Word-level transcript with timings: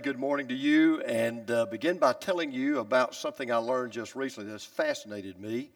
good 0.00 0.18
morning 0.18 0.48
to 0.48 0.54
you 0.54 1.02
and 1.02 1.50
uh, 1.50 1.66
begin 1.66 1.98
by 1.98 2.14
telling 2.14 2.50
you 2.50 2.78
about 2.78 3.14
something 3.14 3.52
I 3.52 3.56
learned 3.56 3.92
just 3.92 4.16
recently 4.16 4.50
that's 4.50 4.64
fascinated 4.64 5.38
me. 5.38 5.68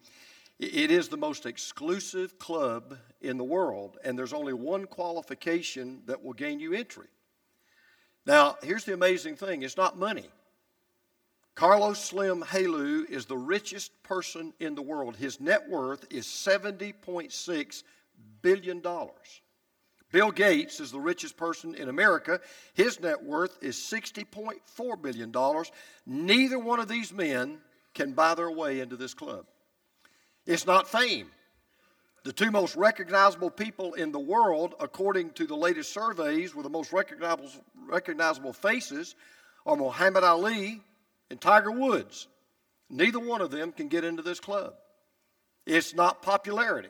It 0.57 0.89
is 0.89 1.09
the 1.09 1.17
most 1.17 1.45
exclusive 1.45 2.39
club 2.39 2.97
in 3.21 3.37
the 3.37 3.43
world, 3.43 3.99
and 4.03 4.17
there's 4.17 4.33
only 4.33 4.53
one 4.53 4.87
qualification 4.87 6.01
that 6.07 6.23
will 6.23 6.33
gain 6.33 6.59
you 6.59 6.73
entry. 6.73 7.05
Now, 8.25 8.57
here's 8.63 8.83
the 8.83 8.95
amazing 8.95 9.35
thing 9.35 9.61
it's 9.61 9.77
not 9.77 9.95
money. 9.95 10.29
Carlos 11.53 12.03
Slim 12.03 12.41
Helú 12.41 13.07
is 13.07 13.27
the 13.27 13.37
richest 13.37 13.91
person 14.01 14.53
in 14.59 14.73
the 14.73 14.81
world. 14.81 15.15
His 15.17 15.39
net 15.39 15.69
worth 15.69 16.03
is 16.09 16.25
$70.6 16.25 17.83
billion. 18.41 18.81
Bill 20.11 20.31
Gates 20.31 20.79
is 20.79 20.91
the 20.91 20.99
richest 20.99 21.35
person 21.35 21.75
in 21.75 21.89
America. 21.89 22.39
His 22.73 22.99
net 22.99 23.23
worth 23.23 23.57
is 23.61 23.75
$60.4 23.75 25.01
billion. 25.01 25.33
Neither 26.05 26.59
one 26.59 26.79
of 26.79 26.87
these 26.87 27.11
men 27.11 27.59
can 27.93 28.13
buy 28.13 28.35
their 28.35 28.51
way 28.51 28.79
into 28.79 28.95
this 28.95 29.13
club. 29.13 29.45
It's 30.45 30.65
not 30.65 30.87
fame. 30.87 31.27
The 32.23 32.33
two 32.33 32.49
most 32.49 32.75
recognizable 32.75 33.51
people 33.51 33.93
in 33.93 34.11
the 34.11 34.19
world, 34.19 34.75
according 34.79 35.31
to 35.31 35.45
the 35.45 35.55
latest 35.55 35.93
surveys, 35.93 36.55
with 36.55 36.63
the 36.63 36.69
most 36.69 36.91
recognizable, 36.91 37.49
recognizable 37.87 38.53
faces, 38.53 39.15
are 39.65 39.75
Muhammad 39.75 40.23
Ali 40.23 40.81
and 41.29 41.39
Tiger 41.39 41.71
Woods. 41.71 42.27
Neither 42.89 43.19
one 43.19 43.41
of 43.41 43.51
them 43.51 43.71
can 43.71 43.87
get 43.89 44.03
into 44.03 44.21
this 44.21 44.39
club. 44.39 44.73
It's 45.65 45.93
not 45.93 46.21
popularity. 46.21 46.89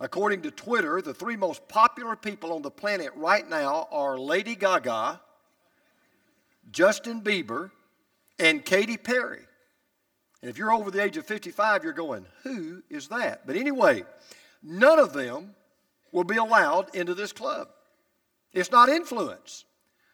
According 0.00 0.42
to 0.42 0.50
Twitter, 0.50 1.02
the 1.02 1.14
three 1.14 1.36
most 1.36 1.66
popular 1.68 2.14
people 2.14 2.52
on 2.52 2.62
the 2.62 2.70
planet 2.70 3.10
right 3.16 3.48
now 3.48 3.88
are 3.90 4.16
Lady 4.16 4.54
Gaga, 4.54 5.20
Justin 6.70 7.20
Bieber, 7.20 7.70
and 8.38 8.64
Katy 8.64 8.96
Perry. 8.96 9.42
And 10.40 10.48
if 10.48 10.56
you're 10.56 10.72
over 10.72 10.92
the 10.92 11.02
age 11.02 11.16
of 11.16 11.26
55, 11.26 11.82
you're 11.82 11.92
going, 11.92 12.26
who 12.44 12.82
is 12.88 13.08
that? 13.08 13.44
But 13.44 13.56
anyway, 13.56 14.04
none 14.62 15.00
of 15.00 15.12
them 15.12 15.54
will 16.12 16.24
be 16.24 16.36
allowed 16.36 16.94
into 16.94 17.14
this 17.14 17.32
club. 17.32 17.68
It's 18.52 18.70
not 18.70 18.88
influence. 18.88 19.64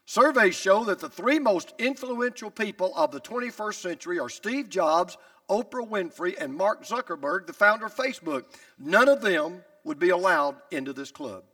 Surveys 0.06 0.54
show 0.54 0.84
that 0.84 0.98
the 0.98 1.10
three 1.10 1.38
most 1.38 1.74
influential 1.78 2.50
people 2.50 2.94
of 2.96 3.10
the 3.10 3.20
21st 3.20 3.74
century 3.74 4.18
are 4.18 4.30
Steve 4.30 4.70
Jobs, 4.70 5.18
Oprah 5.50 5.86
Winfrey, 5.86 6.34
and 6.40 6.54
Mark 6.54 6.84
Zuckerberg, 6.84 7.46
the 7.46 7.52
founder 7.52 7.86
of 7.86 7.94
Facebook. 7.94 8.44
None 8.78 9.08
of 9.08 9.20
them 9.20 9.62
would 9.84 9.98
be 9.98 10.10
allowed 10.10 10.56
into 10.70 10.92
this 10.92 11.10
club. 11.10 11.44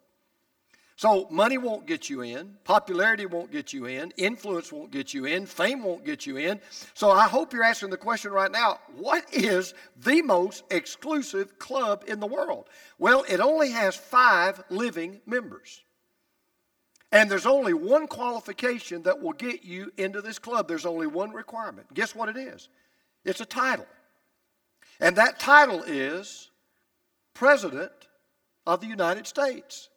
So, 0.96 1.26
money 1.30 1.56
won't 1.56 1.86
get 1.86 2.10
you 2.10 2.20
in, 2.20 2.56
popularity 2.62 3.24
won't 3.24 3.50
get 3.50 3.72
you 3.72 3.86
in, 3.86 4.12
influence 4.18 4.70
won't 4.70 4.90
get 4.90 5.14
you 5.14 5.24
in, 5.24 5.46
fame 5.46 5.82
won't 5.82 6.04
get 6.04 6.26
you 6.26 6.36
in. 6.36 6.60
So, 6.92 7.10
I 7.10 7.26
hope 7.26 7.54
you're 7.54 7.62
asking 7.62 7.88
the 7.88 7.96
question 7.96 8.32
right 8.32 8.52
now 8.52 8.80
what 8.96 9.24
is 9.32 9.72
the 9.96 10.20
most 10.20 10.62
exclusive 10.70 11.58
club 11.58 12.04
in 12.06 12.20
the 12.20 12.26
world? 12.26 12.68
Well, 12.98 13.24
it 13.30 13.40
only 13.40 13.70
has 13.70 13.96
five 13.96 14.62
living 14.68 15.22
members. 15.24 15.80
And 17.12 17.30
there's 17.30 17.46
only 17.46 17.72
one 17.72 18.06
qualification 18.06 19.02
that 19.04 19.22
will 19.22 19.32
get 19.32 19.64
you 19.64 19.90
into 19.96 20.20
this 20.20 20.38
club. 20.38 20.68
There's 20.68 20.84
only 20.84 21.06
one 21.06 21.32
requirement. 21.32 21.92
Guess 21.94 22.14
what 22.14 22.28
it 22.28 22.36
is? 22.36 22.68
It's 23.24 23.40
a 23.40 23.46
title. 23.46 23.86
And 25.00 25.16
that 25.16 25.40
title 25.40 25.82
is 25.82 26.50
President 27.32 27.90
of 28.66 28.80
the 28.80 28.86
United 28.86 29.26
States. 29.26 29.88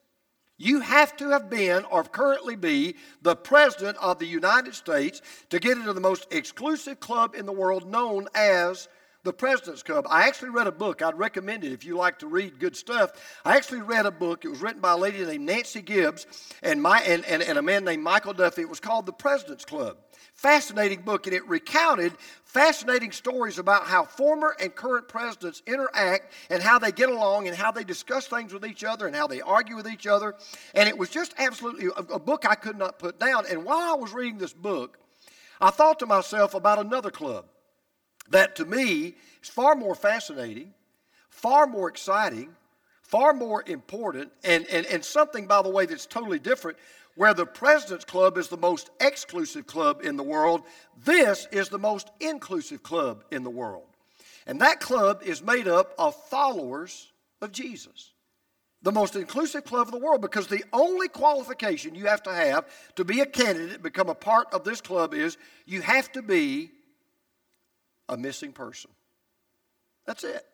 You 0.58 0.82
have 0.82 1.18
to 1.18 1.30
have 1.30 1.50
been 1.50 1.84
or 1.86 2.04
currently 2.04 2.56
be 2.56 2.96
the 3.22 3.36
President 3.36 3.98
of 3.98 4.20
the 4.20 4.26
United 4.26 4.76
States 4.76 5.22
to 5.50 5.60
get 5.60 5.78
into 5.78 5.94
the 5.94 6.00
most 6.00 6.28
exclusive 6.32 7.00
club 7.00 7.36
in 7.36 7.46
the 7.46 7.52
world 7.52 7.90
known 7.90 8.28
as 8.36 8.88
the 9.24 9.34
President's 9.34 9.84
Club. 9.84 10.06
I 10.10 10.28
actually 10.28 10.50
read 10.50 10.68
a 10.68 10.72
book. 10.72 11.02
I'd 11.02 11.18
recommend 11.18 11.64
it 11.64 11.72
if 11.72 11.86
you 11.86 11.96
like 11.96 12.20
to 12.20 12.28
read 12.28 12.60
good 12.60 12.76
stuff. 12.76 13.12
I 13.46 13.56
actually 13.56 13.82
read 13.82 14.06
a 14.06 14.12
book. 14.12 14.44
It 14.44 14.50
was 14.50 14.62
written 14.62 14.82
by 14.82 14.92
a 14.92 14.98
lady 14.98 15.26
named 15.26 15.46
Nancy 15.46 15.82
Gibbs 15.82 16.28
and, 16.62 16.82
my, 16.82 17.00
and, 17.02 17.24
and, 17.26 17.42
and 17.42 17.58
a 17.58 17.62
man 17.62 17.86
named 17.86 18.04
Michael 18.04 18.34
Duffy. 18.34 18.62
It 18.62 18.70
was 18.70 18.80
called 18.80 19.06
The 19.06 19.14
President's 19.14 19.66
Club. 19.66 19.98
Fascinating 20.34 21.02
book, 21.02 21.26
and 21.28 21.36
it 21.36 21.48
recounted 21.48 22.14
fascinating 22.44 23.12
stories 23.12 23.60
about 23.60 23.86
how 23.86 24.04
former 24.04 24.56
and 24.60 24.76
current 24.76 25.08
presidents 25.08 25.62
interact 25.66 26.34
and 26.50 26.62
how 26.62 26.78
they 26.80 26.92
get 26.92 27.10
along 27.10 27.48
and 27.48 27.56
how 27.56 27.72
they 27.72 27.84
discuss 27.84 28.28
things 28.28 28.54
with 28.54 28.66
each 28.66 28.84
other 28.84 29.08
and 29.08 29.16
how 29.16 29.28
they 29.28 29.42
argue 29.42 29.76
with 29.76 29.88
each 29.88 30.06
other. 30.06 30.36
And 30.76 30.90
it 30.90 30.98
was 30.98 31.10
just 31.10 31.34
absolutely 31.38 31.88
a, 31.88 32.16
a 32.16 32.20
book 32.20 32.46
I 32.48 32.56
could 32.56 32.78
not 32.78 33.00
put 33.00 33.20
down. 33.20 33.46
And 33.50 33.64
while 33.64 33.94
I 33.94 33.96
was 33.96 34.12
reading 34.12 34.38
this 34.38 34.54
book, 34.54 35.00
I 35.62 35.70
thought 35.70 36.00
to 36.00 36.06
myself 36.06 36.54
about 36.56 36.80
another 36.80 37.10
club 37.10 37.46
that 38.30 38.56
to 38.58 38.66
me 38.66 39.16
is 39.42 39.50
far 39.50 39.76
more 39.76 39.96
fascinating, 39.96 40.74
far 41.30 41.68
more 41.68 41.90
exciting, 41.90 42.50
far 43.02 43.34
more 43.34 43.64
important, 43.68 44.32
and, 44.44 44.66
and, 44.68 44.86
and 44.88 45.04
something, 45.04 45.46
by 45.46 45.62
the 45.62 45.70
way, 45.70 45.86
that's 45.86 46.06
totally 46.06 46.40
different. 46.40 46.78
Where 47.16 47.34
the 47.34 47.46
President's 47.46 48.06
Club 48.06 48.38
is 48.38 48.48
the 48.48 48.58
most 48.58 48.90
exclusive 49.00 49.68
club 49.68 50.02
in 50.04 50.18
the 50.18 50.24
world, 50.24 50.64
this 51.06 51.48
is 51.52 51.70
the 51.70 51.78
most 51.78 52.10
inclusive 52.20 52.82
club 52.82 53.24
in 53.32 53.44
the 53.44 53.52
world. 53.52 53.86
And 54.48 54.62
that 54.62 54.80
club 54.80 55.22
is 55.24 55.44
made 55.44 55.68
up 55.68 55.94
of 56.00 56.16
followers 56.30 57.12
of 57.42 57.52
Jesus. 57.52 58.12
The 58.82 58.92
most 58.92 59.16
inclusive 59.16 59.64
club 59.64 59.88
of 59.88 59.94
the 59.94 60.00
world 60.00 60.22
because 60.22 60.48
the 60.48 60.64
only 60.74 61.08
qualification 61.08 61.96
you 61.96 62.08
have 62.08 62.24
to 62.24 62.34
have 62.34 62.66
to 62.96 63.06
be 63.06 63.22
a 63.22 63.26
candidate, 63.26 63.82
become 63.82 64.10
a 64.10 64.16
part 64.16 64.54
of 64.54 64.64
this 64.64 64.82
club, 64.82 65.14
is 65.14 65.38
you 65.66 65.82
have 65.82 66.12
to 66.14 66.22
be 66.22 66.72
a 68.10 68.18
missing 68.18 68.52
person. 68.52 68.92
That's 70.06 70.24
it. 70.24 70.46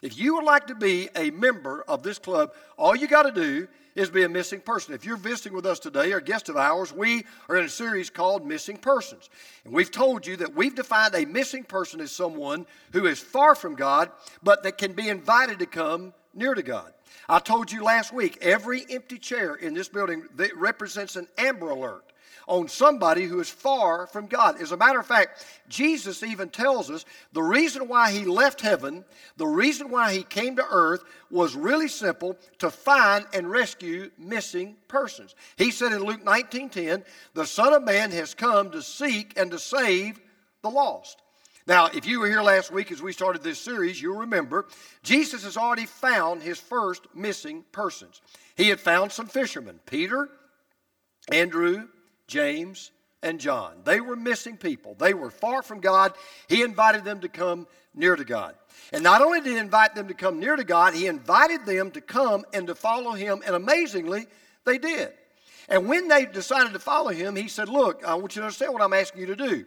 If 0.00 0.16
you 0.16 0.36
would 0.36 0.44
like 0.44 0.68
to 0.68 0.76
be 0.76 1.08
a 1.16 1.30
member 1.30 1.82
of 1.88 2.02
this 2.02 2.18
club, 2.18 2.52
all 2.76 2.94
you 2.94 3.08
got 3.08 3.24
to 3.24 3.32
do 3.32 3.66
is 3.96 4.10
be 4.10 4.22
a 4.22 4.28
missing 4.28 4.60
person. 4.60 4.94
If 4.94 5.04
you're 5.04 5.16
visiting 5.16 5.54
with 5.54 5.66
us 5.66 5.80
today 5.80 6.12
or 6.12 6.18
a 6.18 6.22
guest 6.22 6.48
of 6.48 6.56
ours, 6.56 6.92
we 6.92 7.24
are 7.48 7.56
in 7.56 7.64
a 7.64 7.68
series 7.68 8.08
called 8.08 8.46
Missing 8.46 8.76
Persons. 8.76 9.28
And 9.64 9.74
we've 9.74 9.90
told 9.90 10.24
you 10.24 10.36
that 10.36 10.54
we've 10.54 10.74
defined 10.74 11.16
a 11.16 11.24
missing 11.24 11.64
person 11.64 12.00
as 12.00 12.12
someone 12.12 12.64
who 12.92 13.06
is 13.06 13.18
far 13.18 13.56
from 13.56 13.74
God, 13.74 14.12
but 14.40 14.62
that 14.62 14.78
can 14.78 14.92
be 14.92 15.08
invited 15.08 15.58
to 15.58 15.66
come 15.66 16.14
near 16.32 16.54
to 16.54 16.62
God. 16.62 16.92
I 17.28 17.40
told 17.40 17.72
you 17.72 17.82
last 17.82 18.12
week 18.12 18.38
every 18.40 18.86
empty 18.88 19.18
chair 19.18 19.56
in 19.56 19.74
this 19.74 19.88
building 19.88 20.22
represents 20.54 21.16
an 21.16 21.26
amber 21.36 21.70
alert 21.70 22.04
on 22.48 22.66
somebody 22.66 23.24
who 23.24 23.38
is 23.40 23.50
far 23.50 24.06
from 24.06 24.26
God. 24.26 24.60
As 24.60 24.72
a 24.72 24.76
matter 24.76 24.98
of 24.98 25.06
fact, 25.06 25.46
Jesus 25.68 26.22
even 26.22 26.48
tells 26.48 26.90
us 26.90 27.04
the 27.32 27.42
reason 27.42 27.86
why 27.86 28.10
he 28.10 28.24
left 28.24 28.60
heaven, 28.60 29.04
the 29.36 29.46
reason 29.46 29.90
why 29.90 30.14
he 30.14 30.22
came 30.22 30.56
to 30.56 30.66
earth 30.68 31.04
was 31.30 31.54
really 31.54 31.88
simple 31.88 32.36
to 32.58 32.70
find 32.70 33.26
and 33.34 33.50
rescue 33.50 34.10
missing 34.18 34.76
persons. 34.88 35.34
He 35.56 35.70
said 35.70 35.92
in 35.92 36.02
Luke 36.02 36.24
19:10, 36.24 37.04
"The 37.34 37.46
Son 37.46 37.74
of 37.74 37.84
Man 37.84 38.10
has 38.12 38.34
come 38.34 38.70
to 38.70 38.82
seek 38.82 39.38
and 39.38 39.50
to 39.50 39.58
save 39.58 40.18
the 40.62 40.70
lost." 40.70 41.20
Now, 41.66 41.86
if 41.86 42.06
you 42.06 42.18
were 42.18 42.28
here 42.28 42.40
last 42.40 42.70
week 42.70 42.90
as 42.90 43.02
we 43.02 43.12
started 43.12 43.42
this 43.42 43.60
series, 43.60 44.00
you'll 44.00 44.20
remember 44.20 44.66
Jesus 45.02 45.44
has 45.44 45.58
already 45.58 45.84
found 45.84 46.42
his 46.42 46.58
first 46.58 47.02
missing 47.14 47.62
persons. 47.72 48.22
He 48.56 48.70
had 48.70 48.80
found 48.80 49.12
some 49.12 49.26
fishermen 49.26 49.80
Peter, 49.84 50.30
Andrew, 51.30 51.88
James, 52.28 52.92
and 53.22 53.40
John. 53.40 53.78
They 53.84 54.00
were 54.00 54.16
missing 54.16 54.56
people. 54.56 54.94
They 54.94 55.14
were 55.14 55.30
far 55.30 55.62
from 55.62 55.80
God. 55.80 56.12
He 56.48 56.62
invited 56.62 57.04
them 57.04 57.20
to 57.20 57.28
come 57.28 57.66
near 57.94 58.14
to 58.14 58.24
God. 58.24 58.54
And 58.92 59.02
not 59.02 59.22
only 59.22 59.40
did 59.40 59.52
he 59.52 59.58
invite 59.58 59.94
them 59.94 60.08
to 60.08 60.14
come 60.14 60.38
near 60.38 60.54
to 60.54 60.64
God, 60.64 60.94
he 60.94 61.06
invited 61.06 61.66
them 61.66 61.90
to 61.92 62.00
come 62.00 62.44
and 62.52 62.66
to 62.68 62.74
follow 62.74 63.12
him. 63.12 63.42
And 63.44 63.56
amazingly, 63.56 64.26
they 64.64 64.78
did. 64.78 65.12
And 65.68 65.88
when 65.88 66.08
they 66.08 66.26
decided 66.26 66.72
to 66.74 66.78
follow 66.78 67.10
him, 67.10 67.34
he 67.34 67.48
said, 67.48 67.68
Look, 67.68 68.04
I 68.04 68.14
want 68.14 68.36
you 68.36 68.40
to 68.40 68.46
understand 68.46 68.72
what 68.72 68.82
I'm 68.82 68.94
asking 68.94 69.22
you 69.22 69.26
to 69.26 69.36
do. 69.36 69.66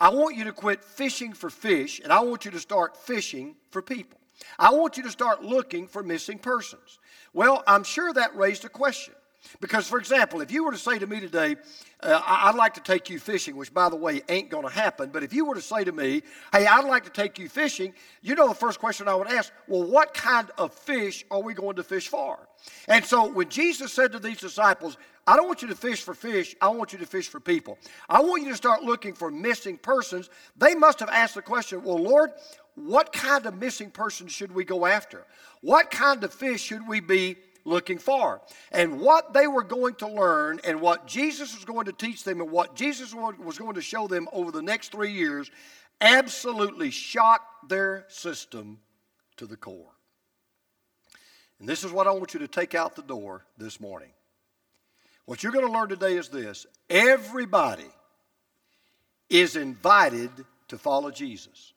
I 0.00 0.10
want 0.10 0.36
you 0.36 0.44
to 0.44 0.52
quit 0.52 0.84
fishing 0.84 1.32
for 1.32 1.50
fish, 1.50 2.00
and 2.02 2.12
I 2.12 2.20
want 2.20 2.44
you 2.44 2.50
to 2.52 2.60
start 2.60 2.96
fishing 2.96 3.56
for 3.70 3.82
people. 3.82 4.18
I 4.58 4.72
want 4.72 4.96
you 4.96 5.02
to 5.04 5.10
start 5.10 5.42
looking 5.42 5.88
for 5.88 6.02
missing 6.02 6.38
persons. 6.38 6.98
Well, 7.32 7.64
I'm 7.66 7.82
sure 7.82 8.12
that 8.12 8.36
raised 8.36 8.64
a 8.64 8.68
question. 8.68 9.14
Because, 9.60 9.88
for 9.88 9.98
example, 9.98 10.40
if 10.40 10.50
you 10.50 10.64
were 10.64 10.72
to 10.72 10.78
say 10.78 10.98
to 10.98 11.06
me 11.06 11.20
today, 11.20 11.56
uh, 12.00 12.20
I'd 12.24 12.54
like 12.54 12.74
to 12.74 12.80
take 12.80 13.08
you 13.10 13.18
fishing, 13.18 13.56
which, 13.56 13.72
by 13.72 13.88
the 13.88 13.96
way, 13.96 14.20
ain't 14.28 14.50
going 14.50 14.66
to 14.66 14.72
happen, 14.72 15.10
but 15.10 15.22
if 15.22 15.32
you 15.32 15.44
were 15.44 15.54
to 15.54 15.62
say 15.62 15.84
to 15.84 15.92
me, 15.92 16.22
hey, 16.52 16.66
I'd 16.66 16.84
like 16.84 17.04
to 17.04 17.10
take 17.10 17.38
you 17.38 17.48
fishing, 17.48 17.92
you 18.22 18.34
know 18.34 18.48
the 18.48 18.54
first 18.54 18.78
question 18.78 19.08
I 19.08 19.14
would 19.14 19.28
ask, 19.28 19.52
well, 19.66 19.84
what 19.84 20.14
kind 20.14 20.50
of 20.58 20.72
fish 20.72 21.24
are 21.30 21.40
we 21.40 21.54
going 21.54 21.76
to 21.76 21.82
fish 21.82 22.08
for? 22.08 22.38
And 22.86 23.04
so 23.04 23.30
when 23.30 23.48
Jesus 23.48 23.92
said 23.92 24.12
to 24.12 24.18
these 24.18 24.38
disciples, 24.38 24.96
I 25.26 25.36
don't 25.36 25.46
want 25.46 25.62
you 25.62 25.68
to 25.68 25.74
fish 25.74 26.02
for 26.02 26.14
fish, 26.14 26.56
I 26.60 26.68
want 26.68 26.92
you 26.92 26.98
to 26.98 27.06
fish 27.06 27.28
for 27.28 27.40
people. 27.40 27.78
I 28.08 28.20
want 28.20 28.42
you 28.42 28.50
to 28.50 28.56
start 28.56 28.82
looking 28.82 29.14
for 29.14 29.30
missing 29.30 29.76
persons. 29.76 30.30
They 30.56 30.74
must 30.74 31.00
have 31.00 31.10
asked 31.10 31.34
the 31.34 31.42
question, 31.42 31.82
well, 31.82 31.98
Lord, 31.98 32.30
what 32.74 33.12
kind 33.12 33.44
of 33.46 33.58
missing 33.58 33.90
persons 33.90 34.32
should 34.32 34.54
we 34.54 34.64
go 34.64 34.86
after? 34.86 35.26
What 35.60 35.90
kind 35.90 36.22
of 36.22 36.32
fish 36.32 36.62
should 36.62 36.86
we 36.86 37.00
be 37.00 37.36
looking 37.68 37.98
for. 37.98 38.40
And 38.72 39.00
what 39.00 39.32
they 39.32 39.46
were 39.46 39.62
going 39.62 39.94
to 39.96 40.08
learn 40.08 40.60
and 40.64 40.80
what 40.80 41.06
Jesus 41.06 41.54
was 41.54 41.64
going 41.64 41.86
to 41.86 41.92
teach 41.92 42.24
them 42.24 42.40
and 42.40 42.50
what 42.50 42.74
Jesus 42.74 43.14
was 43.14 43.58
going 43.58 43.74
to 43.74 43.82
show 43.82 44.08
them 44.08 44.28
over 44.32 44.50
the 44.50 44.62
next 44.62 44.92
three 44.92 45.12
years 45.12 45.50
absolutely 46.00 46.90
shocked 46.90 47.68
their 47.68 48.04
system 48.08 48.78
to 49.36 49.46
the 49.46 49.56
core. 49.56 49.92
And 51.58 51.68
this 51.68 51.84
is 51.84 51.92
what 51.92 52.06
I 52.06 52.12
want 52.12 52.34
you 52.34 52.40
to 52.40 52.48
take 52.48 52.74
out 52.74 52.94
the 52.94 53.02
door 53.02 53.44
this 53.56 53.80
morning. 53.80 54.10
What 55.24 55.42
you're 55.42 55.52
going 55.52 55.66
to 55.66 55.72
learn 55.72 55.88
today 55.88 56.16
is 56.16 56.28
this 56.28 56.66
everybody 56.88 57.90
is 59.28 59.56
invited 59.56 60.30
to 60.68 60.78
follow 60.78 61.10
Jesus. 61.10 61.72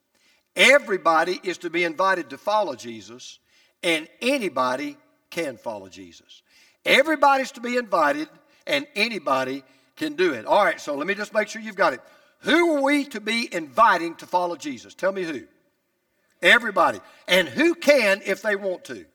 Everybody 0.55 1.39
is 1.43 1.57
to 1.59 1.69
be 1.69 1.83
invited 1.83 2.29
to 2.29 2.37
follow 2.37 2.75
Jesus, 2.75 3.39
and 3.83 4.07
anybody 4.21 4.97
can 5.31 5.57
follow 5.57 5.89
Jesus. 5.89 6.43
Everybody's 6.85 7.51
to 7.53 7.61
be 7.61 7.77
invited, 7.77 8.27
and 8.67 8.85
anybody 8.95 9.63
can 9.95 10.13
do 10.13 10.33
it. 10.33 10.45
All 10.45 10.63
right, 10.63 10.79
so 10.79 10.95
let 10.95 11.07
me 11.07 11.15
just 11.15 11.33
make 11.33 11.47
sure 11.47 11.61
you've 11.61 11.75
got 11.75 11.93
it. 11.93 12.01
Who 12.39 12.77
are 12.77 12.81
we 12.81 13.05
to 13.05 13.21
be 13.21 13.49
inviting 13.51 14.15
to 14.15 14.25
follow 14.25 14.55
Jesus? 14.55 14.93
Tell 14.93 15.11
me 15.11 15.23
who. 15.23 15.43
Everybody. 16.41 16.99
And 17.27 17.47
who 17.47 17.75
can 17.75 18.21
if 18.25 18.41
they 18.41 18.55
want 18.55 18.85
to? 18.85 19.05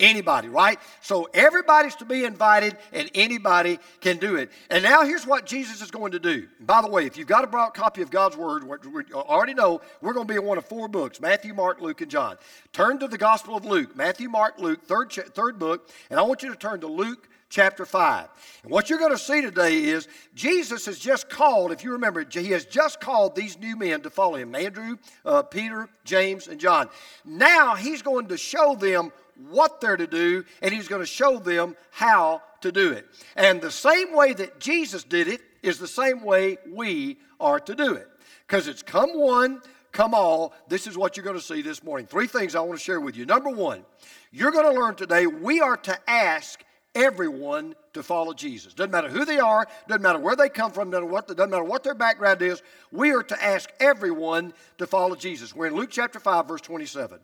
Anybody, 0.00 0.48
right? 0.48 0.80
So 1.02 1.28
everybody's 1.32 1.94
to 1.96 2.04
be 2.04 2.24
invited 2.24 2.76
and 2.92 3.08
anybody 3.14 3.78
can 4.00 4.16
do 4.16 4.34
it. 4.34 4.50
And 4.68 4.82
now 4.82 5.04
here's 5.04 5.24
what 5.24 5.46
Jesus 5.46 5.80
is 5.80 5.92
going 5.92 6.10
to 6.12 6.18
do. 6.18 6.48
By 6.60 6.82
the 6.82 6.88
way, 6.88 7.06
if 7.06 7.16
you've 7.16 7.28
got 7.28 7.44
a 7.44 7.46
broad 7.46 7.70
copy 7.70 8.02
of 8.02 8.10
God's 8.10 8.36
Word, 8.36 8.64
we 8.64 9.04
already 9.12 9.54
know 9.54 9.80
we're 10.00 10.12
going 10.12 10.26
to 10.26 10.32
be 10.32 10.38
in 10.38 10.44
one 10.44 10.58
of 10.58 10.64
four 10.64 10.88
books 10.88 11.20
Matthew, 11.20 11.54
Mark, 11.54 11.80
Luke, 11.80 12.00
and 12.00 12.10
John. 12.10 12.36
Turn 12.72 12.98
to 12.98 13.06
the 13.06 13.18
Gospel 13.18 13.56
of 13.56 13.64
Luke. 13.64 13.94
Matthew, 13.94 14.28
Mark, 14.28 14.58
Luke, 14.58 14.84
third, 14.84 15.12
third 15.12 15.60
book. 15.60 15.88
And 16.10 16.18
I 16.18 16.22
want 16.24 16.42
you 16.42 16.50
to 16.50 16.56
turn 16.56 16.80
to 16.80 16.88
Luke 16.88 17.28
chapter 17.54 17.86
5. 17.86 18.28
And 18.64 18.72
what 18.72 18.90
you're 18.90 18.98
going 18.98 19.12
to 19.12 19.18
see 19.18 19.42
today 19.42 19.76
is 19.84 20.08
Jesus 20.34 20.86
has 20.86 20.98
just 20.98 21.28
called, 21.28 21.70
if 21.70 21.84
you 21.84 21.92
remember, 21.92 22.24
he 22.28 22.50
has 22.50 22.64
just 22.64 23.00
called 23.00 23.36
these 23.36 23.56
new 23.60 23.76
men 23.76 24.00
to 24.00 24.10
follow 24.10 24.34
him 24.34 24.56
Andrew, 24.56 24.96
uh, 25.24 25.42
Peter, 25.42 25.88
James, 26.04 26.48
and 26.48 26.58
John. 26.58 26.88
Now 27.24 27.76
he's 27.76 28.02
going 28.02 28.26
to 28.26 28.36
show 28.36 28.74
them 28.74 29.12
what 29.50 29.80
they're 29.80 29.96
to 29.96 30.06
do, 30.06 30.44
and 30.62 30.72
he's 30.72 30.88
going 30.88 31.02
to 31.02 31.06
show 31.06 31.38
them 31.38 31.76
how 31.90 32.42
to 32.60 32.72
do 32.72 32.92
it. 32.92 33.06
And 33.36 33.60
the 33.60 33.70
same 33.70 34.14
way 34.14 34.32
that 34.34 34.60
Jesus 34.60 35.04
did 35.04 35.28
it 35.28 35.40
is 35.62 35.78
the 35.78 35.88
same 35.88 36.22
way 36.22 36.58
we 36.70 37.18
are 37.40 37.60
to 37.60 37.74
do 37.74 37.94
it. 37.94 38.08
Because 38.46 38.68
it's 38.68 38.82
come 38.82 39.18
one, 39.18 39.60
come 39.92 40.14
all. 40.14 40.52
This 40.68 40.86
is 40.86 40.98
what 40.98 41.16
you're 41.16 41.24
going 41.24 41.36
to 41.36 41.42
see 41.42 41.62
this 41.62 41.82
morning. 41.82 42.06
Three 42.06 42.26
things 42.26 42.54
I 42.54 42.60
want 42.60 42.78
to 42.78 42.84
share 42.84 43.00
with 43.00 43.16
you. 43.16 43.24
Number 43.26 43.50
one, 43.50 43.84
you're 44.32 44.50
going 44.50 44.72
to 44.72 44.80
learn 44.80 44.94
today 44.94 45.26
we 45.26 45.60
are 45.60 45.76
to 45.78 45.98
ask 46.10 46.62
everyone 46.94 47.74
to 47.92 48.02
follow 48.02 48.32
Jesus. 48.32 48.74
Doesn't 48.74 48.90
matter 48.90 49.08
who 49.08 49.24
they 49.24 49.38
are, 49.38 49.66
doesn't 49.88 50.02
matter 50.02 50.18
where 50.18 50.36
they 50.36 50.48
come 50.48 50.70
from, 50.70 50.90
doesn't, 50.90 51.08
what, 51.08 51.28
doesn't 51.28 51.50
matter 51.50 51.64
what 51.64 51.82
their 51.82 51.94
background 51.94 52.42
is. 52.42 52.62
We 52.92 53.12
are 53.12 53.22
to 53.22 53.44
ask 53.44 53.70
everyone 53.80 54.52
to 54.78 54.86
follow 54.86 55.16
Jesus. 55.16 55.54
We're 55.54 55.66
in 55.66 55.74
Luke 55.74 55.90
chapter 55.90 56.20
5, 56.20 56.48
verse 56.48 56.60
27. 56.60 57.18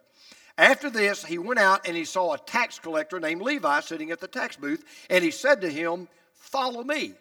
After 0.60 0.90
this, 0.90 1.24
he 1.24 1.38
went 1.38 1.58
out 1.58 1.88
and 1.88 1.96
he 1.96 2.04
saw 2.04 2.34
a 2.34 2.38
tax 2.38 2.78
collector 2.78 3.18
named 3.18 3.40
Levi 3.40 3.80
sitting 3.80 4.10
at 4.10 4.20
the 4.20 4.28
tax 4.28 4.56
booth, 4.56 4.84
and 5.08 5.24
he 5.24 5.30
said 5.30 5.62
to 5.62 5.70
him, 5.70 6.06
Follow 6.34 6.84
me. 6.84 7.14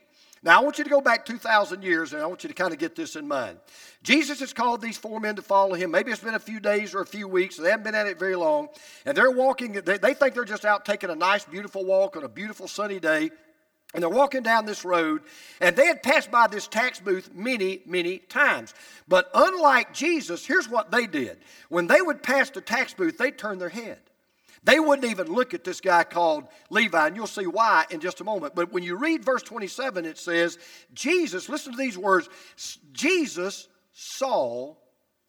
Now, 0.43 0.59
I 0.59 0.63
want 0.63 0.77
you 0.77 0.83
to 0.83 0.89
go 0.89 0.99
back 0.99 1.25
2,000 1.25 1.81
years, 1.81 2.11
and 2.11 2.21
I 2.21 2.25
want 2.25 2.43
you 2.43 2.49
to 2.49 2.53
kind 2.53 2.73
of 2.73 2.79
get 2.79 2.97
this 2.97 3.15
in 3.15 3.25
mind. 3.25 3.57
Jesus 4.03 4.41
has 4.41 4.51
called 4.51 4.81
these 4.81 4.97
four 4.97 5.21
men 5.21 5.37
to 5.37 5.41
follow 5.41 5.73
him. 5.75 5.89
Maybe 5.89 6.11
it's 6.11 6.21
been 6.21 6.33
a 6.33 6.39
few 6.39 6.59
days 6.59 6.93
or 6.93 6.99
a 6.99 7.05
few 7.05 7.29
weeks. 7.29 7.55
They 7.55 7.69
haven't 7.69 7.85
been 7.85 7.95
at 7.95 8.07
it 8.07 8.19
very 8.19 8.35
long. 8.35 8.67
And 9.05 9.15
they're 9.15 9.31
walking, 9.31 9.71
they, 9.71 9.97
they 9.97 10.13
think 10.13 10.33
they're 10.33 10.43
just 10.43 10.65
out 10.65 10.83
taking 10.83 11.09
a 11.09 11.15
nice, 11.15 11.45
beautiful 11.45 11.85
walk 11.85 12.17
on 12.17 12.25
a 12.25 12.29
beautiful 12.29 12.67
sunny 12.67 12.99
day. 12.99 13.31
And 13.93 14.03
they're 14.03 14.09
walking 14.09 14.43
down 14.43 14.65
this 14.65 14.85
road, 14.85 15.23
and 15.59 15.75
they 15.75 15.87
had 15.87 16.03
passed 16.03 16.29
by 16.29 16.45
this 16.45 16.67
tax 16.67 16.99
booth 16.99 17.33
many, 17.33 17.81
many 17.87 18.19
times. 18.19 18.75
But 19.07 19.31
unlike 19.33 19.93
Jesus, 19.93 20.45
here's 20.45 20.69
what 20.69 20.91
they 20.91 21.07
did. 21.07 21.39
When 21.69 21.87
they 21.87 21.99
would 21.99 22.21
pass 22.21 22.51
the 22.51 22.61
tax 22.61 22.93
booth, 22.93 23.17
they'd 23.17 23.37
turn 23.37 23.57
their 23.57 23.69
head. 23.69 23.97
They 24.63 24.79
wouldn't 24.79 25.09
even 25.09 25.27
look 25.27 25.53
at 25.53 25.63
this 25.63 25.81
guy 25.81 26.03
called 26.03 26.45
Levi, 26.69 27.07
and 27.07 27.15
you'll 27.15 27.27
see 27.27 27.47
why 27.47 27.85
in 27.89 27.99
just 27.99 28.21
a 28.21 28.23
moment. 28.23 28.55
But 28.55 28.71
when 28.71 28.83
you 28.83 28.95
read 28.97 29.23
verse 29.23 29.41
27, 29.41 30.05
it 30.05 30.17
says, 30.17 30.59
Jesus, 30.93 31.49
listen 31.49 31.71
to 31.71 31.77
these 31.77 31.97
words 31.97 32.29
Jesus 32.91 33.67
saw 33.93 34.75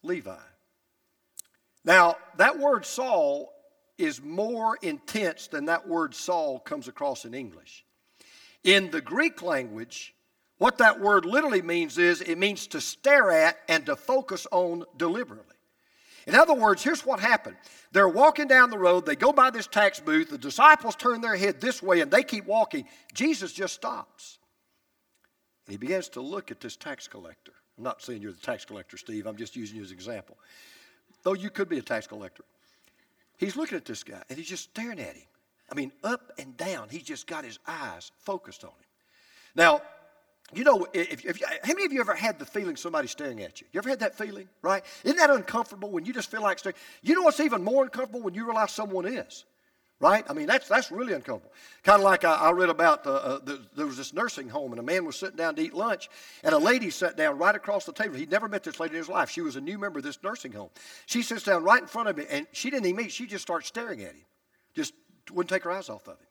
Levi. 0.03 0.35
Now, 1.83 2.17
that 2.37 2.59
word 2.59 2.85
Saul 2.85 3.51
is 3.97 4.21
more 4.21 4.77
intense 4.81 5.47
than 5.47 5.65
that 5.65 5.87
word 5.87 6.13
Saul 6.13 6.59
comes 6.59 6.87
across 6.87 7.25
in 7.25 7.33
English. 7.33 7.85
In 8.63 8.91
the 8.91 9.01
Greek 9.01 9.41
language, 9.41 10.13
what 10.57 10.77
that 10.77 10.99
word 10.99 11.25
literally 11.25 11.61
means 11.61 11.97
is 11.97 12.21
it 12.21 12.37
means 12.37 12.67
to 12.67 12.81
stare 12.81 13.31
at 13.31 13.57
and 13.67 13.85
to 13.87 13.95
focus 13.95 14.45
on 14.51 14.85
deliberately. 14.97 15.55
In 16.27 16.35
other 16.35 16.53
words, 16.53 16.83
here's 16.83 17.03
what 17.03 17.19
happened. 17.19 17.57
They're 17.91 18.07
walking 18.07 18.47
down 18.47 18.69
the 18.69 18.77
road, 18.77 19.05
they 19.05 19.15
go 19.15 19.33
by 19.33 19.49
this 19.49 19.65
tax 19.65 19.99
booth, 19.99 20.29
the 20.29 20.37
disciples 20.37 20.95
turn 20.95 21.21
their 21.21 21.35
head 21.35 21.59
this 21.59 21.81
way 21.81 22.01
and 22.01 22.11
they 22.11 22.21
keep 22.21 22.45
walking. 22.45 22.85
Jesus 23.13 23.51
just 23.53 23.73
stops. 23.73 24.37
And 25.65 25.73
he 25.73 25.77
begins 25.77 26.09
to 26.09 26.21
look 26.21 26.51
at 26.51 26.59
this 26.59 26.75
tax 26.75 27.07
collector. 27.07 27.53
I'm 27.77 27.83
not 27.83 28.03
saying 28.03 28.21
you're 28.21 28.33
the 28.33 28.39
tax 28.39 28.63
collector, 28.63 28.97
Steve, 28.97 29.25
I'm 29.25 29.37
just 29.37 29.55
using 29.55 29.77
you 29.77 29.83
as 29.83 29.89
an 29.89 29.95
example. 29.95 30.37
Though 31.23 31.33
you 31.33 31.49
could 31.49 31.69
be 31.69 31.79
a 31.79 31.81
tax 31.81 32.05
collector. 32.05 32.43
He's 33.37 33.55
looking 33.55 33.77
at 33.77 33.85
this 33.85 34.03
guy 34.03 34.21
and 34.29 34.37
he's 34.37 34.47
just 34.47 34.65
staring 34.65 34.99
at 34.99 35.15
him. 35.15 35.25
I 35.71 35.75
mean, 35.75 35.91
up 36.03 36.33
and 36.37 36.57
down. 36.57 36.89
He's 36.89 37.03
just 37.03 37.27
got 37.27 37.45
his 37.45 37.57
eyes 37.65 38.11
focused 38.19 38.63
on 38.63 38.71
him. 38.71 38.85
Now, 39.55 39.81
you 40.53 40.65
know, 40.65 40.85
if, 40.93 41.25
if, 41.25 41.41
how 41.41 41.73
many 41.73 41.85
of 41.85 41.93
you 41.93 42.01
ever 42.01 42.13
had 42.13 42.37
the 42.37 42.45
feeling 42.45 42.75
somebody's 42.75 43.11
staring 43.11 43.41
at 43.41 43.61
you? 43.61 43.67
You 43.71 43.77
ever 43.77 43.89
had 43.89 43.99
that 43.99 44.17
feeling, 44.17 44.49
right? 44.61 44.83
Isn't 45.05 45.17
that 45.17 45.29
uncomfortable 45.29 45.89
when 45.89 46.03
you 46.03 46.13
just 46.13 46.29
feel 46.29 46.41
like 46.41 46.59
staring? 46.59 46.75
You 47.01 47.15
know 47.15 47.21
what's 47.21 47.39
even 47.39 47.63
more 47.63 47.83
uncomfortable 47.83 48.21
when 48.21 48.33
you 48.33 48.45
realize 48.45 48.71
someone 48.71 49.05
is, 49.05 49.45
right? 50.01 50.25
I 50.29 50.33
mean, 50.33 50.47
that's, 50.47 50.67
that's 50.67 50.91
really 50.91 51.13
uncomfortable. 51.13 51.53
Kind 51.83 51.99
of 51.99 52.03
like 52.03 52.25
I, 52.25 52.33
I 52.33 52.51
read 52.51 52.69
about 52.69 53.05
the, 53.05 53.13
uh, 53.13 53.39
the, 53.39 53.61
there 53.77 53.85
was 53.85 53.95
this 53.95 54.13
nursing 54.13 54.49
home, 54.49 54.71
and 54.71 54.79
a 54.79 54.83
man 54.83 55.05
was 55.05 55.15
sitting 55.15 55.37
down 55.37 55.55
to 55.55 55.61
eat 55.61 55.73
lunch, 55.73 56.09
and 56.43 56.53
a 56.53 56.57
lady 56.57 56.89
sat 56.89 57.15
down 57.15 57.37
right 57.37 57.55
across 57.55 57.85
the 57.85 57.93
table. 57.93 58.15
He'd 58.15 58.31
never 58.31 58.49
met 58.49 58.63
this 58.63 58.77
lady 58.77 58.95
in 58.95 58.97
his 58.97 59.09
life. 59.09 59.29
She 59.29 59.41
was 59.41 59.55
a 59.55 59.61
new 59.61 59.77
member 59.77 59.99
of 59.99 60.03
this 60.03 60.19
nursing 60.21 60.51
home. 60.51 60.69
She 61.05 61.21
sits 61.21 61.43
down 61.43 61.63
right 61.63 61.81
in 61.81 61.87
front 61.87 62.09
of 62.09 62.19
him, 62.19 62.25
and 62.29 62.45
she 62.51 62.69
didn't 62.69 62.87
even 62.87 63.03
meet. 63.03 63.13
She 63.13 63.25
just 63.25 63.43
starts 63.43 63.69
staring 63.69 64.01
at 64.01 64.11
him, 64.11 64.25
just 64.73 64.93
wouldn't 65.29 65.49
take 65.49 65.63
her 65.63 65.71
eyes 65.71 65.89
off 65.89 66.07
of 66.07 66.19
him. 66.19 66.27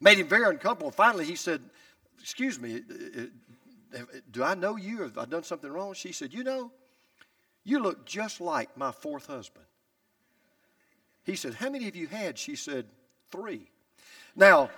Made 0.00 0.18
him 0.18 0.28
very 0.28 0.48
uncomfortable. 0.48 0.90
Finally, 0.90 1.24
he 1.24 1.36
said, 1.36 1.60
Excuse 2.20 2.60
me, 2.60 2.76
uh, 2.76 3.98
uh, 3.98 4.02
do 4.30 4.42
I 4.44 4.54
know 4.54 4.76
you? 4.76 5.02
Have 5.02 5.18
I 5.18 5.24
done 5.24 5.42
something 5.42 5.70
wrong? 5.70 5.94
She 5.94 6.12
said, 6.12 6.32
You 6.32 6.44
know, 6.44 6.70
you 7.64 7.78
look 7.78 8.04
just 8.06 8.40
like 8.40 8.76
my 8.76 8.92
fourth 8.92 9.26
husband. 9.26 9.64
He 11.24 11.36
said, 11.36 11.54
How 11.54 11.70
many 11.70 11.88
of 11.88 11.96
you 11.96 12.06
had? 12.06 12.38
She 12.38 12.56
said, 12.56 12.86
Three. 13.30 13.68
Now, 14.34 14.70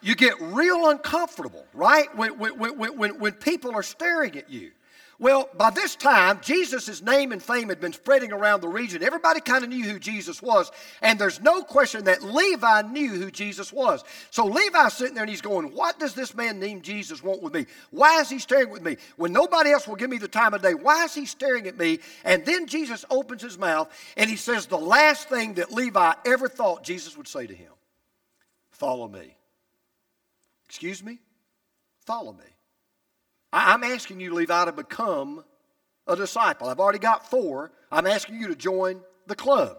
you 0.00 0.14
get 0.14 0.34
real 0.40 0.90
uncomfortable, 0.90 1.66
right? 1.74 2.14
When, 2.16 2.38
when, 2.38 2.78
when, 2.78 3.18
when, 3.18 3.32
people 3.34 3.72
are 3.72 3.82
staring 3.82 4.36
at 4.36 4.48
you. 4.48 4.70
Well, 5.20 5.48
by 5.56 5.70
this 5.70 5.96
time, 5.96 6.38
Jesus' 6.42 7.02
name 7.02 7.32
and 7.32 7.42
fame 7.42 7.70
had 7.70 7.80
been 7.80 7.92
spreading 7.92 8.32
around 8.32 8.60
the 8.60 8.68
region. 8.68 9.02
Everybody 9.02 9.40
kind 9.40 9.64
of 9.64 9.70
knew 9.70 9.82
who 9.82 9.98
Jesus 9.98 10.40
was. 10.40 10.70
And 11.02 11.18
there's 11.18 11.40
no 11.40 11.62
question 11.62 12.04
that 12.04 12.22
Levi 12.22 12.82
knew 12.82 13.10
who 13.10 13.28
Jesus 13.32 13.72
was. 13.72 14.04
So 14.30 14.46
Levi's 14.46 14.92
sitting 14.92 15.14
there 15.14 15.24
and 15.24 15.30
he's 15.30 15.40
going, 15.40 15.74
What 15.74 15.98
does 15.98 16.14
this 16.14 16.36
man 16.36 16.60
named 16.60 16.84
Jesus 16.84 17.20
want 17.20 17.42
with 17.42 17.52
me? 17.52 17.66
Why 17.90 18.20
is 18.20 18.28
he 18.28 18.38
staring 18.38 18.70
with 18.70 18.82
me? 18.82 18.96
When 19.16 19.32
nobody 19.32 19.72
else 19.72 19.88
will 19.88 19.96
give 19.96 20.10
me 20.10 20.18
the 20.18 20.28
time 20.28 20.54
of 20.54 20.62
day, 20.62 20.74
why 20.74 21.04
is 21.04 21.14
he 21.14 21.26
staring 21.26 21.66
at 21.66 21.76
me? 21.76 21.98
And 22.24 22.46
then 22.46 22.68
Jesus 22.68 23.04
opens 23.10 23.42
his 23.42 23.58
mouth 23.58 23.90
and 24.16 24.30
he 24.30 24.36
says 24.36 24.66
the 24.66 24.78
last 24.78 25.28
thing 25.28 25.54
that 25.54 25.72
Levi 25.72 26.12
ever 26.26 26.48
thought 26.48 26.84
Jesus 26.84 27.16
would 27.16 27.28
say 27.28 27.44
to 27.44 27.54
him 27.54 27.72
Follow 28.70 29.08
me. 29.08 29.36
Excuse 30.68 31.02
me? 31.02 31.18
Follow 32.06 32.32
me. 32.32 32.44
I'm 33.52 33.84
asking 33.84 34.20
you, 34.20 34.34
Levi, 34.34 34.64
to 34.66 34.72
become 34.72 35.44
a 36.06 36.16
disciple. 36.16 36.68
I've 36.68 36.80
already 36.80 36.98
got 36.98 37.30
four. 37.30 37.72
I'm 37.90 38.06
asking 38.06 38.36
you 38.36 38.48
to 38.48 38.56
join 38.56 39.00
the 39.26 39.36
club. 39.36 39.78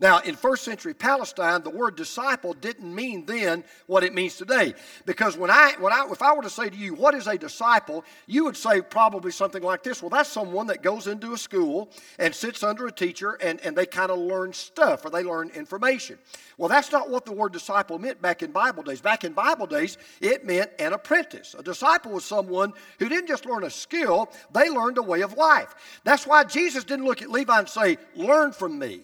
Now, 0.00 0.18
in 0.20 0.34
first 0.34 0.64
century 0.64 0.92
Palestine, 0.92 1.62
the 1.62 1.70
word 1.70 1.96
disciple 1.96 2.52
didn't 2.52 2.92
mean 2.92 3.26
then 3.26 3.62
what 3.86 4.02
it 4.02 4.12
means 4.12 4.36
today. 4.36 4.74
Because 5.06 5.36
when 5.36 5.50
I, 5.50 5.74
when 5.78 5.92
I, 5.92 6.06
if 6.10 6.20
I 6.20 6.34
were 6.34 6.42
to 6.42 6.50
say 6.50 6.68
to 6.68 6.76
you, 6.76 6.94
what 6.94 7.14
is 7.14 7.28
a 7.28 7.38
disciple, 7.38 8.04
you 8.26 8.44
would 8.44 8.56
say 8.56 8.80
probably 8.80 9.30
something 9.30 9.62
like 9.62 9.82
this 9.82 10.02
Well, 10.02 10.10
that's 10.10 10.28
someone 10.28 10.66
that 10.66 10.82
goes 10.82 11.06
into 11.06 11.32
a 11.32 11.38
school 11.38 11.90
and 12.18 12.34
sits 12.34 12.62
under 12.62 12.86
a 12.86 12.92
teacher 12.92 13.34
and, 13.34 13.60
and 13.60 13.76
they 13.76 13.86
kind 13.86 14.10
of 14.10 14.18
learn 14.18 14.52
stuff 14.52 15.04
or 15.04 15.10
they 15.10 15.22
learn 15.22 15.50
information. 15.50 16.18
Well, 16.58 16.68
that's 16.68 16.90
not 16.90 17.08
what 17.08 17.24
the 17.24 17.32
word 17.32 17.52
disciple 17.52 17.98
meant 17.98 18.20
back 18.20 18.42
in 18.42 18.50
Bible 18.50 18.82
days. 18.82 19.00
Back 19.00 19.24
in 19.24 19.32
Bible 19.32 19.66
days, 19.66 19.96
it 20.20 20.44
meant 20.44 20.70
an 20.78 20.92
apprentice. 20.92 21.54
A 21.56 21.62
disciple 21.62 22.12
was 22.12 22.24
someone 22.24 22.72
who 22.98 23.08
didn't 23.08 23.28
just 23.28 23.46
learn 23.46 23.64
a 23.64 23.70
skill, 23.70 24.30
they 24.52 24.68
learned 24.70 24.98
a 24.98 25.02
way 25.02 25.22
of 25.22 25.34
life. 25.34 26.00
That's 26.02 26.26
why 26.26 26.44
Jesus 26.44 26.84
didn't 26.84 27.04
look 27.04 27.22
at 27.22 27.30
Levi 27.30 27.58
and 27.58 27.68
say, 27.68 27.98
Learn 28.16 28.52
from 28.52 28.78
me. 28.78 29.02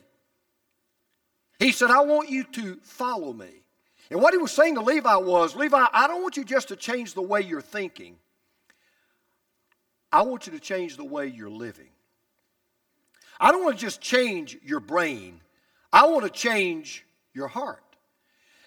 He 1.60 1.72
said, 1.72 1.90
I 1.90 2.00
want 2.00 2.30
you 2.30 2.44
to 2.44 2.78
follow 2.82 3.34
me. 3.34 3.50
And 4.10 4.20
what 4.20 4.32
he 4.32 4.38
was 4.38 4.50
saying 4.50 4.74
to 4.76 4.80
Levi 4.80 5.14
was 5.16 5.54
Levi, 5.54 5.86
I 5.92 6.08
don't 6.08 6.22
want 6.22 6.38
you 6.38 6.44
just 6.44 6.68
to 6.68 6.76
change 6.76 7.12
the 7.14 7.22
way 7.22 7.42
you're 7.42 7.60
thinking, 7.60 8.16
I 10.10 10.22
want 10.22 10.46
you 10.46 10.52
to 10.54 10.58
change 10.58 10.96
the 10.96 11.04
way 11.04 11.28
you're 11.28 11.50
living. 11.50 11.90
I 13.38 13.52
don't 13.52 13.62
want 13.62 13.78
to 13.78 13.80
just 13.80 14.00
change 14.00 14.58
your 14.64 14.80
brain, 14.80 15.40
I 15.92 16.06
want 16.06 16.24
to 16.24 16.30
change 16.30 17.04
your 17.34 17.46
heart. 17.46 17.84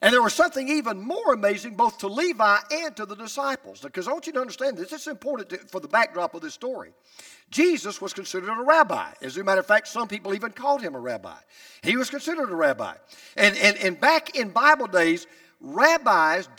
And 0.04 0.12
there 0.12 0.22
was 0.22 0.34
something 0.34 0.68
even 0.68 1.00
more 1.00 1.34
amazing 1.34 1.76
both 1.76 2.00
to 2.00 2.10
Levi 2.10 2.58
and 2.72 2.94
to 2.98 3.06
the 3.06 3.16
disciples. 3.16 3.80
Because 3.80 4.06
I 4.06 4.12
want 4.12 4.28
you 4.28 4.34
to 4.34 4.42
understand 4.42 4.78
this. 4.78 4.92
Is 4.92 5.08
important 5.08 5.48
to, 5.52 5.58
for 5.60 5.80
the 5.80 5.88
backdrop 5.88 6.36
of 6.36 6.42
this 6.42 6.54
story. 6.54 6.92
Jesus 7.50 8.02
was 8.02 8.12
considered 8.12 8.50
a 8.50 8.64
rabbi. 8.64 9.12
As 9.22 9.38
a 9.38 9.44
matter 9.46 9.62
of 9.62 9.66
fact, 9.66 9.88
some 9.88 10.10
people 10.10 10.34
even 10.34 10.52
called 10.52 10.82
him 10.82 10.94
a 10.94 11.00
rabbi. 11.00 11.38
He 11.84 11.96
was 11.96 12.10
considered 12.10 12.52
a 12.52 12.56
rabbi. 12.56 12.96
And, 13.38 13.56
and, 13.56 13.78
and 13.78 13.98
back 13.98 14.36
in 14.36 14.50
Bible 14.50 14.88
days, 14.88 15.26
rabbis, 15.62 16.50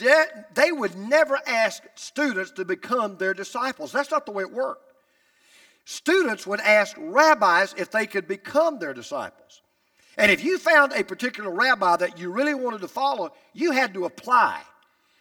they 0.55 0.73
would 0.73 0.97
never 0.97 1.39
ask 1.47 1.83
students 1.97 2.51
to 2.53 2.65
become 2.65 3.19
their 3.19 3.35
disciples. 3.35 3.93
That's 3.93 4.11
not 4.11 4.25
the 4.25 4.33
way 4.33 4.45
it 4.45 4.53
worked. 4.53 4.95
Students 5.85 6.47
would 6.47 6.61
ask 6.61 6.97
rabbis 6.99 7.75
if 7.77 7.91
they 7.91 8.07
could 8.07 8.27
become 8.27 8.79
their 8.79 8.95
disciples. 8.95 9.61
And 10.17 10.31
if 10.31 10.45
you 10.45 10.59
found 10.59 10.93
a 10.93 11.05
particular 11.05 11.51
rabbi 11.51 11.97
that 11.97 12.19
you 12.19 12.31
really 12.31 12.55
wanted 12.55 12.81
to 12.83 12.89
follow, 12.89 13.33
you 13.53 13.73
had 13.73 13.95
to 13.95 14.05
apply. 14.05 14.61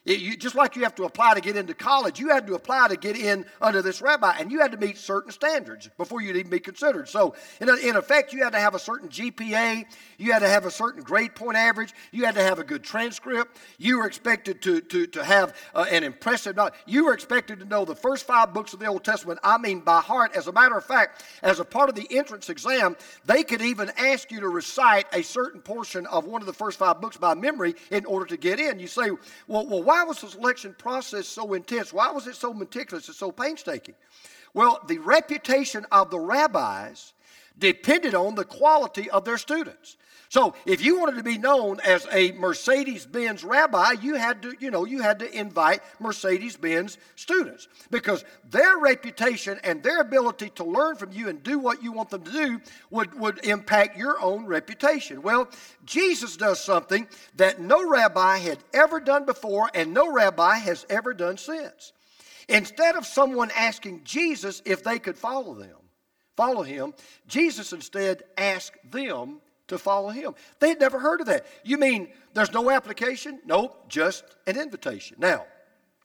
It, 0.05 0.19
you, 0.19 0.36
just 0.36 0.55
like 0.55 0.75
you 0.75 0.83
have 0.83 0.95
to 0.95 1.05
apply 1.05 1.33
to 1.36 1.41
get 1.41 1.55
into 1.55 1.74
college, 1.74 2.19
you 2.19 2.29
had 2.29 2.45
to 2.48 2.55
apply 2.55 2.89
to 2.89 2.98
get 2.98 3.15
in 3.15 3.45
under 3.62 3.81
this 3.81 4.01
rabbi, 4.01 4.36
and 4.38 4.51
you 4.51 4.60
had 4.60 4.74
to 4.74 4.77
meet 4.77 4.98
certain 4.98 5.31
standards 5.31 5.89
before 5.98 6.22
you'd 6.22 6.36
even 6.36 6.51
be 6.51 6.60
considered. 6.60 7.07
So, 7.07 7.36
in, 7.62 7.69
a, 7.69 7.75
in 7.75 7.95
effect, 7.95 8.33
you 8.33 8.43
had 8.43 8.51
to 8.51 8.60
have 8.60 8.75
a 8.75 8.79
certain 8.79 9.07
GPA, 9.07 9.86
you 10.17 10.33
had 10.33 10.39
to 10.39 10.50
have 10.50 10.65
a 10.65 10.72
certain 10.72 11.03
grade 11.03 11.36
point 11.36 11.55
average, 11.55 11.93
you 12.12 12.25
had 12.25 12.36
to 12.36 12.43
have 12.43 12.60
a 12.60 12.65
good 12.65 12.83
transcript, 12.83 13.57
you 13.77 13.98
were 13.98 14.05
expected 14.05 14.62
to, 14.63 14.81
to, 14.81 15.07
to 15.07 15.24
have 15.24 15.55
uh, 15.74 15.86
an 15.89 16.03
impressive 16.03 16.57
knowledge. 16.57 16.74
You 16.86 17.05
were 17.05 17.13
expected 17.13 17.60
to 17.60 17.65
know 17.65 17.86
the 17.86 17.95
first 17.95 18.27
five 18.27 18.53
books 18.53 18.74
of 18.74 18.79
the 18.79 18.88
Old 18.88 19.05
Testament, 19.05 19.39
I 19.41 19.57
mean 19.57 19.79
by 19.79 20.01
heart. 20.01 20.36
As 20.36 20.48
a 20.48 20.51
matter 20.51 20.77
of 20.77 20.83
fact, 20.83 21.24
as 21.41 21.62
a 21.62 21.65
part 21.65 21.88
of 21.88 21.95
the 21.95 22.07
entrance 22.12 22.50
exam, 22.50 22.98
they 23.25 23.43
could 23.43 23.62
even 23.62 23.89
ask 23.98 24.31
you 24.31 24.41
to 24.41 24.50
recite 24.50 25.05
a 25.13 25.22
certain 25.22 25.62
portion 25.62 26.05
of 26.07 26.25
one 26.25 26.41
of 26.41 26.45
the 26.45 26.53
first 26.53 26.77
five 26.77 27.00
books 27.00 27.15
by 27.15 27.33
memory 27.36 27.75
in 27.89 28.03
order 28.05 28.25
to 28.25 28.36
get 28.36 28.60
in. 28.60 28.79
You 28.79 28.88
say, 28.88 29.10
well, 29.48 29.65
well 29.65 29.83
why 29.83 29.92
was 30.01 30.19
the 30.21 30.29
selection 30.29 30.73
process 30.79 31.27
so 31.27 31.53
intense? 31.53 31.93
Why 31.93 32.09
was 32.09 32.25
it 32.25 32.35
so 32.35 32.51
meticulous 32.51 33.07
and 33.07 33.15
so 33.15 33.31
painstaking? 33.31 33.93
Well, 34.55 34.81
the 34.88 34.97
reputation 34.97 35.85
of 35.91 36.09
the 36.09 36.19
rabbis 36.19 37.13
depended 37.59 38.15
on 38.15 38.33
the 38.33 38.45
quality 38.45 39.12
of 39.12 39.25
their 39.25 39.38
students. 39.38 39.97
So 40.33 40.55
if 40.65 40.83
you 40.83 40.99
wanted 40.99 41.17
to 41.17 41.23
be 41.23 41.37
known 41.37 41.79
as 41.81 42.07
a 42.11 42.31
Mercedes-Benz 42.31 43.43
rabbi, 43.43 43.91
you 44.01 44.15
had 44.15 44.41
to, 44.41 44.55
you 44.59 44.71
know, 44.71 44.83
you 44.83 44.99
had 44.99 45.19
to 45.19 45.31
invite 45.31 45.83
Mercedes-Benz 45.99 46.97
students 47.15 47.67
because 47.91 48.25
their 48.49 48.79
reputation 48.79 49.59
and 49.63 49.83
their 49.83 50.01
ability 50.01 50.49
to 50.55 50.63
learn 50.63 50.95
from 50.95 51.11
you 51.11 51.29
and 51.29 51.43
do 51.43 51.59
what 51.59 51.83
you 51.83 51.91
want 51.91 52.09
them 52.09 52.23
to 52.23 52.31
do 52.31 52.61
would, 52.89 53.13
would 53.13 53.45
impact 53.45 53.95
your 53.95 54.19
own 54.19 54.47
reputation. 54.47 55.21
Well, 55.21 55.47
Jesus 55.85 56.35
does 56.35 56.59
something 56.59 57.07
that 57.35 57.61
no 57.61 57.87
rabbi 57.87 58.39
had 58.39 58.57
ever 58.73 58.99
done 58.99 59.27
before 59.27 59.69
and 59.75 59.93
no 59.93 60.11
rabbi 60.11 60.55
has 60.55 60.83
ever 60.89 61.13
done 61.13 61.37
since. 61.37 61.93
Instead 62.49 62.95
of 62.95 63.05
someone 63.05 63.51
asking 63.55 64.01
Jesus 64.03 64.63
if 64.65 64.83
they 64.83 64.97
could 64.97 65.15
follow 65.15 65.53
them, 65.53 65.77
follow 66.35 66.63
him, 66.63 66.95
Jesus 67.27 67.71
instead 67.71 68.23
asked 68.35 68.79
them 68.89 69.39
to 69.74 69.77
follow 69.77 70.10
him. 70.10 70.34
They 70.60 70.70
had 70.70 70.80
never 70.80 71.00
heard 71.00 71.22
of 71.22 71.27
that. 71.27 71.46
You 71.63 71.77
mean 71.77 72.08
there's 72.34 72.53
no 72.53 72.70
application? 72.72 73.39
Nope, 73.46 73.89
just 73.89 74.24
an 74.48 74.60
invitation. 74.60 75.18
Now, 75.20 75.46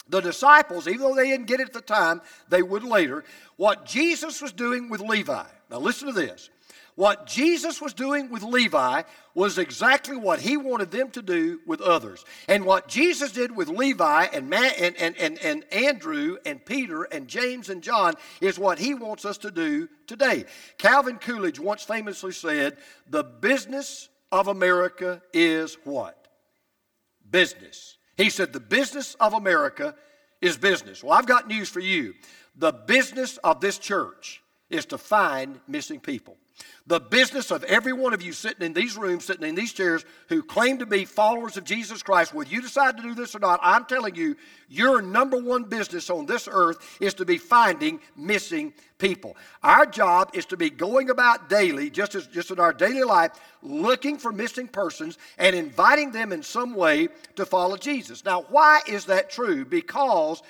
the 0.09 0.21
disciples, 0.21 0.89
even 0.89 1.01
though 1.01 1.15
they 1.15 1.29
didn't 1.29 1.47
get 1.47 1.61
it 1.61 1.69
at 1.69 1.73
the 1.73 1.81
time, 1.81 2.21
they 2.49 2.63
would 2.63 2.85
later. 2.85 3.25
What 3.57 3.85
Jesus 3.85 4.41
was 4.41 4.53
doing 4.53 4.89
with 4.89 5.01
Levi, 5.01 5.45
now 5.71 5.79
listen 5.79 6.09
to 6.09 6.15
this. 6.15 6.51
What 6.99 7.27
Jesus 7.27 7.81
was 7.81 7.95
doing 7.95 8.29
with 8.29 8.43
Levi 8.43 9.03
was 9.33 9.57
exactly 9.57 10.17
what 10.17 10.41
he 10.41 10.57
wanted 10.57 10.91
them 10.91 11.13
to 11.13 11.23
do 11.23 11.61
with 11.65 11.81
others. 11.81 12.25
And 12.49 12.65
what 12.65 12.89
Jesus 12.89 13.31
did 13.31 13.55
with 13.55 13.69
Levi 13.69 14.25
and, 14.33 14.51
Matt 14.51 14.81
and, 14.81 14.97
and, 14.97 15.17
and, 15.17 15.39
and 15.39 15.65
Andrew 15.73 16.39
and 16.45 16.67
Peter 16.67 17.05
and 17.05 17.29
James 17.29 17.69
and 17.69 17.85
John 17.85 18.15
is 18.41 18.59
what 18.59 18.81
he 18.81 18.95
wants 18.95 19.25
us 19.25 19.39
to 19.39 19.53
do 19.53 19.89
today. 20.09 20.45
Calvin 20.77 21.19
Coolidge 21.19 21.61
once 21.61 21.85
famously 21.85 22.33
said, 22.33 22.79
The 23.09 23.23
business 23.23 24.09
of 24.33 24.49
America 24.49 25.23
is 25.33 25.77
what? 25.85 26.27
Business. 27.31 27.97
He 28.17 28.29
said, 28.29 28.53
The 28.53 28.59
business 28.59 29.15
of 29.21 29.35
America 29.35 29.95
is 30.43 30.57
business. 30.57 31.05
Well, 31.05 31.17
I've 31.17 31.27
got 31.27 31.47
news 31.47 31.69
for 31.69 31.79
you. 31.79 32.15
The 32.57 32.73
business 32.73 33.37
of 33.45 33.61
this 33.61 33.79
church 33.79 34.43
is 34.71 34.87
to 34.87 34.99
find 34.99 35.61
missing 35.67 36.01
people. 36.01 36.37
The 36.87 37.01
business 37.01 37.51
of 37.51 37.65
every 37.65 37.93
one 37.93 38.15
of 38.15 38.23
you 38.23 38.33
sitting 38.33 38.65
in 38.65 38.73
these 38.73 38.97
rooms, 38.97 39.27
sitting 39.27 39.47
in 39.47 39.55
these 39.55 39.73
chairs, 39.73 40.05
who 40.29 40.43
claim 40.43 40.79
to 40.79 40.87
be 40.87 41.05
followers 41.05 41.57
of 41.57 41.65
Jesus 41.65 42.03
Christ, 42.03 42.33
whether 42.33 42.51
you 42.51 42.63
decide 42.63 42.97
to 42.97 43.03
do 43.03 43.15
this 43.15 43.35
or 43.35 43.39
not, 43.39 43.61
I'm 43.63 43.85
telling 43.85 44.15
you, 44.15 44.37
your 44.69 45.03
number 45.03 45.39
one 45.39 45.65
business 45.65 46.11
on 46.11 46.27
this 46.27 46.49
earth 46.51 46.99
is 47.01 47.15
to 47.15 47.25
be 47.25 47.39
finding 47.39 48.01
missing 48.17 48.73
people. 48.99 49.37
Our 49.63 49.87
job 49.87 50.31
is 50.33 50.47
to 50.47 50.57
be 50.57 50.71
going 50.71 51.11
about 51.11 51.49
daily, 51.49 51.91
just 51.91 52.15
as 52.15 52.27
just 52.27 52.51
in 52.51 52.59
our 52.59 52.73
daily 52.73 53.05
life, 53.05 53.33
looking 53.63 54.19
for 54.19 54.33
missing 54.33 54.67
persons 54.67 55.19
and 55.37 55.55
inviting 55.55 56.11
them 56.11 56.33
in 56.33 56.43
some 56.43 56.75
way 56.75 57.09
to 57.37 57.47
follow 57.47 57.77
Jesus. 57.77 58.25
Now, 58.25 58.47
why 58.49 58.81
is 58.89 59.05
that 59.07 59.31
true? 59.31 59.65
Because 59.65 60.43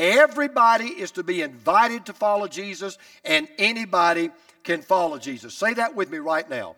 everybody 0.00 0.86
is 0.86 1.12
to 1.12 1.22
be 1.22 1.42
invited 1.42 2.06
to 2.06 2.12
follow 2.14 2.48
Jesus, 2.48 2.96
and 3.24 3.46
anybody 3.58 4.30
can 4.64 4.80
follow 4.82 5.18
Jesus. 5.18 5.54
Say 5.54 5.74
that 5.74 5.94
with 5.94 6.10
me 6.10 6.18
right 6.18 6.48
now. 6.48 6.76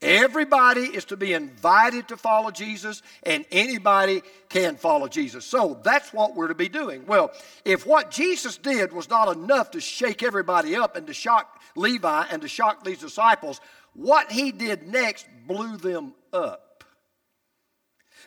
Everybody 0.00 0.80
is 0.80 1.04
to 1.06 1.16
be 1.16 1.32
invited 1.32 2.08
to 2.08 2.16
follow 2.16 2.50
Jesus, 2.50 3.02
and 3.22 3.44
anybody 3.52 4.22
can 4.48 4.74
follow 4.74 5.06
Jesus. 5.06 5.44
So 5.44 5.80
that's 5.84 6.12
what 6.12 6.34
we're 6.34 6.48
to 6.48 6.56
be 6.56 6.68
doing. 6.68 7.06
Well, 7.06 7.30
if 7.64 7.86
what 7.86 8.10
Jesus 8.10 8.56
did 8.56 8.92
was 8.92 9.08
not 9.08 9.34
enough 9.36 9.70
to 9.72 9.80
shake 9.80 10.24
everybody 10.24 10.74
up 10.74 10.96
and 10.96 11.06
to 11.06 11.14
shock 11.14 11.60
Levi 11.76 12.24
and 12.32 12.42
to 12.42 12.48
shock 12.48 12.82
these 12.82 12.98
disciples, 12.98 13.60
what 13.94 14.32
he 14.32 14.50
did 14.50 14.88
next 14.88 15.26
blew 15.46 15.76
them 15.76 16.14
up. 16.32 16.84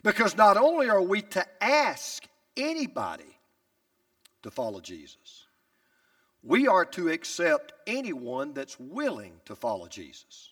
Because 0.01 0.37
not 0.37 0.55
only 0.55 0.89
are 0.89 1.01
we 1.01 1.23
to 1.23 1.45
ask 1.61 2.23
anybody 2.55 3.34
to 4.45 4.51
follow 4.51 4.79
Jesus, 4.79 5.47
we 6.43 6.67
are 6.67 6.85
to 6.85 7.09
accept 7.09 7.73
anyone 7.87 8.53
that's 8.53 8.79
willing 8.79 9.33
to 9.45 9.55
follow 9.55 9.87
Jesus. 9.87 10.51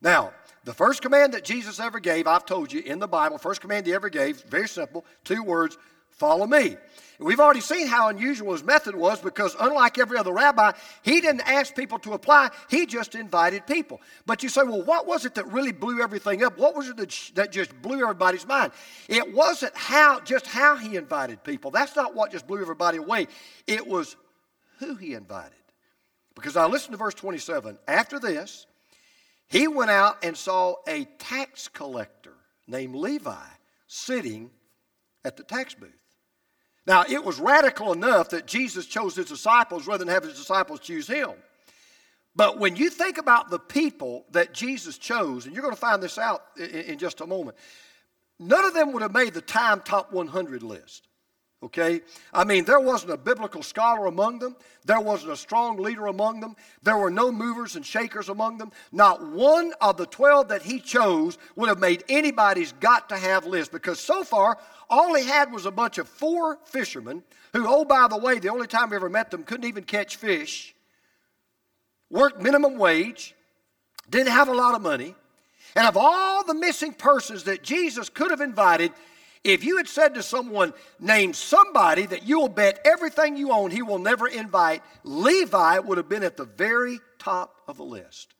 Now, 0.00 0.32
the 0.62 0.72
first 0.72 1.02
command 1.02 1.34
that 1.34 1.44
Jesus 1.44 1.80
ever 1.80 1.98
gave, 1.98 2.28
I've 2.28 2.46
told 2.46 2.72
you 2.72 2.82
in 2.82 3.00
the 3.00 3.08
Bible, 3.08 3.38
first 3.38 3.60
command 3.60 3.84
he 3.84 3.94
ever 3.94 4.10
gave, 4.10 4.40
very 4.44 4.68
simple, 4.68 5.04
two 5.24 5.42
words, 5.42 5.76
follow 6.12 6.46
me. 6.46 6.76
We've 7.22 7.40
already 7.40 7.60
seen 7.60 7.86
how 7.86 8.08
unusual 8.08 8.52
his 8.52 8.64
method 8.64 8.94
was 8.94 9.20
because, 9.20 9.54
unlike 9.58 9.98
every 9.98 10.18
other 10.18 10.32
rabbi, 10.32 10.72
he 11.02 11.20
didn't 11.20 11.48
ask 11.48 11.74
people 11.74 11.98
to 12.00 12.14
apply, 12.14 12.50
he 12.68 12.86
just 12.86 13.14
invited 13.14 13.66
people. 13.66 14.00
But 14.26 14.42
you 14.42 14.48
say, 14.48 14.62
well, 14.62 14.82
what 14.82 15.06
was 15.06 15.24
it 15.24 15.34
that 15.36 15.46
really 15.46 15.72
blew 15.72 16.02
everything 16.02 16.42
up? 16.42 16.58
What 16.58 16.74
was 16.74 16.88
it 16.88 16.96
that, 17.34 17.52
just 17.52 17.80
blew 17.80 18.02
everybody's 18.02 18.46
mind? 18.46 18.72
It 19.08 19.32
wasn't 19.32 19.76
how, 19.76 20.20
just 20.20 20.46
how 20.46 20.76
he 20.76 20.96
invited 20.96 21.44
people. 21.44 21.70
That's 21.70 21.94
not 21.94 22.14
what 22.14 22.32
just 22.32 22.46
blew 22.46 22.60
everybody 22.60 22.98
away. 22.98 23.28
It 23.66 23.86
was 23.86 24.16
who 24.78 24.96
he 24.96 25.14
invited. 25.14 25.52
Because 26.34 26.56
I 26.56 26.66
listen 26.66 26.92
to 26.92 26.96
verse 26.96 27.14
27. 27.14 27.78
After 27.86 28.18
this, 28.18 28.66
he 29.48 29.68
went 29.68 29.90
out 29.90 30.24
and 30.24 30.36
saw 30.36 30.76
a 30.88 31.04
tax 31.18 31.68
collector 31.68 32.32
named 32.66 32.94
Levi 32.94 33.36
sitting 33.86 34.50
at 35.24 35.36
the 35.36 35.42
tax 35.44 35.74
booth. 35.74 36.01
Now, 36.86 37.04
it 37.08 37.22
was 37.22 37.38
radical 37.38 37.92
enough 37.92 38.30
that 38.30 38.46
Jesus 38.46 38.86
chose 38.86 39.14
his 39.14 39.26
disciples 39.26 39.86
rather 39.86 40.04
than 40.04 40.12
have 40.12 40.24
his 40.24 40.36
disciples 40.36 40.80
choose 40.80 41.06
him. 41.06 41.30
But 42.34 42.58
when 42.58 42.76
you 42.76 42.90
think 42.90 43.18
about 43.18 43.50
the 43.50 43.58
people 43.58 44.24
that 44.30 44.52
Jesus 44.54 44.98
chose, 44.98 45.46
and 45.46 45.54
you're 45.54 45.62
going 45.62 45.74
to 45.74 45.80
find 45.80 46.02
this 46.02 46.18
out 46.18 46.44
in, 46.56 46.64
in 46.64 46.98
just 46.98 47.20
a 47.20 47.26
moment, 47.26 47.56
none 48.38 48.64
of 48.64 48.74
them 48.74 48.92
would 48.92 49.02
have 49.02 49.12
made 49.12 49.34
the 49.34 49.42
Time 49.42 49.80
Top 49.80 50.12
100 50.12 50.62
list. 50.62 51.08
Okay? 51.62 52.00
I 52.32 52.42
mean, 52.42 52.64
there 52.64 52.80
wasn't 52.80 53.12
a 53.12 53.16
biblical 53.16 53.62
scholar 53.62 54.06
among 54.06 54.40
them. 54.40 54.56
There 54.84 54.98
wasn't 54.98 55.32
a 55.32 55.36
strong 55.36 55.76
leader 55.76 56.06
among 56.08 56.40
them. 56.40 56.56
There 56.82 56.96
were 56.96 57.10
no 57.10 57.30
movers 57.30 57.76
and 57.76 57.86
shakers 57.86 58.28
among 58.28 58.58
them. 58.58 58.72
Not 58.90 59.24
one 59.24 59.72
of 59.80 59.96
the 59.96 60.06
12 60.06 60.48
that 60.48 60.62
he 60.62 60.80
chose 60.80 61.38
would 61.54 61.68
have 61.68 61.78
made 61.78 62.02
anybody's 62.08 62.72
got 62.72 63.08
to 63.10 63.16
have 63.16 63.46
list 63.46 63.70
because 63.70 64.00
so 64.00 64.24
far, 64.24 64.58
all 64.92 65.14
he 65.14 65.24
had 65.24 65.50
was 65.50 65.64
a 65.64 65.70
bunch 65.70 65.96
of 65.96 66.06
four 66.06 66.58
fishermen 66.66 67.22
who, 67.54 67.64
oh, 67.66 67.86
by 67.86 68.08
the 68.08 68.18
way, 68.18 68.38
the 68.38 68.50
only 68.50 68.66
time 68.66 68.90
we 68.90 68.96
ever 68.96 69.08
met 69.08 69.30
them 69.30 69.42
couldn't 69.42 69.66
even 69.66 69.84
catch 69.84 70.16
fish, 70.16 70.74
worked 72.10 72.42
minimum 72.42 72.76
wage, 72.76 73.34
didn't 74.10 74.32
have 74.32 74.48
a 74.48 74.54
lot 74.54 74.74
of 74.74 74.82
money. 74.82 75.14
And 75.74 75.86
of 75.86 75.96
all 75.96 76.44
the 76.44 76.52
missing 76.52 76.92
persons 76.92 77.44
that 77.44 77.62
Jesus 77.62 78.10
could 78.10 78.30
have 78.30 78.42
invited, 78.42 78.92
If 79.44 79.64
you 79.64 79.76
had 79.76 79.88
said 79.88 80.14
to 80.14 80.22
someone, 80.22 80.72
name 81.00 81.32
somebody 81.32 82.06
that 82.06 82.28
you 82.28 82.38
will 82.38 82.48
bet 82.48 82.80
everything 82.84 83.36
you 83.36 83.50
own 83.50 83.70
he 83.70 83.82
will 83.82 83.98
never 83.98 84.28
invite, 84.28 84.82
Levi 85.02 85.78
would 85.80 85.98
have 85.98 86.08
been 86.08 86.22
at 86.22 86.36
the 86.36 86.44
very 86.44 87.00
top 87.18 87.56
of 87.66 87.76
the 87.76 87.84
list 87.84 88.34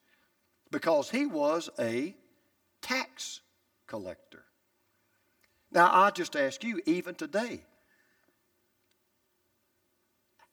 because 0.71 1.11
he 1.11 1.26
was 1.26 1.71
a 1.78 2.14
tax 2.82 3.40
collector. 3.88 4.44
Now, 5.73 5.91
I 5.93 6.11
just 6.11 6.37
ask 6.37 6.62
you, 6.62 6.81
even 6.87 7.14
today, 7.14 7.62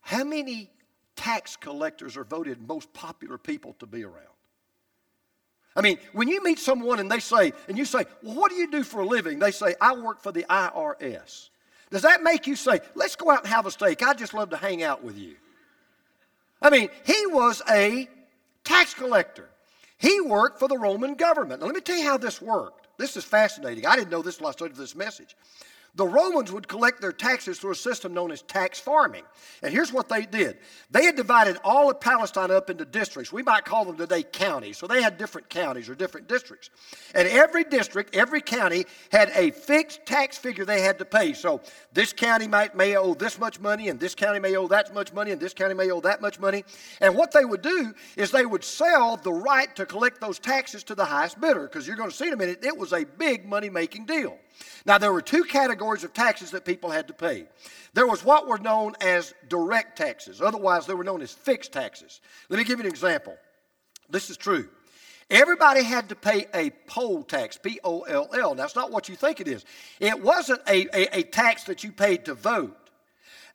how 0.01 0.23
many 0.23 0.69
tax 1.15 1.55
collectors 1.55 2.15
are 2.15 2.23
voted 2.23 2.65
most 2.65 2.93
popular 2.93 3.37
people 3.37 3.75
to 3.79 3.85
be 3.85 4.03
around? 4.03 4.15
I 5.75 5.81
mean, 5.81 5.97
when 6.13 6.27
you 6.27 6.43
meet 6.43 6.59
someone 6.59 6.99
and 6.99 7.11
they 7.11 7.19
say, 7.19 7.53
and 7.67 7.77
you 7.77 7.85
say, 7.85 8.05
Well, 8.23 8.35
what 8.35 8.49
do 8.49 8.57
you 8.57 8.71
do 8.71 8.83
for 8.83 9.01
a 9.01 9.05
living? 9.05 9.39
They 9.39 9.51
say, 9.51 9.75
I 9.79 9.93
work 9.93 10.21
for 10.21 10.31
the 10.31 10.43
IRS. 10.49 11.49
Does 11.91 12.01
that 12.03 12.23
make 12.23 12.47
you 12.47 12.55
say, 12.55 12.79
Let's 12.95 13.15
go 13.15 13.29
out 13.29 13.43
and 13.43 13.53
have 13.53 13.65
a 13.65 13.71
steak? 13.71 14.01
I'd 14.01 14.17
just 14.17 14.33
love 14.33 14.49
to 14.49 14.57
hang 14.57 14.83
out 14.83 15.03
with 15.03 15.17
you. 15.17 15.35
I 16.61 16.69
mean, 16.69 16.89
he 17.05 17.25
was 17.27 17.61
a 17.69 18.09
tax 18.63 18.93
collector. 18.93 19.49
He 19.97 20.21
worked 20.21 20.59
for 20.59 20.67
the 20.67 20.77
Roman 20.77 21.15
government. 21.15 21.59
Now, 21.59 21.67
let 21.67 21.75
me 21.75 21.81
tell 21.81 21.97
you 21.97 22.05
how 22.05 22.17
this 22.17 22.41
worked. 22.41 22.78
This 22.99 23.15
is 23.15 23.23
fascinating. 23.23 23.85
I 23.85 23.95
didn't 23.95 24.11
know 24.11 24.21
this 24.21 24.35
until 24.35 24.49
I 24.49 24.51
studied 24.51 24.75
this 24.75 24.93
message. 24.93 25.37
The 25.99 26.07
Romans 26.07 26.49
would 26.53 26.69
collect 26.69 27.01
their 27.01 27.11
taxes 27.11 27.59
through 27.59 27.71
a 27.71 27.75
system 27.75 28.13
known 28.13 28.31
as 28.31 28.41
tax 28.41 28.79
farming. 28.79 29.23
And 29.61 29.73
here's 29.73 29.91
what 29.91 30.07
they 30.07 30.25
did 30.25 30.57
they 30.89 31.03
had 31.03 31.17
divided 31.17 31.57
all 31.61 31.91
of 31.91 31.99
Palestine 31.99 32.51
up 32.51 32.69
into 32.69 32.85
districts. 32.85 33.33
We 33.33 33.43
might 33.43 33.65
call 33.65 33.83
them 33.83 33.97
today 33.97 34.23
counties. 34.23 34.77
So 34.77 34.87
they 34.87 35.01
had 35.01 35.17
different 35.17 35.49
counties 35.49 35.89
or 35.89 35.95
different 35.95 36.29
districts. 36.29 36.69
And 37.13 37.27
every 37.27 37.65
district, 37.65 38.15
every 38.15 38.39
county 38.39 38.85
had 39.11 39.29
a 39.35 39.51
fixed 39.51 40.05
tax 40.05 40.37
figure 40.37 40.63
they 40.63 40.79
had 40.79 40.99
to 40.99 41.03
pay. 41.05 41.33
So 41.33 41.59
this 41.91 42.13
county 42.13 42.47
might 42.47 42.77
may 42.77 42.95
owe 42.95 43.13
this 43.13 43.37
much 43.37 43.59
money, 43.59 43.89
and 43.89 43.99
this 43.99 44.15
county 44.15 44.39
may 44.39 44.55
owe 44.55 44.69
that 44.69 44.93
much 44.93 45.11
money, 45.11 45.31
and 45.31 45.41
this 45.41 45.53
county 45.53 45.73
may 45.73 45.91
owe 45.91 45.99
that 45.99 46.21
much 46.21 46.39
money. 46.39 46.63
And 47.01 47.13
what 47.13 47.33
they 47.33 47.43
would 47.43 47.61
do 47.61 47.93
is 48.15 48.31
they 48.31 48.45
would 48.45 48.63
sell 48.63 49.17
the 49.17 49.33
right 49.33 49.75
to 49.75 49.85
collect 49.85 50.21
those 50.21 50.39
taxes 50.39 50.81
to 50.85 50.95
the 50.95 51.03
highest 51.03 51.41
bidder, 51.41 51.63
because 51.63 51.85
you're 51.85 51.97
going 51.97 52.09
to 52.09 52.15
see 52.15 52.27
in 52.27 52.33
a 52.33 52.37
minute, 52.37 52.63
it 52.63 52.77
was 52.77 52.93
a 52.93 53.03
big 53.03 53.45
money 53.45 53.69
making 53.69 54.05
deal. 54.05 54.37
Now, 54.85 54.97
there 54.97 55.13
were 55.13 55.21
two 55.21 55.43
categories 55.43 56.03
of 56.03 56.13
taxes 56.13 56.51
that 56.51 56.65
people 56.65 56.89
had 56.89 57.07
to 57.07 57.13
pay. 57.13 57.45
There 57.93 58.07
was 58.07 58.23
what 58.23 58.47
were 58.47 58.57
known 58.57 58.95
as 59.01 59.33
direct 59.47 59.97
taxes, 59.97 60.41
otherwise, 60.41 60.85
they 60.85 60.93
were 60.93 61.03
known 61.03 61.21
as 61.21 61.31
fixed 61.31 61.73
taxes. 61.73 62.21
Let 62.49 62.57
me 62.57 62.63
give 62.63 62.79
you 62.79 62.85
an 62.85 62.91
example. 62.91 63.35
This 64.09 64.29
is 64.29 64.37
true. 64.37 64.69
Everybody 65.29 65.83
had 65.83 66.09
to 66.09 66.15
pay 66.15 66.47
a 66.55 66.71
poll 66.87 67.23
tax, 67.23 67.57
P 67.57 67.79
O 67.83 68.01
L 68.01 68.29
L. 68.33 68.55
That's 68.55 68.75
not 68.75 68.91
what 68.91 69.09
you 69.09 69.15
think 69.15 69.39
it 69.39 69.47
is. 69.47 69.63
It 69.99 70.19
wasn't 70.19 70.61
a, 70.67 70.87
a, 70.95 71.19
a, 71.19 71.23
tax 71.23 71.65
that 71.65 71.83
you 71.83 71.91
paid 71.91 72.25
to 72.25 72.33
vote. 72.33 72.75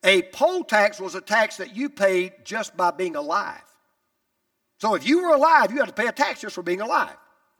A 0.04 0.22
poll 0.22 0.62
tax 0.62 1.00
was 1.00 1.16
a 1.16 1.20
tax 1.20 1.56
that 1.56 1.74
you 1.74 1.88
paid 1.88 2.32
just 2.44 2.76
by 2.76 2.92
being 2.92 3.16
alive. 3.16 3.62
So 4.78 4.94
if 4.94 5.06
you 5.06 5.22
were 5.22 5.34
alive, 5.34 5.72
you 5.72 5.78
had 5.78 5.88
to 5.88 5.94
pay 5.94 6.06
a 6.06 6.12
tax 6.12 6.42
just 6.42 6.54
for 6.54 6.62
being 6.62 6.80
alive. 6.80 7.16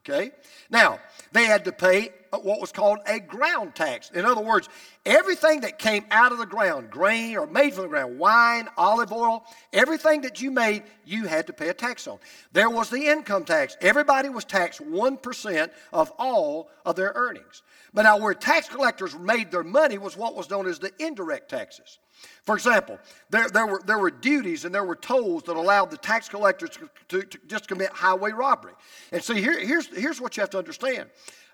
Okay? 0.06 0.32
Now, 0.68 0.98
they 1.32 1.46
had 1.46 1.64
to 1.64 1.72
pay 1.72 2.10
what 2.30 2.60
was 2.60 2.72
called 2.72 2.98
a 3.06 3.20
ground 3.20 3.74
tax. 3.74 4.10
In 4.10 4.26
other 4.26 4.42
words, 4.42 4.68
everything 5.06 5.60
that 5.60 5.78
came 5.78 6.04
out 6.10 6.30
of 6.32 6.38
the 6.38 6.46
ground, 6.46 6.90
grain 6.90 7.36
or 7.36 7.46
made 7.46 7.72
from 7.72 7.84
the 7.84 7.88
ground, 7.88 8.18
wine, 8.18 8.68
olive 8.76 9.12
oil, 9.12 9.44
everything 9.72 10.20
that 10.22 10.42
you 10.42 10.50
made, 10.50 10.82
you 11.06 11.26
had 11.26 11.46
to 11.46 11.52
pay 11.52 11.68
a 11.68 11.74
tax 11.74 12.06
on. 12.06 12.18
There 12.52 12.68
was 12.68 12.90
the 12.90 13.06
income 13.06 13.44
tax. 13.44 13.76
Everybody 13.80 14.28
was 14.28 14.44
taxed 14.44 14.82
1% 14.82 15.70
of 15.92 16.12
all 16.18 16.68
of 16.84 16.96
their 16.96 17.12
earnings. 17.14 17.62
But 17.94 18.02
now, 18.02 18.18
where 18.18 18.34
tax 18.34 18.68
collectors 18.68 19.16
made 19.16 19.50
their 19.50 19.64
money 19.64 19.96
was 19.96 20.16
what 20.16 20.34
was 20.34 20.50
known 20.50 20.66
as 20.66 20.78
the 20.78 20.92
indirect 20.98 21.48
taxes. 21.48 21.98
For 22.44 22.54
example, 22.54 22.98
there, 23.30 23.48
there, 23.48 23.66
were, 23.66 23.82
there 23.86 23.98
were 23.98 24.10
duties 24.10 24.64
and 24.64 24.74
there 24.74 24.84
were 24.84 24.96
tolls 24.96 25.44
that 25.44 25.56
allowed 25.56 25.90
the 25.90 25.96
tax 25.96 26.28
collectors 26.28 26.70
to, 27.08 27.22
to, 27.22 27.38
just 27.46 27.68
commit 27.68 27.90
highway 27.90 28.32
robbery. 28.32 28.74
And 29.12 29.22
see, 29.22 29.40
here, 29.40 29.58
here's, 29.58 29.86
here's 29.86 30.20
what 30.20 30.36
you 30.36 30.40
have 30.42 30.50
to 30.50 30.58
understand 30.58 31.08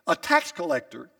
a 0.06 0.16
tax 0.16 0.50
collector 0.50 1.10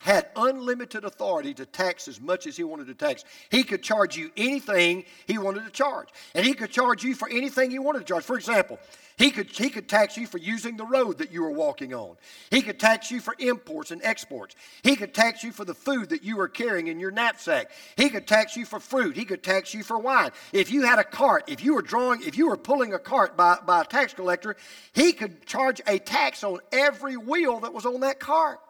had 0.00 0.28
unlimited 0.34 1.04
authority 1.04 1.52
to 1.52 1.66
tax 1.66 2.08
as 2.08 2.18
much 2.20 2.46
as 2.46 2.56
he 2.56 2.64
wanted 2.64 2.86
to 2.86 2.94
tax. 2.94 3.22
He 3.50 3.62
could 3.62 3.82
charge 3.82 4.16
you 4.16 4.30
anything 4.34 5.04
he 5.26 5.36
wanted 5.36 5.64
to 5.66 5.70
charge. 5.70 6.08
And 6.34 6.44
he 6.44 6.54
could 6.54 6.70
charge 6.70 7.04
you 7.04 7.14
for 7.14 7.28
anything 7.28 7.70
he 7.70 7.78
wanted 7.78 8.00
to 8.00 8.04
charge. 8.06 8.24
For 8.24 8.36
example, 8.36 8.78
he 9.18 9.30
could, 9.30 9.50
he 9.50 9.68
could 9.68 9.90
tax 9.90 10.16
you 10.16 10.26
for 10.26 10.38
using 10.38 10.78
the 10.78 10.86
road 10.86 11.18
that 11.18 11.32
you 11.32 11.42
were 11.42 11.50
walking 11.50 11.92
on. 11.92 12.16
He 12.50 12.62
could 12.62 12.80
tax 12.80 13.10
you 13.10 13.20
for 13.20 13.34
imports 13.38 13.90
and 13.90 14.02
exports. 14.02 14.56
He 14.82 14.96
could 14.96 15.12
tax 15.12 15.44
you 15.44 15.52
for 15.52 15.66
the 15.66 15.74
food 15.74 16.08
that 16.08 16.24
you 16.24 16.38
were 16.38 16.48
carrying 16.48 16.86
in 16.86 16.98
your 16.98 17.10
knapsack. 17.10 17.70
He 17.96 18.08
could 18.08 18.26
tax 18.26 18.56
you 18.56 18.64
for 18.64 18.80
fruit. 18.80 19.14
He 19.14 19.26
could 19.26 19.42
tax 19.42 19.74
you 19.74 19.82
for 19.82 19.98
wine. 19.98 20.30
If 20.54 20.72
you 20.72 20.84
had 20.84 20.98
a 20.98 21.04
cart, 21.04 21.44
if 21.46 21.62
you 21.62 21.74
were 21.74 21.82
drawing, 21.82 22.22
if 22.22 22.38
you 22.38 22.48
were 22.48 22.56
pulling 22.56 22.94
a 22.94 22.98
cart 22.98 23.36
by, 23.36 23.58
by 23.66 23.82
a 23.82 23.84
tax 23.84 24.14
collector, 24.14 24.56
he 24.94 25.12
could 25.12 25.44
charge 25.44 25.82
a 25.86 25.98
tax 25.98 26.42
on 26.42 26.60
every 26.72 27.18
wheel 27.18 27.60
that 27.60 27.74
was 27.74 27.84
on 27.84 28.00
that 28.00 28.18
cart. 28.18 28.60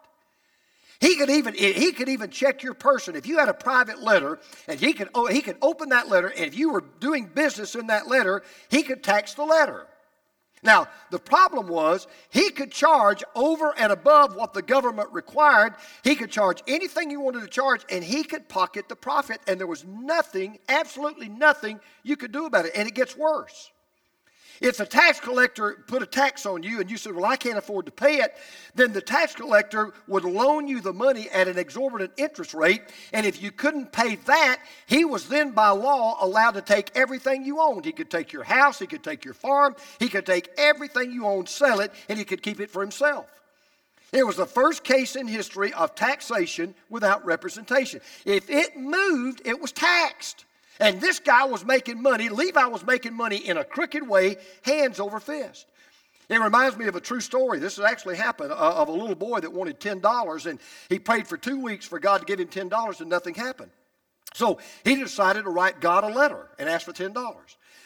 He 1.01 1.15
could 1.15 1.31
even 1.31 1.55
he 1.55 1.91
could 1.91 2.07
even 2.07 2.29
check 2.29 2.61
your 2.61 2.75
person. 2.75 3.15
If 3.15 3.25
you 3.25 3.39
had 3.39 3.49
a 3.49 3.55
private 3.55 4.03
letter 4.03 4.39
and 4.67 4.79
he 4.79 4.93
could 4.93 5.09
oh, 5.15 5.25
he 5.25 5.41
could 5.41 5.57
open 5.61 5.89
that 5.89 6.07
letter 6.07 6.27
and 6.27 6.45
if 6.45 6.55
you 6.55 6.71
were 6.71 6.83
doing 6.99 7.25
business 7.25 7.73
in 7.73 7.87
that 7.87 8.07
letter, 8.07 8.43
he 8.69 8.83
could 8.83 9.03
tax 9.03 9.33
the 9.33 9.43
letter. 9.43 9.87
Now, 10.63 10.87
the 11.09 11.17
problem 11.17 11.67
was 11.67 12.05
he 12.29 12.51
could 12.51 12.71
charge 12.71 13.23
over 13.33 13.73
and 13.79 13.91
above 13.91 14.35
what 14.35 14.53
the 14.53 14.61
government 14.61 15.09
required. 15.11 15.73
He 16.03 16.15
could 16.15 16.29
charge 16.29 16.61
anything 16.67 17.09
he 17.09 17.17
wanted 17.17 17.41
to 17.41 17.47
charge 17.47 17.81
and 17.89 18.03
he 18.03 18.23
could 18.23 18.47
pocket 18.47 18.87
the 18.87 18.95
profit 18.95 19.41
and 19.47 19.59
there 19.59 19.65
was 19.65 19.83
nothing, 19.83 20.59
absolutely 20.69 21.29
nothing 21.29 21.79
you 22.03 22.15
could 22.15 22.31
do 22.31 22.45
about 22.45 22.65
it. 22.65 22.73
And 22.75 22.87
it 22.87 22.93
gets 22.93 23.17
worse. 23.17 23.71
If 24.61 24.77
the 24.77 24.85
tax 24.85 25.19
collector 25.19 25.83
put 25.87 26.03
a 26.03 26.05
tax 26.05 26.45
on 26.45 26.61
you 26.61 26.79
and 26.79 26.89
you 26.89 26.95
said, 26.95 27.15
Well, 27.15 27.25
I 27.25 27.35
can't 27.35 27.57
afford 27.57 27.87
to 27.87 27.91
pay 27.91 28.17
it, 28.17 28.35
then 28.75 28.93
the 28.93 29.01
tax 29.01 29.33
collector 29.33 29.91
would 30.07 30.23
loan 30.23 30.67
you 30.67 30.81
the 30.81 30.93
money 30.93 31.27
at 31.31 31.47
an 31.47 31.57
exorbitant 31.57 32.11
interest 32.15 32.53
rate. 32.53 32.83
And 33.11 33.25
if 33.25 33.41
you 33.41 33.51
couldn't 33.51 33.91
pay 33.91 34.17
that, 34.17 34.61
he 34.85 35.03
was 35.03 35.27
then 35.27 35.51
by 35.51 35.69
law 35.69 36.17
allowed 36.23 36.51
to 36.51 36.61
take 36.61 36.91
everything 36.93 37.43
you 37.43 37.59
owned. 37.59 37.85
He 37.85 37.91
could 37.91 38.11
take 38.11 38.31
your 38.31 38.43
house, 38.43 38.77
he 38.77 38.85
could 38.85 39.03
take 39.03 39.25
your 39.25 39.33
farm, 39.33 39.75
he 39.97 40.07
could 40.07 40.27
take 40.27 40.49
everything 40.57 41.11
you 41.11 41.25
owned, 41.25 41.49
sell 41.49 41.79
it, 41.79 41.91
and 42.07 42.19
he 42.19 42.23
could 42.23 42.43
keep 42.43 42.59
it 42.59 42.69
for 42.69 42.81
himself. 42.81 43.25
It 44.13 44.27
was 44.27 44.35
the 44.35 44.45
first 44.45 44.83
case 44.83 45.15
in 45.15 45.27
history 45.27 45.73
of 45.73 45.95
taxation 45.95 46.75
without 46.89 47.25
representation. 47.25 48.01
If 48.25 48.49
it 48.49 48.77
moved, 48.77 49.41
it 49.43 49.59
was 49.59 49.71
taxed. 49.71 50.45
And 50.81 50.99
this 50.99 51.19
guy 51.19 51.45
was 51.45 51.63
making 51.63 52.01
money, 52.01 52.27
Levi 52.27 52.65
was 52.65 52.83
making 52.83 53.13
money 53.13 53.37
in 53.37 53.57
a 53.57 53.63
crooked 53.63 54.05
way, 54.05 54.37
hands 54.63 54.99
over 54.99 55.19
fist. 55.19 55.67
It 56.27 56.39
reminds 56.39 56.77
me 56.77 56.87
of 56.87 56.95
a 56.95 57.01
true 57.01 57.19
story. 57.19 57.59
This 57.59 57.75
has 57.75 57.85
actually 57.85 58.15
happened 58.15 58.51
uh, 58.51 58.55
of 58.55 58.87
a 58.87 58.91
little 58.91 59.15
boy 59.15 59.41
that 59.41 59.51
wanted 59.51 59.79
$10 59.79 60.45
and 60.45 60.59
he 60.89 60.97
prayed 60.97 61.27
for 61.27 61.37
two 61.37 61.59
weeks 61.59 61.85
for 61.85 61.99
God 61.99 62.19
to 62.19 62.25
give 62.25 62.39
him 62.39 62.47
$10 62.47 63.01
and 63.01 63.09
nothing 63.09 63.35
happened. 63.35 63.71
So 64.33 64.59
he 64.83 64.95
decided 64.95 65.43
to 65.43 65.49
write 65.49 65.81
God 65.81 66.03
a 66.03 66.07
letter 66.07 66.47
and 66.57 66.69
ask 66.69 66.85
for 66.85 66.93
$10. 66.93 67.13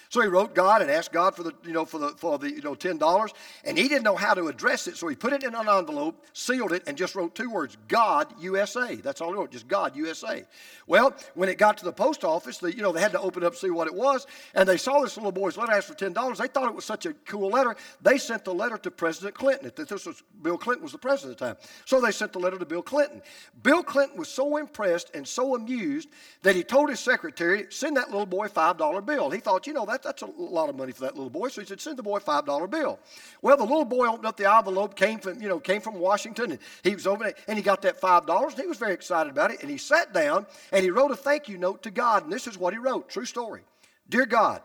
So 0.10 0.22
he 0.22 0.28
wrote 0.28 0.56
God 0.56 0.82
and 0.82 0.92
asked 0.92 1.12
God 1.12 1.36
for 1.36 1.44
the, 1.44 1.54
you 1.66 1.74
know, 1.74 1.86
for 1.86 1.98
the, 1.98 2.10
for 2.10 2.38
the, 2.38 2.50
you 2.50 2.62
know, 2.62 2.76
ten 2.76 2.98
dollars, 2.98 3.34
and 3.64 3.78
he 3.78 3.88
didn't 3.88 4.04
know 4.04 4.16
how 4.16 4.34
to 4.34 4.48
address 4.48 4.88
it, 4.88 4.98
so 4.98 5.08
he 5.08 5.16
put 5.16 5.34
it 5.34 5.44
in 5.44 5.56
an 5.56 5.68
envelope, 5.68 6.24
sealed 6.34 6.72
it, 6.72 6.84
and 6.88 6.98
just 6.98 7.16
wrote 7.16 7.36
two 7.36 7.50
words: 7.50 7.78
God 7.88 8.28
USA. 8.40 8.96
That's 8.96 9.22
all 9.22 9.30
he 9.30 9.36
wrote, 9.36 9.52
just 9.52 9.68
God 9.68 9.96
USA. 9.96 10.46
Well, 10.88 11.16
when 11.34 11.50
it 11.50 11.58
got 11.58 11.78
to 11.80 11.86
the 11.86 11.94
post 11.94 12.24
office, 12.24 12.60
the, 12.60 12.76
you 12.76 12.82
know, 12.82 12.92
they 12.92 13.02
had 13.02 13.12
to 13.14 13.20
open 13.20 13.44
up 13.44 13.56
see 13.56 13.70
what 13.70 13.88
it 13.88 13.94
was, 13.94 14.28
and 14.54 14.68
they 14.70 14.78
saw 14.78 15.02
this 15.02 15.18
little 15.18 15.32
boy's 15.32 15.58
letter 15.58 15.72
asked 15.72 15.88
for 15.88 15.96
ten 15.96 16.14
dollars. 16.14 16.38
They 16.38 16.48
thought 16.48 16.70
it 16.70 16.76
was 16.76 16.86
such 16.86 17.06
a 17.06 17.14
cool 17.26 17.50
letter. 17.50 17.76
They 18.02 18.18
sent 18.18 18.46
the 18.46 18.54
letter 18.54 18.78
to 18.78 18.92
President 18.92 19.36
Clinton. 19.36 19.72
This 19.76 20.06
was 20.06 20.24
Bill 20.42 20.58
Clinton 20.58 20.84
was 20.84 20.92
the 20.92 20.98
president 20.98 21.34
at 21.34 21.40
the 21.40 21.46
time, 21.46 21.70
so 21.86 22.00
they 22.00 22.12
sent 22.12 22.34
the 22.34 22.40
letter 22.40 22.58
to 22.58 22.66
Bill 22.66 22.82
Clinton. 22.82 23.22
Bill 23.64 23.84
Clinton 23.84 24.18
was 24.18 24.30
so 24.30 24.58
impressed 24.58 25.12
and 25.14 25.28
so 25.28 25.56
amused 25.56 26.10
that 26.44 26.56
he 26.56 26.64
told 26.64 26.90
his 26.90 27.00
secretary, 27.00 27.66
"Send 27.70 27.98
that 27.98 28.10
little 28.12 28.26
boy 28.26 28.46
a 28.46 28.50
five 28.50 28.78
dollar 28.78 29.02
bill." 29.02 29.30
He 29.30 29.40
thought, 29.40 29.68
you 29.68 29.74
know, 29.74 29.86
that 29.86 29.95
that's 30.04 30.22
a 30.22 30.28
lot 30.38 30.70
of 30.70 30.76
money 30.76 30.92
for 30.92 31.02
that 31.02 31.16
little 31.16 31.30
boy. 31.30 31.50
So 31.50 31.62
he 31.62 31.68
said, 31.68 31.82
send 31.82 31.98
the 31.98 32.04
boy 32.04 32.18
a 32.18 32.22
$5 32.22 32.70
bill. 32.70 33.00
Well, 33.42 33.58
the 33.58 33.64
little 33.64 33.86
boy 33.86 34.08
opened 34.08 34.26
up 34.26 34.38
the 34.38 34.52
envelope, 34.52 34.96
came 34.96 35.20
from, 35.20 35.42
you 35.42 35.48
know, 35.48 35.60
came 35.60 35.82
from 35.82 35.96
Washington, 35.96 36.52
and 36.52 36.60
he 36.84 36.94
was 36.94 37.08
over 37.08 37.24
there, 37.26 37.36
and 37.48 37.58
he 37.58 37.64
got 37.64 37.82
that 37.84 38.00
$5, 38.00 38.52
and 38.52 38.60
he 38.60 38.68
was 38.68 38.78
very 38.78 38.94
excited 38.94 39.30
about 39.30 39.52
it. 39.52 39.62
And 39.62 39.70
he 39.70 39.78
sat 39.78 40.14
down, 40.14 40.46
and 40.72 40.84
he 40.84 40.92
wrote 40.92 41.12
a 41.12 41.16
thank 41.16 41.50
you 41.50 41.58
note 41.58 41.84
to 41.84 41.92
God. 41.92 42.24
And 42.24 42.32
this 42.32 42.48
is 42.48 42.58
what 42.58 42.74
he 42.74 42.80
wrote, 42.80 43.10
true 43.10 43.26
story. 43.26 43.62
Dear 44.10 44.26
God, 44.26 44.62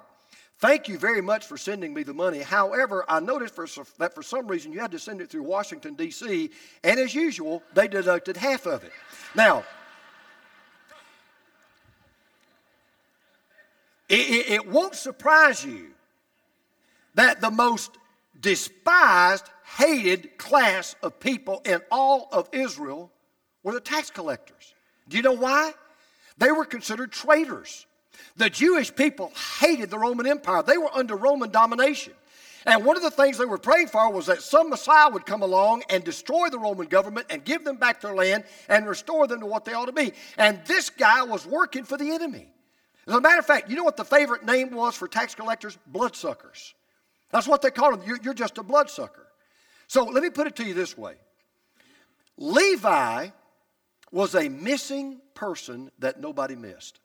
Thank 0.60 0.88
you 0.88 0.98
very 0.98 1.22
much 1.22 1.46
for 1.46 1.56
sending 1.56 1.94
me 1.94 2.02
the 2.02 2.12
money. 2.12 2.40
However, 2.40 3.06
I 3.08 3.18
noticed 3.18 3.54
for, 3.54 3.66
that 3.96 4.14
for 4.14 4.22
some 4.22 4.46
reason 4.46 4.72
you 4.72 4.78
had 4.78 4.90
to 4.90 4.98
send 4.98 5.22
it 5.22 5.30
through 5.30 5.44
Washington, 5.44 5.94
D.C., 5.94 6.50
and 6.84 7.00
as 7.00 7.14
usual, 7.14 7.62
they 7.72 7.88
deducted 7.88 8.36
half 8.36 8.66
of 8.66 8.84
it. 8.84 8.92
Now, 9.34 9.64
It, 14.10 14.28
it, 14.28 14.50
it 14.50 14.68
won't 14.68 14.96
surprise 14.96 15.64
you 15.64 15.86
that 17.14 17.40
the 17.40 17.50
most 17.50 17.96
despised, 18.40 19.48
hated 19.78 20.36
class 20.36 20.96
of 21.02 21.20
people 21.20 21.62
in 21.64 21.80
all 21.92 22.28
of 22.32 22.48
Israel 22.52 23.12
were 23.62 23.72
the 23.72 23.80
tax 23.80 24.10
collectors. 24.10 24.74
Do 25.08 25.16
you 25.16 25.22
know 25.22 25.32
why? 25.32 25.72
They 26.38 26.50
were 26.50 26.64
considered 26.64 27.12
traitors. 27.12 27.86
The 28.36 28.50
Jewish 28.50 28.94
people 28.94 29.32
hated 29.60 29.90
the 29.90 29.98
Roman 29.98 30.26
Empire, 30.26 30.62
they 30.62 30.78
were 30.78 30.92
under 30.92 31.14
Roman 31.14 31.50
domination. 31.50 32.12
And 32.66 32.84
one 32.84 32.96
of 32.96 33.02
the 33.02 33.10
things 33.10 33.38
they 33.38 33.46
were 33.46 33.58
praying 33.58 33.88
for 33.88 34.12
was 34.12 34.26
that 34.26 34.42
some 34.42 34.68
Messiah 34.68 35.08
would 35.08 35.24
come 35.24 35.42
along 35.42 35.82
and 35.88 36.04
destroy 36.04 36.50
the 36.50 36.58
Roman 36.58 36.88
government 36.88 37.28
and 37.30 37.42
give 37.42 37.64
them 37.64 37.76
back 37.76 38.02
their 38.02 38.14
land 38.14 38.44
and 38.68 38.86
restore 38.86 39.26
them 39.26 39.40
to 39.40 39.46
what 39.46 39.64
they 39.64 39.72
ought 39.72 39.86
to 39.86 39.92
be. 39.92 40.12
And 40.36 40.60
this 40.66 40.90
guy 40.90 41.22
was 41.22 41.46
working 41.46 41.84
for 41.84 41.96
the 41.96 42.10
enemy. 42.10 42.48
As 43.10 43.16
a 43.16 43.20
matter 43.20 43.40
of 43.40 43.46
fact, 43.46 43.68
you 43.68 43.74
know 43.74 43.82
what 43.82 43.96
the 43.96 44.04
favorite 44.04 44.44
name 44.44 44.70
was 44.70 44.94
for 44.94 45.08
tax 45.08 45.34
collectors? 45.34 45.76
Bloodsuckers. 45.88 46.74
That's 47.30 47.48
what 47.48 47.60
they 47.60 47.72
called 47.72 48.00
them. 48.00 48.18
You're, 48.22 48.34
just 48.34 48.56
a 48.58 48.62
bloodsucker. 48.62 49.26
So 49.88 50.04
let 50.04 50.22
me 50.22 50.30
put 50.30 50.46
it 50.46 50.54
to 50.56 50.64
you 50.64 50.74
this 50.74 50.96
way 50.96 51.14
Levi 52.36 53.30
was 54.12 54.36
a 54.36 54.48
missing 54.48 55.20
person 55.34 55.90
that 55.98 56.20
nobody 56.20 56.54
missed. 56.54 57.00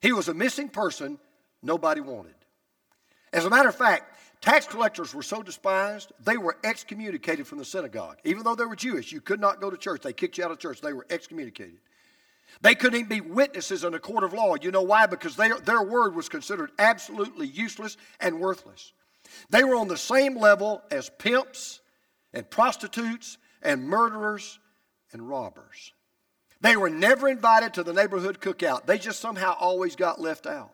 He 0.00 0.12
was 0.12 0.28
a 0.28 0.34
missing 0.34 0.70
person 0.70 1.18
nobody 1.62 2.00
wanted. 2.00 2.34
As 3.34 3.44
a 3.44 3.50
matter 3.50 3.68
of 3.68 3.76
fact, 3.76 4.16
tax 4.40 4.66
collectors 4.66 5.14
were 5.14 5.22
so 5.22 5.42
despised, 5.42 6.10
they 6.24 6.38
were 6.38 6.56
excommunicated 6.64 7.46
from 7.46 7.58
the 7.58 7.66
synagogue. 7.66 8.16
Even 8.24 8.44
though 8.44 8.54
they 8.54 8.64
were 8.64 8.76
Jewish, 8.76 9.12
you 9.12 9.20
could 9.20 9.40
not 9.40 9.60
go 9.60 9.68
to 9.68 9.76
church. 9.76 10.00
They 10.00 10.14
kicked 10.14 10.38
you 10.38 10.44
out 10.44 10.50
of 10.50 10.58
church. 10.58 10.80
They 10.80 10.94
were 10.94 11.06
excommunicated. 11.10 11.80
They 12.60 12.74
couldn't 12.74 12.98
even 12.98 13.08
be 13.08 13.20
witnesses 13.20 13.84
in 13.84 13.94
a 13.94 13.98
court 13.98 14.24
of 14.24 14.32
law. 14.32 14.54
You 14.60 14.70
know 14.70 14.82
why? 14.82 15.06
Because 15.06 15.36
they, 15.36 15.50
their 15.64 15.82
word 15.82 16.14
was 16.14 16.28
considered 16.28 16.70
absolutely 16.78 17.46
useless 17.46 17.96
and 18.20 18.40
worthless. 18.40 18.92
They 19.50 19.64
were 19.64 19.76
on 19.76 19.88
the 19.88 19.96
same 19.96 20.36
level 20.36 20.82
as 20.90 21.10
pimps 21.18 21.80
and 22.32 22.48
prostitutes 22.48 23.38
and 23.62 23.84
murderers 23.84 24.58
and 25.12 25.28
robbers. 25.28 25.92
They 26.60 26.76
were 26.76 26.90
never 26.90 27.28
invited 27.28 27.74
to 27.74 27.82
the 27.82 27.92
neighborhood 27.92 28.40
cookout. 28.40 28.86
They 28.86 28.98
just 28.98 29.20
somehow 29.20 29.56
always 29.58 29.96
got 29.96 30.20
left 30.20 30.46
out. 30.46 30.72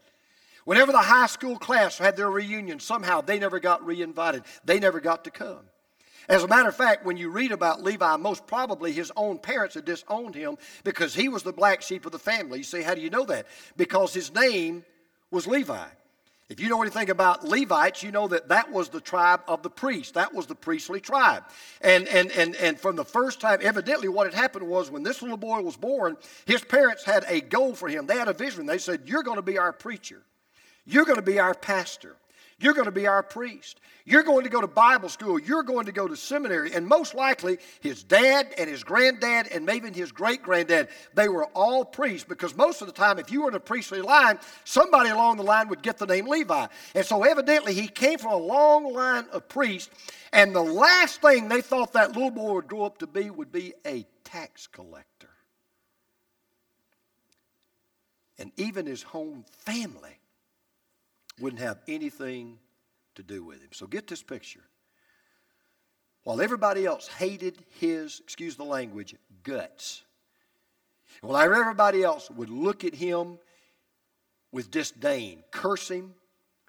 Whenever 0.64 0.92
the 0.92 0.98
high 0.98 1.26
school 1.26 1.56
class 1.56 1.96
had 1.96 2.14
their 2.14 2.30
reunion, 2.30 2.78
somehow 2.78 3.22
they 3.22 3.38
never 3.38 3.58
got 3.58 3.86
reinvited. 3.86 4.42
They 4.64 4.78
never 4.78 5.00
got 5.00 5.24
to 5.24 5.30
come. 5.30 5.60
As 6.28 6.44
a 6.44 6.48
matter 6.48 6.68
of 6.68 6.76
fact, 6.76 7.06
when 7.06 7.16
you 7.16 7.30
read 7.30 7.52
about 7.52 7.82
Levi, 7.82 8.16
most 8.16 8.46
probably 8.46 8.92
his 8.92 9.10
own 9.16 9.38
parents 9.38 9.74
had 9.74 9.86
disowned 9.86 10.34
him 10.34 10.58
because 10.84 11.14
he 11.14 11.28
was 11.28 11.42
the 11.42 11.52
black 11.52 11.80
sheep 11.80 12.04
of 12.04 12.12
the 12.12 12.18
family. 12.18 12.58
You 12.58 12.64
say, 12.64 12.82
how 12.82 12.94
do 12.94 13.00
you 13.00 13.08
know 13.08 13.24
that? 13.26 13.46
Because 13.76 14.12
his 14.12 14.34
name 14.34 14.84
was 15.30 15.46
Levi. 15.46 15.86
If 16.50 16.60
you 16.60 16.70
know 16.70 16.80
anything 16.80 17.10
about 17.10 17.44
Levites, 17.44 18.02
you 18.02 18.10
know 18.10 18.26
that 18.28 18.48
that 18.48 18.72
was 18.72 18.88
the 18.88 19.02
tribe 19.02 19.40
of 19.46 19.62
the 19.62 19.68
priests. 19.68 20.12
That 20.12 20.32
was 20.32 20.46
the 20.46 20.54
priestly 20.54 20.98
tribe. 20.98 21.44
And, 21.82 22.08
and, 22.08 22.30
and, 22.32 22.56
and 22.56 22.80
from 22.80 22.96
the 22.96 23.04
first 23.04 23.38
time, 23.38 23.58
evidently, 23.62 24.08
what 24.08 24.26
had 24.26 24.34
happened 24.34 24.66
was 24.66 24.90
when 24.90 25.02
this 25.02 25.20
little 25.20 25.36
boy 25.36 25.60
was 25.60 25.76
born, 25.76 26.16
his 26.46 26.62
parents 26.62 27.04
had 27.04 27.26
a 27.28 27.42
goal 27.42 27.74
for 27.74 27.88
him. 27.88 28.06
They 28.06 28.16
had 28.16 28.28
a 28.28 28.32
vision. 28.32 28.64
They 28.64 28.78
said, 28.78 29.02
You're 29.04 29.22
going 29.22 29.36
to 29.36 29.42
be 29.42 29.58
our 29.58 29.72
preacher, 29.72 30.22
you're 30.86 31.04
going 31.04 31.16
to 31.16 31.22
be 31.22 31.38
our 31.38 31.54
pastor. 31.54 32.16
You're 32.60 32.74
going 32.74 32.86
to 32.86 32.92
be 32.92 33.06
our 33.06 33.22
priest. 33.22 33.80
You're 34.04 34.24
going 34.24 34.42
to 34.42 34.50
go 34.50 34.60
to 34.60 34.66
Bible 34.66 35.08
school. 35.08 35.38
You're 35.38 35.62
going 35.62 35.86
to 35.86 35.92
go 35.92 36.08
to 36.08 36.16
seminary. 36.16 36.72
And 36.72 36.88
most 36.88 37.14
likely, 37.14 37.58
his 37.80 38.02
dad 38.02 38.52
and 38.58 38.68
his 38.68 38.82
granddad 38.82 39.46
and 39.48 39.64
maybe 39.64 39.92
his 39.92 40.10
great 40.10 40.42
granddad, 40.42 40.88
they 41.14 41.28
were 41.28 41.44
all 41.54 41.84
priests 41.84 42.26
because 42.28 42.56
most 42.56 42.80
of 42.80 42.88
the 42.88 42.92
time, 42.92 43.20
if 43.20 43.30
you 43.30 43.42
were 43.42 43.48
in 43.50 43.54
a 43.54 43.60
priestly 43.60 44.00
line, 44.00 44.40
somebody 44.64 45.10
along 45.10 45.36
the 45.36 45.44
line 45.44 45.68
would 45.68 45.82
get 45.82 45.98
the 45.98 46.06
name 46.06 46.26
Levi. 46.26 46.66
And 46.96 47.06
so, 47.06 47.22
evidently, 47.22 47.74
he 47.74 47.86
came 47.86 48.18
from 48.18 48.32
a 48.32 48.36
long 48.36 48.92
line 48.92 49.26
of 49.30 49.48
priests. 49.48 49.90
And 50.32 50.52
the 50.52 50.62
last 50.62 51.22
thing 51.22 51.48
they 51.48 51.60
thought 51.60 51.92
that 51.92 52.12
little 52.12 52.32
boy 52.32 52.54
would 52.54 52.66
grow 52.66 52.84
up 52.84 52.98
to 52.98 53.06
be 53.06 53.30
would 53.30 53.52
be 53.52 53.74
a 53.86 54.04
tax 54.24 54.66
collector. 54.66 55.30
And 58.36 58.50
even 58.56 58.86
his 58.86 59.02
home 59.02 59.44
family 59.58 60.17
wouldn't 61.40 61.62
have 61.62 61.78
anything 61.88 62.58
to 63.14 63.22
do 63.22 63.44
with 63.44 63.60
him. 63.60 63.70
So 63.72 63.86
get 63.86 64.06
this 64.06 64.22
picture. 64.22 64.62
While 66.24 66.40
everybody 66.40 66.84
else 66.84 67.08
hated 67.08 67.56
his, 67.80 68.20
excuse 68.20 68.56
the 68.56 68.64
language, 68.64 69.14
guts, 69.42 70.02
while 71.20 71.36
everybody 71.36 72.02
else 72.02 72.30
would 72.30 72.50
look 72.50 72.84
at 72.84 72.94
him 72.94 73.38
with 74.52 74.70
disdain, 74.70 75.42
curse 75.50 75.88
him, 75.88 76.14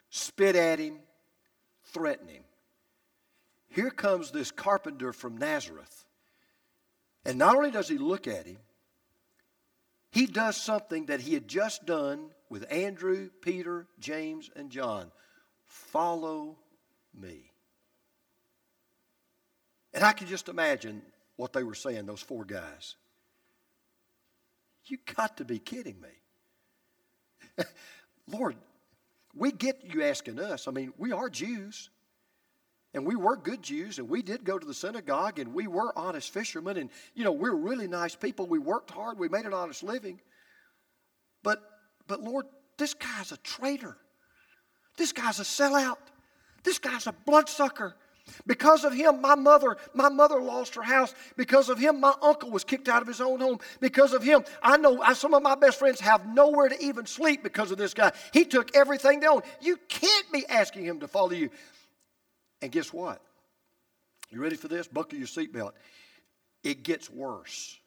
spit 0.09 0.55
at 0.55 0.79
him, 0.79 0.99
threaten 1.83 2.27
him, 2.27 2.43
here 3.69 3.91
comes 3.91 4.31
this 4.31 4.51
carpenter 4.51 5.13
from 5.13 5.37
Nazareth. 5.37 6.05
And 7.25 7.37
not 7.37 7.55
only 7.55 7.71
does 7.71 7.87
he 7.87 7.97
look 7.97 8.27
at 8.27 8.45
him, 8.45 8.57
he 10.11 10.25
does 10.25 10.57
something 10.57 11.05
that 11.07 11.21
he 11.21 11.33
had 11.33 11.47
just 11.47 11.85
done 11.85 12.31
with 12.49 12.71
Andrew, 12.71 13.29
Peter, 13.41 13.87
James, 13.99 14.49
and 14.55 14.69
John 14.69 15.11
Follow 15.69 16.57
me. 17.13 17.51
And 19.93 20.03
I 20.03 20.13
can 20.13 20.27
just 20.27 20.49
imagine 20.49 21.03
what 21.35 21.53
they 21.53 21.63
were 21.63 21.75
saying, 21.75 22.07
those 22.07 22.21
four 22.21 22.43
guys. 22.43 22.95
You 24.85 24.97
got 25.15 25.37
to 25.37 25.45
be 25.45 25.59
kidding 25.59 25.97
me. 26.01 27.63
Lord, 28.27 28.55
we 29.35 29.51
get 29.51 29.83
you 29.83 30.03
asking 30.03 30.39
us. 30.39 30.67
I 30.67 30.71
mean, 30.71 30.91
we 30.97 31.11
are 31.11 31.29
Jews. 31.29 31.91
And 32.95 33.05
we 33.05 33.15
were 33.15 33.37
good 33.37 33.61
Jews, 33.61 33.99
and 33.99 34.09
we 34.09 34.23
did 34.23 34.43
go 34.43 34.57
to 34.57 34.65
the 34.65 34.73
synagogue, 34.73 35.37
and 35.37 35.53
we 35.53 35.67
were 35.67 35.95
honest 35.95 36.33
fishermen, 36.33 36.75
and, 36.77 36.89
you 37.13 37.23
know, 37.23 37.31
we're 37.31 37.53
really 37.53 37.85
nice 37.85 38.15
people. 38.15 38.47
We 38.47 38.57
worked 38.57 38.89
hard, 38.89 39.19
we 39.19 39.29
made 39.29 39.45
an 39.45 39.53
honest 39.53 39.83
living. 39.83 40.19
But, 41.43 41.61
but 42.09 42.21
Lord, 42.21 42.47
this 42.77 42.93
guy's 42.95 43.31
a 43.31 43.37
traitor. 43.37 43.95
This 44.97 45.13
guy's 45.13 45.39
a 45.39 45.43
sellout. 45.43 45.97
This 46.63 46.79
guy's 46.79 47.07
a 47.07 47.13
bloodsucker. 47.13 47.95
Because 48.45 48.83
of 48.83 48.93
him, 48.93 49.21
my 49.21 49.35
mother, 49.35 49.77
my 49.93 50.09
mother 50.09 50.41
lost 50.41 50.75
her 50.75 50.81
house. 50.81 51.13
Because 51.37 51.69
of 51.69 51.79
him, 51.79 51.99
my 51.99 52.13
uncle 52.21 52.49
was 52.49 52.63
kicked 52.63 52.89
out 52.89 53.01
of 53.01 53.07
his 53.07 53.21
own 53.21 53.39
home. 53.39 53.59
Because 53.79 54.13
of 54.13 54.23
him, 54.23 54.43
I 54.61 54.77
know 54.77 55.01
I, 55.01 55.13
some 55.13 55.33
of 55.33 55.43
my 55.43 55.55
best 55.55 55.79
friends 55.79 55.99
have 55.99 56.27
nowhere 56.27 56.67
to 56.67 56.83
even 56.83 57.05
sleep 57.05 57.43
because 57.43 57.71
of 57.71 57.77
this 57.77 57.93
guy. 57.93 58.11
He 58.33 58.43
took 58.43 58.75
everything 58.75 59.19
they 59.19 59.27
own. 59.27 59.41
You 59.61 59.77
can't 59.87 60.31
be 60.31 60.45
asking 60.47 60.85
him 60.85 60.99
to 61.01 61.07
follow 61.07 61.31
you. 61.31 61.49
And 62.61 62.71
guess 62.71 62.91
what? 62.91 63.21
You 64.31 64.41
ready 64.41 64.55
for 64.55 64.67
this? 64.67 64.87
Buckle 64.87 65.17
your 65.17 65.27
seatbelt. 65.27 65.71
It 66.63 66.83
gets 66.83 67.09
worse. 67.09 67.79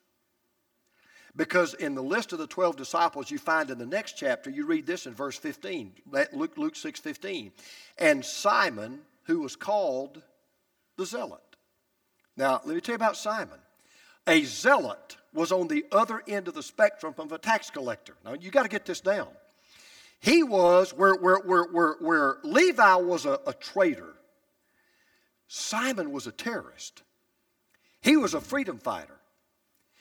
Because 1.35 1.75
in 1.75 1.95
the 1.95 2.03
list 2.03 2.33
of 2.33 2.39
the 2.39 2.47
12 2.47 2.77
disciples 2.77 3.31
you 3.31 3.39
find 3.39 3.71
in 3.71 3.79
the 3.79 3.87
next 3.87 4.19
chapter, 4.19 4.51
you 4.51 4.67
read 4.67 4.87
this 4.87 5.07
in 5.07 5.15
verse 5.15 5.39
15, 5.39 5.93
Luke, 6.33 6.59
Luke 6.59 6.77
6 6.77 7.01
15. 7.01 7.53
And 7.99 8.25
Simon, 8.25 9.01
who 9.25 9.41
was 9.41 9.57
called 9.57 10.21
the 10.97 11.07
zealot. 11.07 11.41
Now, 12.37 12.61
let 12.65 12.75
me 12.75 12.81
tell 12.81 12.93
you 12.93 12.97
about 12.97 13.17
Simon. 13.17 13.59
A 14.27 14.43
zealot 14.45 15.17
was 15.33 15.53
on 15.53 15.69
the 15.69 15.85
other 15.91 16.23
end 16.29 16.49
of 16.49 16.55
the 16.55 16.63
spectrum 16.63 17.15
of 17.19 17.33
a 17.33 17.39
tax 17.39 17.71
collector. 17.71 18.15
Now, 18.25 18.35
you 18.35 18.51
got 18.51 18.65
to 18.65 18.69
get 18.69 18.85
this 18.85 19.01
down. 19.01 19.29
He 20.21 20.43
was, 20.43 20.93
where, 20.93 21.15
where, 21.15 21.39
where, 21.39 21.65
where, 21.65 21.95
where 21.99 22.37
Levi 22.45 22.95
was 22.97 23.27
a, 23.27 23.41
a 23.47 23.53
traitor, 23.53 24.15
Simon 25.49 26.13
was 26.13 26.27
a 26.27 26.33
terrorist. 26.33 27.03
He 28.01 28.17
was 28.17 28.35
a 28.35 28.41
freedom 28.41 28.79
fighter. 28.79 29.19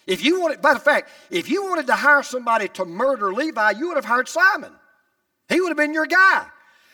If 0.08 0.24
you 0.24 0.42
wanted, 0.42 0.62
by 0.62 0.74
the 0.74 0.80
fact, 0.80 1.10
if 1.30 1.50
you 1.50 1.64
wanted 1.64 1.88
to 1.88 1.96
hire 1.96 2.24
somebody 2.24 2.68
to 2.70 2.86
murder 2.86 3.34
Levi, 3.34 3.72
you 3.72 3.88
would 3.90 3.98
have 3.98 4.06
hired 4.06 4.28
Simon. 4.28 4.72
He 5.50 5.62
would 5.62 5.70
have 5.70 5.78
been 5.78 5.94
your 5.94 6.08
guy. 6.08 6.46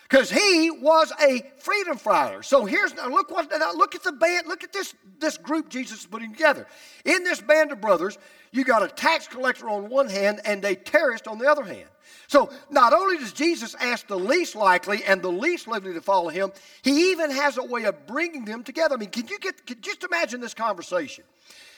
Because 0.10 0.32
he 0.32 0.72
was 0.72 1.12
a 1.22 1.44
freedom 1.60 1.98
fighter. 1.98 2.42
So 2.42 2.64
here's 2.64 2.94
now 2.96 3.10
look 3.10 3.30
what 3.30 3.52
now 3.52 3.74
look 3.74 3.94
at 3.94 4.04
the 4.04 4.14
band, 4.14 4.48
look 4.48 4.64
at 4.64 4.72
this, 4.72 4.96
this 5.20 5.38
group 5.38 5.68
Jesus 5.68 6.00
is 6.02 6.06
putting 6.06 6.32
together. 6.32 6.66
In 7.04 7.26
this 7.26 7.42
band 7.42 7.74
of 7.74 7.82
brothers, 7.82 8.18
you 8.54 8.64
got 8.64 8.84
a 8.84 8.88
tax 8.88 9.28
collector 9.28 9.70
on 9.70 9.90
one 9.90 10.08
hand 10.08 10.40
and 10.46 10.64
a 10.64 10.76
terrorist 10.76 11.28
on 11.28 11.40
the 11.40 11.46
other 11.46 11.64
hand. 11.64 11.90
So 12.28 12.50
not 12.70 12.94
only 12.94 13.18
does 13.18 13.34
Jesus 13.34 13.76
ask 13.76 14.08
the 14.08 14.18
least 14.18 14.56
likely 14.56 15.04
and 15.04 15.22
the 15.22 15.32
least 15.32 15.68
likely 15.68 15.94
to 15.94 16.02
follow 16.02 16.30
him, 16.30 16.52
he 16.82 17.12
even 17.12 17.30
has 17.30 17.58
a 17.58 17.64
way 17.64 17.84
of 17.84 18.08
bringing 18.08 18.46
them 18.46 18.64
together. 18.64 18.96
I 18.96 18.98
mean, 18.98 19.10
can 19.10 19.28
you 19.28 19.40
get 19.40 19.66
can, 19.66 19.82
just 19.82 20.06
imagine 20.06 20.40
this 20.40 20.54
conversation? 20.54 21.26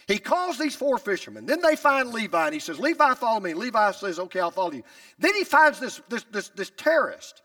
He 0.09 0.17
calls 0.17 0.57
these 0.57 0.75
four 0.75 0.97
fishermen. 0.97 1.45
Then 1.45 1.61
they 1.61 1.75
find 1.75 2.11
Levi 2.11 2.45
and 2.45 2.53
he 2.53 2.59
says, 2.59 2.79
Levi, 2.79 3.13
follow 3.13 3.39
me. 3.39 3.53
Levi 3.53 3.91
says, 3.91 4.17
Okay, 4.17 4.39
I'll 4.39 4.49
follow 4.49 4.71
you. 4.71 4.83
Then 5.19 5.35
he 5.35 5.43
finds 5.43 5.79
this, 5.79 6.01
this, 6.09 6.25
this, 6.31 6.49
this 6.49 6.71
terrorist, 6.75 7.43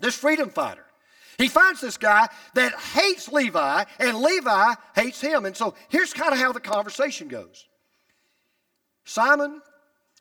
this 0.00 0.16
freedom 0.16 0.50
fighter. 0.50 0.84
He 1.38 1.46
finds 1.46 1.80
this 1.80 1.96
guy 1.96 2.28
that 2.54 2.74
hates 2.74 3.30
Levi, 3.30 3.84
and 4.00 4.18
Levi 4.18 4.74
hates 4.96 5.20
him. 5.20 5.44
And 5.44 5.56
so 5.56 5.74
here's 5.90 6.12
kind 6.12 6.32
of 6.32 6.40
how 6.40 6.50
the 6.50 6.58
conversation 6.58 7.28
goes 7.28 7.68
Simon, 9.04 9.62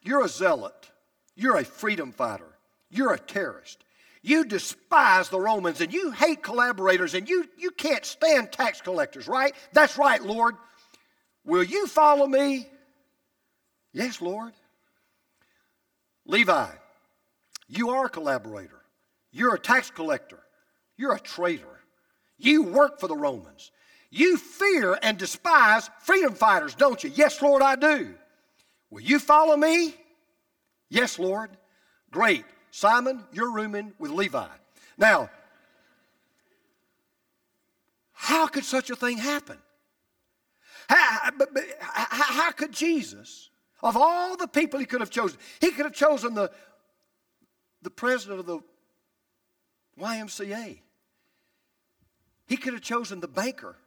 you're 0.03 0.23
a 0.23 0.29
zealot, 0.29 0.91
you're 1.35 1.57
a 1.57 1.65
freedom 1.65 2.11
fighter, 2.11 2.57
you're 2.91 3.13
a 3.13 3.19
terrorist. 3.19 3.83
You 4.21 4.45
despise 4.45 5.29
the 5.29 5.39
Romans 5.39 5.81
and 5.81 5.91
you 5.91 6.11
hate 6.11 6.43
collaborators 6.43 7.15
and 7.15 7.27
you, 7.27 7.49
you 7.57 7.71
can't 7.71 8.05
stand 8.05 8.51
tax 8.51 8.79
collectors, 8.79 9.27
right? 9.27 9.55
That's 9.73 9.97
right, 9.97 10.21
Lord. 10.21 10.57
Will 11.45 11.63
you 11.63 11.87
follow 11.87 12.27
me? 12.27 12.67
Yes, 13.93 14.21
Lord. 14.21 14.53
Levi, 16.25 16.69
you 17.67 17.89
are 17.89 18.05
a 18.05 18.09
collaborator. 18.09 18.81
You're 19.31 19.55
a 19.55 19.59
tax 19.59 19.89
collector. 19.89 20.39
You're 20.97 21.15
a 21.15 21.19
traitor. 21.19 21.81
You 22.37 22.63
work 22.63 22.99
for 22.99 23.07
the 23.07 23.15
Romans. 23.15 23.71
You 24.09 24.37
fear 24.37 24.97
and 25.01 25.17
despise 25.17 25.89
freedom 25.99 26.33
fighters, 26.33 26.75
don't 26.75 27.03
you? 27.03 27.11
Yes, 27.15 27.41
Lord, 27.41 27.61
I 27.61 27.75
do. 27.75 28.13
Will 28.89 29.01
you 29.01 29.19
follow 29.19 29.55
me? 29.55 29.95
Yes, 30.89 31.17
Lord. 31.17 31.49
Great. 32.11 32.43
Simon, 32.71 33.23
you're 33.31 33.51
rooming 33.51 33.93
with 33.99 34.11
Levi. 34.11 34.47
Now, 34.97 35.29
how 38.13 38.47
could 38.47 38.65
such 38.65 38.89
a 38.89 38.95
thing 38.95 39.17
happen? 39.17 39.57
How, 40.91 41.31
but, 41.37 41.49
how, 41.79 42.33
how 42.33 42.51
could 42.51 42.73
Jesus, 42.73 43.49
of 43.81 43.95
all 43.95 44.35
the 44.35 44.47
people 44.47 44.77
he 44.77 44.85
could 44.85 44.99
have 44.99 45.09
chosen, 45.09 45.39
he 45.61 45.71
could 45.71 45.85
have 45.85 45.93
chosen 45.93 46.33
the, 46.33 46.51
the 47.81 47.89
president 47.89 48.41
of 48.41 48.45
the 48.45 48.59
YMCA. 49.97 50.79
He 52.45 52.57
could 52.57 52.73
have 52.73 52.81
chosen 52.81 53.21
the 53.21 53.29
banker. 53.29 53.77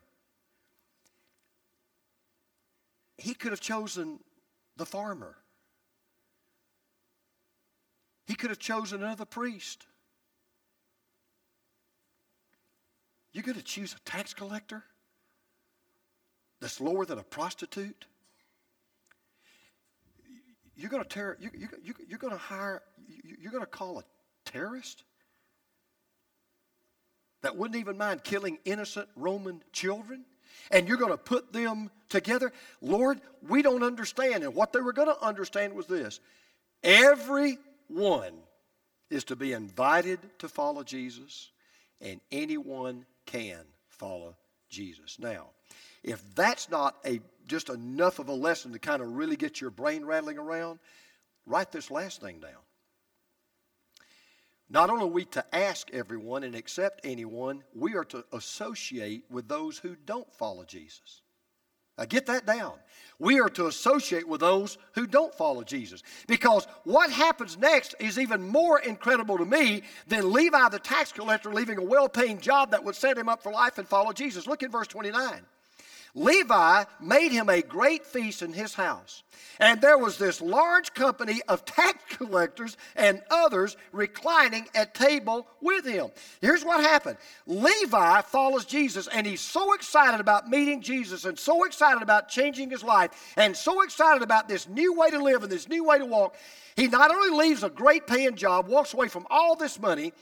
He 3.19 3.35
could 3.35 3.53
have 3.53 3.61
chosen 3.61 4.21
the 4.79 4.87
farmer. 4.87 5.37
He 8.27 8.35
could 8.35 8.49
have 8.49 8.59
chosen 8.59 9.03
another 9.03 9.27
priest. 9.27 9.87
You're 13.33 13.45
going 13.45 13.59
to 13.59 13.63
choose 13.63 13.93
a 13.95 14.01
tax 14.11 14.33
collector 14.33 14.85
that's 16.61 16.81
lower 16.81 17.05
than 17.05 17.19
a 17.19 17.23
prostitute? 17.23 18.07
You're 20.77 20.91
going 20.91 21.03
to 21.03 21.09
tear, 21.09 21.37
you, 21.41 21.51
you, 21.55 21.69
you, 21.83 21.95
you're 22.09 22.19
going 22.19 22.33
to 22.33 22.39
hire, 22.39 22.83
you're 23.41 23.53
going 23.53 23.63
to 23.63 23.71
call 23.71 23.99
a 24.01 24.05
terrorist 24.45 25.05
that 27.43 27.57
wouldn't 27.57 27.79
even 27.79 27.97
mind 27.97 28.25
killing 28.25 28.59
innocent 28.65 29.09
Roman 29.17 29.63
children? 29.73 30.25
And 30.71 30.89
you're 30.89 30.97
going 30.97 31.11
to 31.11 31.19
put 31.19 31.53
them 31.53 31.91
together? 32.09 32.53
Lord, 32.81 33.21
we 33.47 33.61
don't 33.61 33.83
understand. 33.83 34.43
And 34.43 34.55
what 34.55 34.73
they 34.73 34.81
were 34.81 34.93
going 34.93 35.09
to 35.09 35.23
understand 35.23 35.75
was 35.75 35.87
this 35.87 36.21
everyone 36.83 38.33
is 39.11 39.25
to 39.25 39.37
be 39.37 39.53
invited 39.53 40.19
to 40.39 40.49
follow 40.49 40.83
Jesus, 40.83 41.51
and 42.01 42.21
anyone 42.33 43.05
can 43.27 43.61
follow 43.89 44.37
Jesus. 44.71 45.19
Now, 45.19 45.49
if 46.05 46.23
that's 46.35 46.71
not 46.71 46.97
a 47.05 47.21
just 47.47 47.71
enough 47.71 48.19
of 48.19 48.29
a 48.29 48.33
lesson 48.33 48.73
to 48.73 48.79
kind 48.79 49.03
of 49.03 49.09
really 49.17 49.37
get 49.37 49.61
your 49.61 49.71
brain 49.71 50.05
rattling 50.05 50.39
around, 50.39 50.79
write 51.47 51.73
this 51.73 51.91
last 51.91 52.21
thing 52.21 52.39
down. 52.39 52.53
Not 54.71 54.91
only 54.91 55.05
are 55.05 55.09
we 55.09 55.25
to 55.27 55.45
ask 55.55 55.91
everyone 55.93 56.43
and 56.43 56.55
accept 56.55 57.03
anyone, 57.05 57.63
we 57.75 57.97
are 57.97 58.05
to 58.07 58.25
associate 58.33 59.25
with 59.31 59.47
those 59.47 59.79
who 59.79 59.95
don't 60.07 60.33
follow 60.35 60.65
Jesus. 60.65 61.23
Now 61.99 62.07
get 62.07 62.27
that 62.27 62.45
down. 62.45 62.73
We 63.19 63.41
are 63.41 63.51
to 63.51 63.67
associate 63.67 64.27
with 64.27 64.41
those 64.41 64.79
who 64.95 65.07
don't 65.07 65.35
follow 65.35 65.63
Jesus. 65.63 66.03
Because 66.27 66.67
what 66.83 67.11
happens 67.11 67.57
next 67.57 67.95
is 68.01 68.19
even 68.19 68.43
more 68.43 68.81
incredible 68.81 69.39
to 69.39 69.45
me 69.45 69.83
than 70.09 70.33
Levi 70.33 70.69
the 70.71 70.81
tax 70.81 71.13
collector 71.13 71.53
leaving 71.53 71.79
a 71.79 71.85
well 71.85 72.09
paying 72.09 72.41
job 72.41 72.73
that 72.73 72.83
would 72.83 72.97
set 72.97 73.17
him 73.17 73.29
up 73.29 73.43
for 73.43 73.53
life 73.53 73.79
and 73.79 73.87
follow 73.87 74.13
Jesus. 74.13 74.47
Look 74.47 74.63
at 74.63 74.73
verse 74.73 74.89
29. 74.89 75.43
Levi 76.15 76.85
made 77.01 77.33
him 77.33 77.49
a 77.49 77.61
great 77.61 78.07
feast 78.07 78.43
in 78.43 78.53
his 78.53 78.75
house. 78.75 79.23
And 79.61 79.81
there 79.81 79.99
was 79.99 80.17
this 80.17 80.41
large 80.41 80.95
company 80.95 81.41
of 81.49 81.65
tax 81.65 81.99
collectors 82.17 82.77
and 82.97 83.23
others 83.31 83.77
reclining 83.93 84.67
at 84.75 84.95
table 84.95 85.47
with 85.61 85.85
him. 85.85 86.09
Here's 86.41 86.65
what 86.65 86.81
happened 86.81 87.19
Levi 87.47 88.21
follows 88.23 88.65
Jesus, 88.65 89.09
and 89.09 89.27
he's 89.27 89.41
so 89.41 89.75
excited 89.75 90.21
about 90.21 90.49
meeting 90.49 90.83
Jesus, 90.83 91.25
and 91.25 91.39
so 91.39 91.65
excited 91.65 92.03
about 92.03 92.29
changing 92.29 92.71
his 92.71 92.83
life, 92.83 93.35
and 93.37 93.57
so 93.57 93.83
excited 93.83 94.23
about 94.23 94.49
this 94.49 94.69
new 94.69 94.93
way 94.95 95.11
to 95.11 95.23
live 95.23 95.43
and 95.43 95.51
this 95.51 95.69
new 95.69 95.85
way 95.85 95.99
to 95.99 96.07
walk. 96.07 96.37
He 96.77 96.89
not 96.89 97.11
only 97.11 97.37
leaves 97.37 97.63
a 97.63 97.71
great 97.71 98.07
paying 98.07 98.35
job, 98.35 98.67
walks 98.67 98.95
away 98.95 99.09
from 99.09 99.27
all 99.31 99.55
this 99.55 99.79
money, 99.81 100.13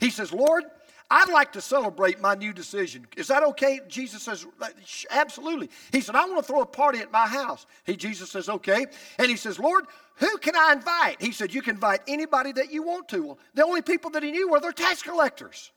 he 0.00 0.10
says, 0.10 0.32
Lord, 0.32 0.64
I'd 1.12 1.28
like 1.28 1.52
to 1.54 1.60
celebrate 1.60 2.20
my 2.20 2.36
new 2.36 2.52
decision. 2.52 3.06
Is 3.16 3.26
that 3.28 3.42
okay? 3.42 3.80
Jesus 3.88 4.22
says, 4.22 4.46
absolutely. 5.10 5.68
He 5.90 6.00
said, 6.00 6.14
I 6.14 6.24
want 6.26 6.36
to 6.38 6.42
throw 6.44 6.60
a 6.60 6.66
party 6.66 7.00
at 7.00 7.10
my 7.10 7.26
house. 7.26 7.66
He, 7.84 7.96
Jesus 7.96 8.30
says, 8.30 8.48
okay. 8.48 8.86
And 9.18 9.28
he 9.28 9.36
says, 9.36 9.58
Lord, 9.58 9.86
who 10.16 10.38
can 10.38 10.54
I 10.54 10.72
invite? 10.72 11.20
He 11.20 11.32
said, 11.32 11.52
you 11.52 11.62
can 11.62 11.74
invite 11.74 12.02
anybody 12.06 12.52
that 12.52 12.72
you 12.72 12.84
want 12.84 13.08
to. 13.08 13.22
Well, 13.22 13.38
the 13.54 13.64
only 13.64 13.82
people 13.82 14.10
that 14.12 14.22
he 14.22 14.30
knew 14.30 14.48
were 14.48 14.60
their 14.60 14.70
tax 14.70 15.02
collectors. 15.02 15.72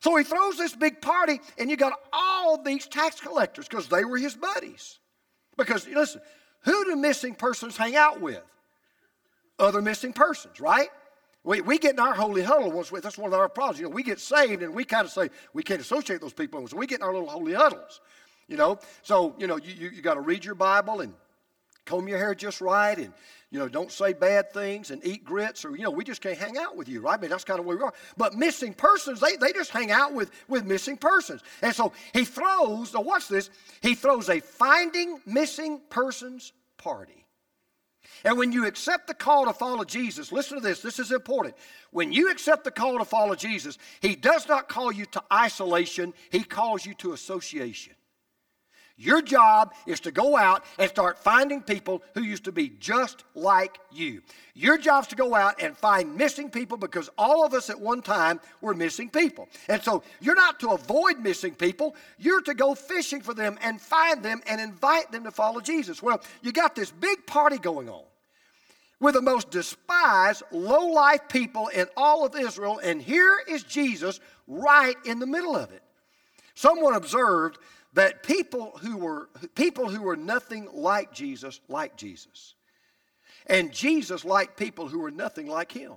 So 0.00 0.16
he 0.16 0.24
throws 0.24 0.58
this 0.58 0.74
big 0.74 1.00
party, 1.00 1.40
and 1.56 1.70
you 1.70 1.76
got 1.76 1.92
all 2.12 2.60
these 2.60 2.86
tax 2.86 3.20
collectors 3.20 3.68
because 3.68 3.88
they 3.88 4.04
were 4.04 4.18
his 4.18 4.34
buddies. 4.34 4.98
Because, 5.56 5.86
listen, 5.86 6.20
who 6.62 6.84
do 6.84 6.96
missing 6.96 7.34
persons 7.34 7.76
hang 7.76 7.94
out 7.94 8.20
with? 8.20 8.42
Other 9.58 9.80
missing 9.80 10.12
persons, 10.12 10.60
right? 10.60 10.88
We, 11.46 11.60
we 11.60 11.78
get 11.78 11.92
in 11.92 12.00
our 12.00 12.12
holy 12.12 12.42
huddle 12.42 12.72
once 12.72 12.90
that's 12.90 13.16
one 13.16 13.32
of 13.32 13.38
our 13.38 13.48
problems. 13.48 13.78
You 13.78 13.84
know, 13.84 13.94
we 13.94 14.02
get 14.02 14.18
saved 14.18 14.62
and 14.62 14.74
we 14.74 14.84
kind 14.84 15.04
of 15.04 15.12
say 15.12 15.30
we 15.52 15.62
can't 15.62 15.80
associate 15.80 16.20
those 16.20 16.32
people. 16.32 16.66
So 16.66 16.76
we 16.76 16.88
get 16.88 16.98
in 16.98 17.02
our 17.04 17.12
little 17.12 17.28
holy 17.28 17.54
huddles. 17.54 18.00
You 18.48 18.56
know, 18.56 18.80
so 19.02 19.34
you 19.38 19.46
know 19.46 19.56
you, 19.56 19.72
you, 19.72 19.90
you 19.90 20.02
got 20.02 20.14
to 20.14 20.20
read 20.20 20.44
your 20.44 20.56
Bible 20.56 21.00
and 21.00 21.14
comb 21.84 22.08
your 22.08 22.18
hair 22.18 22.34
just 22.34 22.60
right 22.60 22.98
and 22.98 23.12
you 23.50 23.60
know 23.60 23.68
don't 23.68 23.92
say 23.92 24.12
bad 24.12 24.52
things 24.52 24.90
and 24.90 25.06
eat 25.06 25.24
grits 25.24 25.64
or 25.64 25.76
you 25.76 25.84
know 25.84 25.90
we 25.90 26.02
just 26.02 26.20
can't 26.20 26.36
hang 26.36 26.58
out 26.58 26.76
with 26.76 26.88
you 26.88 27.00
right 27.00 27.16
i 27.16 27.22
mean 27.22 27.30
that's 27.30 27.44
kind 27.44 27.60
of 27.60 27.64
where 27.64 27.76
we 27.76 27.82
are 27.84 27.94
but 28.16 28.34
missing 28.34 28.74
persons 28.74 29.20
they, 29.20 29.36
they 29.36 29.52
just 29.52 29.70
hang 29.70 29.92
out 29.92 30.12
with 30.12 30.32
with 30.48 30.64
missing 30.64 30.96
persons 30.96 31.42
and 31.62 31.72
so 31.72 31.92
he 32.12 32.24
throws 32.24 32.92
now 32.92 33.00
watch 33.00 33.28
this 33.28 33.50
he 33.82 33.94
throws 33.94 34.28
a 34.28 34.40
finding 34.40 35.20
missing 35.26 35.80
persons 35.90 36.52
party 36.76 37.25
and 38.24 38.38
when 38.38 38.52
you 38.52 38.66
accept 38.66 39.06
the 39.06 39.14
call 39.14 39.46
to 39.46 39.52
follow 39.52 39.84
Jesus, 39.84 40.32
listen 40.32 40.58
to 40.58 40.62
this, 40.62 40.80
this 40.80 40.98
is 40.98 41.12
important. 41.12 41.54
When 41.90 42.12
you 42.12 42.30
accept 42.30 42.64
the 42.64 42.70
call 42.70 42.98
to 42.98 43.04
follow 43.04 43.34
Jesus, 43.34 43.78
He 44.00 44.14
does 44.14 44.48
not 44.48 44.68
call 44.68 44.92
you 44.92 45.06
to 45.06 45.22
isolation, 45.32 46.14
He 46.30 46.42
calls 46.44 46.86
you 46.86 46.94
to 46.94 47.12
association. 47.12 47.95
Your 48.98 49.20
job 49.20 49.74
is 49.86 50.00
to 50.00 50.10
go 50.10 50.36
out 50.36 50.64
and 50.78 50.88
start 50.88 51.18
finding 51.18 51.60
people 51.60 52.02
who 52.14 52.22
used 52.22 52.44
to 52.44 52.52
be 52.52 52.70
just 52.80 53.24
like 53.34 53.78
you. 53.92 54.22
Your 54.54 54.78
job 54.78 55.04
is 55.04 55.08
to 55.08 55.16
go 55.16 55.34
out 55.34 55.60
and 55.60 55.76
find 55.76 56.16
missing 56.16 56.50
people 56.50 56.78
because 56.78 57.10
all 57.18 57.44
of 57.44 57.52
us 57.52 57.68
at 57.68 57.78
one 57.78 58.00
time 58.00 58.40
were 58.62 58.72
missing 58.72 59.10
people. 59.10 59.48
And 59.68 59.82
so 59.82 60.02
you're 60.20 60.34
not 60.34 60.60
to 60.60 60.70
avoid 60.70 61.18
missing 61.18 61.54
people, 61.54 61.94
you're 62.18 62.40
to 62.42 62.54
go 62.54 62.74
fishing 62.74 63.20
for 63.20 63.34
them 63.34 63.58
and 63.60 63.78
find 63.78 64.22
them 64.22 64.40
and 64.46 64.62
invite 64.62 65.12
them 65.12 65.24
to 65.24 65.30
follow 65.30 65.60
Jesus. 65.60 66.02
Well, 66.02 66.22
you 66.40 66.50
got 66.50 66.74
this 66.74 66.90
big 66.90 67.26
party 67.26 67.58
going 67.58 67.90
on 67.90 68.04
with 68.98 69.14
the 69.14 69.20
most 69.20 69.50
despised, 69.50 70.42
low 70.50 70.86
life 70.86 71.28
people 71.28 71.68
in 71.68 71.86
all 71.98 72.24
of 72.24 72.34
Israel, 72.34 72.80
and 72.82 73.02
here 73.02 73.36
is 73.46 73.62
Jesus 73.62 74.20
right 74.46 74.96
in 75.04 75.18
the 75.18 75.26
middle 75.26 75.54
of 75.54 75.70
it. 75.70 75.82
Someone 76.54 76.94
observed 76.94 77.58
that 77.96 78.22
people 78.22 78.78
who 78.82 78.98
were 78.98 79.28
people 79.54 79.88
who 79.88 80.02
were 80.02 80.16
nothing 80.16 80.68
like 80.72 81.12
Jesus 81.12 81.60
like 81.66 81.96
Jesus. 81.96 82.54
And 83.46 83.72
Jesus 83.72 84.24
liked 84.24 84.58
people 84.58 84.86
who 84.86 85.00
were 85.00 85.10
nothing 85.10 85.48
like 85.48 85.72
him. 85.72 85.94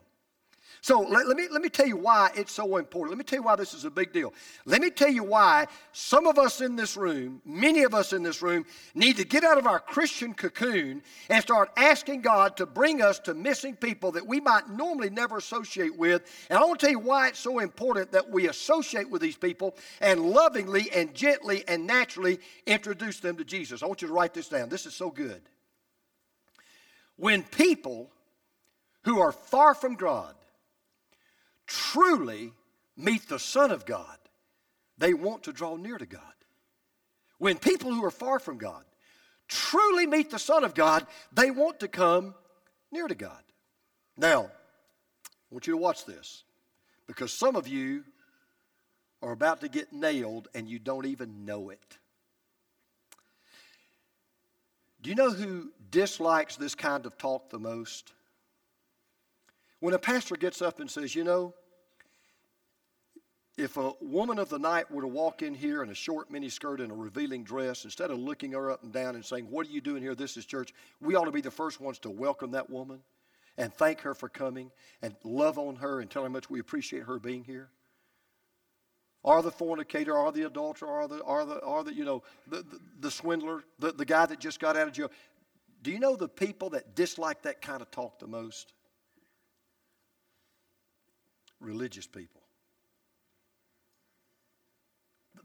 So 0.82 1.02
let, 1.02 1.28
let, 1.28 1.36
me, 1.36 1.48
let 1.52 1.62
me 1.62 1.70
tell 1.70 1.88
you 1.88 1.98
why 1.98 2.32
it's 2.36 2.54
so 2.54 2.78
important. 2.78 3.12
Let 3.12 3.18
me 3.18 3.24
tell 3.26 3.40
you 3.40 3.44
why 3.44 3.58
this 3.58 3.74
is 3.74 3.84
a 3.84 3.92
big 3.92 4.14
deal. 4.14 4.34
Let 4.66 4.82
me 4.82 4.90
tell 4.90 5.10
you 5.10 5.24
why 5.24 5.68
some 5.92 6.26
of 6.26 6.38
us 6.38 6.62
in 6.62 6.78
this 6.78 6.96
room, 6.96 7.42
many 7.46 7.84
of 7.84 7.94
us 7.94 8.14
in 8.14 8.24
this 8.24 8.42
room, 8.42 8.66
need 8.96 9.18
to 9.18 9.26
get 9.26 9.44
out 9.44 9.58
of 9.58 9.68
our 9.68 9.80
Christian 9.80 10.34
cocoon 10.34 11.02
and 11.30 11.42
start 11.42 11.70
asking 11.76 12.22
God 12.22 12.56
to 12.58 12.66
bring 12.66 13.02
us 13.02 13.20
to 13.20 13.34
missing 13.34 13.76
people 13.76 14.14
that 14.14 14.26
we 14.26 14.40
might 14.40 14.70
normally 14.70 15.10
never 15.10 15.38
associate 15.38 15.98
with. 15.98 16.24
And 16.50 16.58
I 16.58 16.62
want 16.64 16.80
to 16.80 16.86
tell 16.86 16.92
you 16.92 17.00
why 17.00 17.28
it's 17.28 17.40
so 17.40 17.60
important 17.60 18.14
that 18.14 18.30
we 18.30 18.48
associate 18.48 19.10
with 19.10 19.22
these 19.22 19.38
people 19.38 19.76
and 20.00 20.22
lovingly 20.22 20.90
and 20.96 21.14
gently 21.14 21.66
and 21.68 21.86
naturally 21.86 22.40
introduce 22.66 23.20
them 23.20 23.36
to 23.36 23.44
Jesus. 23.44 23.84
I 23.84 23.86
want 23.86 24.02
you 24.02 24.08
to 24.08 24.14
write 24.14 24.34
this 24.34 24.48
down. 24.48 24.70
This 24.70 24.86
is 24.86 24.94
so 24.94 25.12
good. 25.12 25.42
When 27.18 27.44
people 27.44 28.10
who 29.04 29.20
are 29.20 29.34
far 29.34 29.74
from 29.74 29.96
God 29.96 30.36
truly 31.70 32.52
meet 32.98 33.30
the 33.30 33.40
Son 33.40 33.72
of 33.72 33.86
God, 33.86 34.18
they 34.98 35.14
want 35.14 35.44
to 35.44 35.54
draw 35.54 35.78
near 35.78 35.98
to 35.98 36.06
God. 36.06 36.22
When 37.38 37.58
people 37.58 37.94
who 37.94 38.04
are 38.04 38.12
far 38.12 38.40
from 38.40 38.58
God 38.58 38.84
truly 39.48 40.06
meet 40.06 40.30
the 40.30 40.40
Son 40.40 40.64
of 40.64 40.74
God, 40.74 41.08
they 41.32 41.52
want 41.52 41.80
to 41.80 41.88
come 41.88 42.36
near 42.92 43.08
to 43.08 43.16
God. 43.16 43.44
Now, 44.18 44.44
I 44.44 45.30
want 45.52 45.66
you 45.68 45.74
to 45.74 45.78
watch 45.78 46.06
this 46.06 46.44
because 47.08 47.32
some 47.32 47.56
of 47.56 47.68
you 47.68 48.04
are 49.22 49.32
about 49.32 49.62
to 49.62 49.70
get 49.70 49.94
nailed 49.94 50.48
and 50.54 50.68
you 50.68 50.80
don't 50.80 51.06
even 51.06 51.46
know 51.46 51.70
it. 51.70 51.98
Do 55.02 55.10
you 55.10 55.16
know 55.16 55.32
who 55.32 55.72
dislikes 55.92 56.58
this 56.58 56.76
kind 56.76 57.06
of 57.06 57.18
talk 57.18 57.50
the 57.50 57.60
most? 57.60 58.12
When 59.80 59.94
a 59.94 60.00
pastor 60.00 60.36
gets 60.36 60.62
up 60.62 60.80
and 60.80 60.90
says, 60.90 61.16
You 61.16 61.24
know, 61.24 61.54
if 63.58 63.78
a 63.78 63.92
woman 64.02 64.40
of 64.40 64.50
the 64.50 64.60
night 64.60 64.90
were 64.90 65.02
to 65.02 65.08
walk 65.08 65.42
in 65.42 65.54
here 65.54 65.84
in 65.84 65.90
a 65.90 65.96
short 65.96 66.32
miniskirt 66.32 66.80
and 66.80 66.92
a 66.92 66.96
revealing 66.96 67.44
dress, 67.44 67.84
instead 67.84 68.12
of 68.12 68.20
looking 68.20 68.52
her 68.54 68.72
up 68.72 68.84
and 68.84 68.94
down 68.94 69.16
and 69.16 69.26
saying, 69.26 69.48
What 69.50 69.68
are 69.68 69.72
you 69.72 69.82
doing 69.82 70.02
here? 70.02 70.16
This 70.16 70.38
is 70.38 70.46
church, 70.46 70.74
we 71.02 71.16
ought 71.16 71.26
to 71.26 71.32
be 71.32 71.42
the 71.42 71.52
first 71.52 71.80
ones 71.80 72.00
to 72.00 72.10
welcome 72.10 72.52
that 72.52 72.70
woman 72.70 73.00
and 73.58 73.74
thank 73.74 74.02
her 74.02 74.14
for 74.14 74.30
coming 74.30 74.72
and 75.02 75.16
love 75.24 75.60
on 75.60 75.76
her 75.76 76.00
and 76.00 76.10
tell 76.10 76.24
her 76.24 76.30
how 76.30 76.34
much 76.34 76.50
we 76.50 76.60
appreciate 76.60 77.04
her 77.04 77.20
being 77.20 77.44
here. 77.44 77.70
Or 79.22 79.42
the 79.42 79.52
fornicator, 79.52 80.16
or 80.16 80.32
the 80.32 80.44
adulterer, 80.44 80.88
or 80.88 81.08
the, 81.10 81.18
or 81.20 81.46
the, 81.46 81.56
or 81.56 81.84
the 81.84 81.94
you 81.94 82.06
know, 82.06 82.24
the, 82.48 82.58
the, 82.58 82.80
the 83.02 83.12
swindler, 83.12 83.64
the, 83.78 83.92
the 83.92 84.06
guy 84.06 84.26
that 84.26 84.40
just 84.40 84.62
got 84.62 84.78
out 84.78 84.88
of 84.88 84.94
jail. 84.94 85.12
Do 85.84 85.92
you 85.92 86.00
know 86.00 86.16
the 86.16 86.30
people 86.30 86.70
that 86.70 86.96
dislike 86.96 87.42
that 87.42 87.62
kind 87.62 87.82
of 87.82 87.92
talk 87.92 88.20
the 88.20 88.28
most? 88.28 88.72
Religious 91.60 92.08
people. 92.08 92.42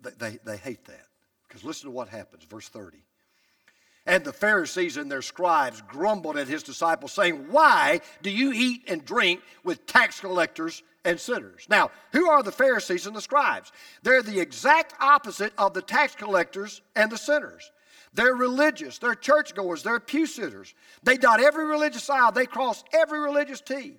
They, 0.02 0.10
they, 0.18 0.38
they 0.44 0.56
hate 0.56 0.84
that. 0.86 1.06
Because 1.46 1.64
listen 1.64 1.88
to 1.88 1.94
what 1.94 2.08
happens, 2.08 2.44
verse 2.44 2.68
30. 2.68 2.98
And 4.06 4.22
the 4.22 4.32
Pharisees 4.32 4.96
and 4.96 5.10
their 5.10 5.22
scribes 5.22 5.80
grumbled 5.82 6.36
at 6.36 6.46
his 6.46 6.62
disciples, 6.62 7.12
saying, 7.12 7.46
Why 7.50 8.00
do 8.22 8.30
you 8.30 8.52
eat 8.52 8.82
and 8.88 9.04
drink 9.04 9.40
with 9.62 9.86
tax 9.86 10.20
collectors 10.20 10.82
and 11.04 11.18
sinners? 11.18 11.66
Now, 11.70 11.90
who 12.12 12.28
are 12.28 12.42
the 12.42 12.52
Pharisees 12.52 13.06
and 13.06 13.16
the 13.16 13.22
scribes? 13.22 13.72
They're 14.02 14.22
the 14.22 14.40
exact 14.40 14.94
opposite 15.00 15.54
of 15.56 15.72
the 15.72 15.80
tax 15.80 16.14
collectors 16.14 16.82
and 16.94 17.10
the 17.10 17.16
sinners. 17.16 17.70
They're 18.12 18.34
religious, 18.34 18.98
they're 18.98 19.14
churchgoers, 19.14 19.82
they're 19.82 19.98
pew 20.00 20.26
sitters. 20.26 20.74
They 21.02 21.16
dot 21.16 21.40
every 21.40 21.64
religious 21.64 22.08
I, 22.10 22.30
they 22.30 22.46
cross 22.46 22.84
every 22.92 23.20
religious 23.20 23.60
T. 23.60 23.96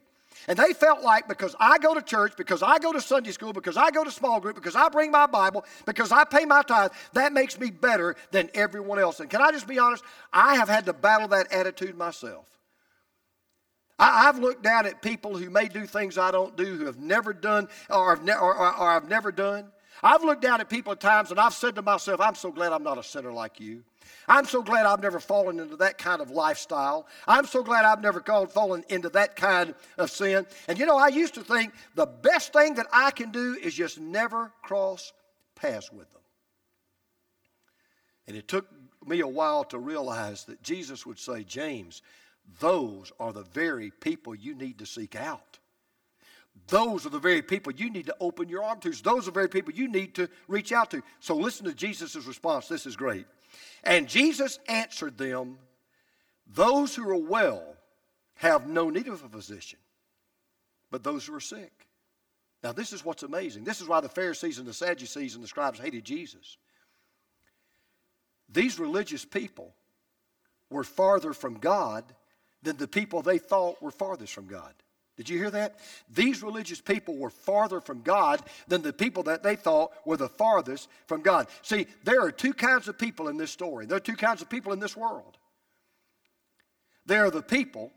And 0.48 0.58
they 0.58 0.74
felt 0.74 1.02
like 1.02 1.28
because 1.28 1.56
I 1.60 1.78
go 1.80 1.94
to 1.94 2.02
church, 2.02 2.34
because 2.38 2.62
I 2.62 2.78
go 2.78 2.94
to 2.94 3.02
Sunday 3.02 3.32
school, 3.32 3.52
because 3.52 3.78
I 3.78 3.90
go 3.90 4.04
to 4.04 4.12
small 4.12 4.40
group, 4.40 4.56
because 4.56 4.76
I 4.76 4.90
bring 4.90 5.12
my 5.12 5.26
Bible, 5.26 5.66
because 5.86 6.12
I 6.12 6.24
pay 6.24 6.46
my 6.46 6.62
tithe, 6.62 6.92
that 7.14 7.34
makes 7.34 7.60
me 7.60 7.72
better 7.72 8.16
than 8.32 8.50
everyone 8.54 9.00
else. 9.00 9.20
And 9.20 9.30
can 9.30 9.42
I 9.42 9.52
just 9.52 9.68
be 9.68 9.80
honest? 9.80 10.04
I 10.32 10.56
have 10.56 10.70
had 10.70 10.86
to 10.86 10.94
battle 10.94 11.30
that 11.30 11.52
attitude 11.52 11.98
myself. 11.98 12.48
I, 13.98 14.24
have 14.24 14.40
looked 14.40 14.62
down 14.62 14.86
at 14.86 15.02
people 15.02 15.38
who 15.38 15.50
may 15.50 15.68
do 15.68 15.86
things 15.86 16.18
I 16.18 16.30
don't 16.30 16.56
do, 16.58 16.66
who 16.76 16.86
have 16.86 17.00
never 17.00 17.32
done 17.34 17.70
or, 17.90 18.14
have 18.14 18.26
ne- 18.26 18.34
or, 18.34 18.54
or, 18.54 18.76
or 18.76 18.90
I've 18.90 19.08
never 19.08 19.32
done. 19.32 19.72
I've 20.04 20.24
looked 20.24 20.42
down 20.42 20.60
at 20.60 20.70
people 20.70 20.92
at 20.92 21.00
times 21.00 21.32
and 21.32 21.40
I've 21.40 21.54
said 21.54 21.76
to 21.76 21.82
myself, 21.82 22.20
I'm 22.20 22.36
so 22.36 22.52
glad 22.52 22.74
I'm 22.74 22.84
not 22.84 22.98
a 22.98 23.04
sinner 23.04 23.32
like 23.32 23.60
you. 23.62 23.84
I'm 24.28 24.46
so 24.46 24.62
glad 24.62 24.86
I've 24.86 25.02
never 25.02 25.20
fallen 25.20 25.60
into 25.60 25.78
that 25.78 25.98
kind 25.98 26.22
of 26.22 26.32
lifestyle. 26.32 27.08
I'm 27.28 27.46
so 27.46 27.64
glad 27.64 27.86
I've 27.86 28.02
never 28.02 28.22
fallen 28.48 28.84
into 28.90 29.10
that 29.10 29.36
kind 29.36 29.76
of 29.98 30.10
sin. 30.10 30.46
And 30.68 30.80
you 30.80 30.86
know, 30.86 30.98
I 30.98 31.10
used 31.10 31.36
to 31.36 31.42
think 31.42 31.74
the 31.96 32.06
best 32.06 32.54
thing 32.54 32.76
that 32.76 32.88
I 32.92 33.12
can 33.12 33.32
do 33.32 33.58
is 33.62 33.74
just 33.74 34.00
never 34.00 34.52
cross 34.62 35.14
paths 35.56 35.92
with 35.92 36.12
them. 36.12 36.22
And 38.28 38.36
it 38.36 38.48
took 38.48 38.68
me 39.06 39.20
a 39.20 39.28
while 39.28 39.64
to 39.66 39.78
realize 39.78 40.46
that 40.46 40.62
Jesus 40.64 41.06
would 41.06 41.20
say, 41.20 41.44
James, 41.44 42.02
those 42.60 43.12
are 43.20 43.34
the 43.34 43.44
very 43.44 43.92
people 43.92 44.36
you 44.36 44.56
need 44.56 44.80
to 44.80 44.86
seek 44.86 45.16
out. 45.16 45.60
Those 46.68 47.06
are 47.06 47.10
the 47.10 47.20
very 47.20 47.42
people 47.42 47.74
you 47.74 47.90
need 47.90 48.08
to 48.08 48.16
open 48.20 48.50
your 48.50 48.64
arm 48.64 48.80
to. 48.80 48.92
Those 48.92 49.24
are 49.24 49.32
the 49.32 49.32
very 49.32 49.50
people 49.50 49.74
you 49.74 49.88
need 49.88 50.16
to 50.16 50.30
reach 50.48 50.72
out 50.72 50.90
to. 50.92 51.04
So 51.20 51.36
listen 51.36 51.66
to 51.66 51.74
Jesus' 51.74 52.16
response. 52.16 52.68
This 52.68 52.86
is 52.86 52.96
great. 52.96 53.26
And 53.86 54.08
Jesus 54.08 54.60
answered 54.68 55.18
them, 55.18 55.58
Those 56.48 56.96
who 56.96 57.08
are 57.10 57.16
well 57.16 57.64
have 58.36 58.68
no 58.68 58.90
need 58.90 59.08
of 59.08 59.24
a 59.24 59.30
physician, 59.30 59.80
but 60.92 61.04
those 61.04 61.26
who 61.26 61.36
are 61.36 61.40
sick. 61.40 61.72
Now, 62.64 62.72
this 62.72 62.94
is 62.94 63.06
what's 63.06 63.24
amazing. 63.24 63.64
This 63.64 63.80
is 63.80 63.88
why 63.88 64.02
the 64.02 64.10
Pharisees 64.10 64.58
and 64.58 64.68
the 64.68 64.74
Sadducees 64.74 65.36
and 65.36 65.44
the 65.44 65.48
scribes 65.48 65.80
hated 65.80 66.04
Jesus. 66.04 66.58
These 68.50 68.80
religious 68.80 69.24
people 69.24 69.74
were 70.70 70.84
farther 70.84 71.34
from 71.34 71.60
God 71.60 72.04
than 72.64 72.78
the 72.78 72.88
people 72.88 73.22
they 73.22 73.38
thought 73.38 73.82
were 73.82 73.92
farthest 73.92 74.34
from 74.34 74.48
God. 74.48 74.74
Did 75.18 75.30
you 75.30 75.38
hear 75.38 75.52
that? 75.52 75.80
These 76.14 76.44
religious 76.44 76.82
people 76.82 77.16
were 77.16 77.30
farther 77.30 77.80
from 77.80 78.02
God 78.02 78.42
than 78.68 78.82
the 78.82 78.92
people 78.92 79.24
that 79.24 79.44
they 79.44 79.56
thought 79.56 79.94
were 80.06 80.18
the 80.18 80.28
farthest 80.28 80.90
from 81.08 81.22
God. 81.22 81.48
See, 81.62 81.88
there 82.04 82.22
are 82.22 82.32
two 82.32 82.54
kinds 82.54 82.88
of 82.88 82.98
people 82.98 83.30
in 83.30 83.38
this 83.38 83.52
story. 83.52 83.86
There 83.86 83.98
are 83.98 84.02
two 84.02 84.18
kinds 84.18 84.42
of 84.42 84.50
people 84.50 84.74
in 84.74 84.80
this 84.80 84.98
world. 84.98 85.38
There 87.06 87.26
are 87.26 87.32
the 87.32 87.42
people 87.42 87.92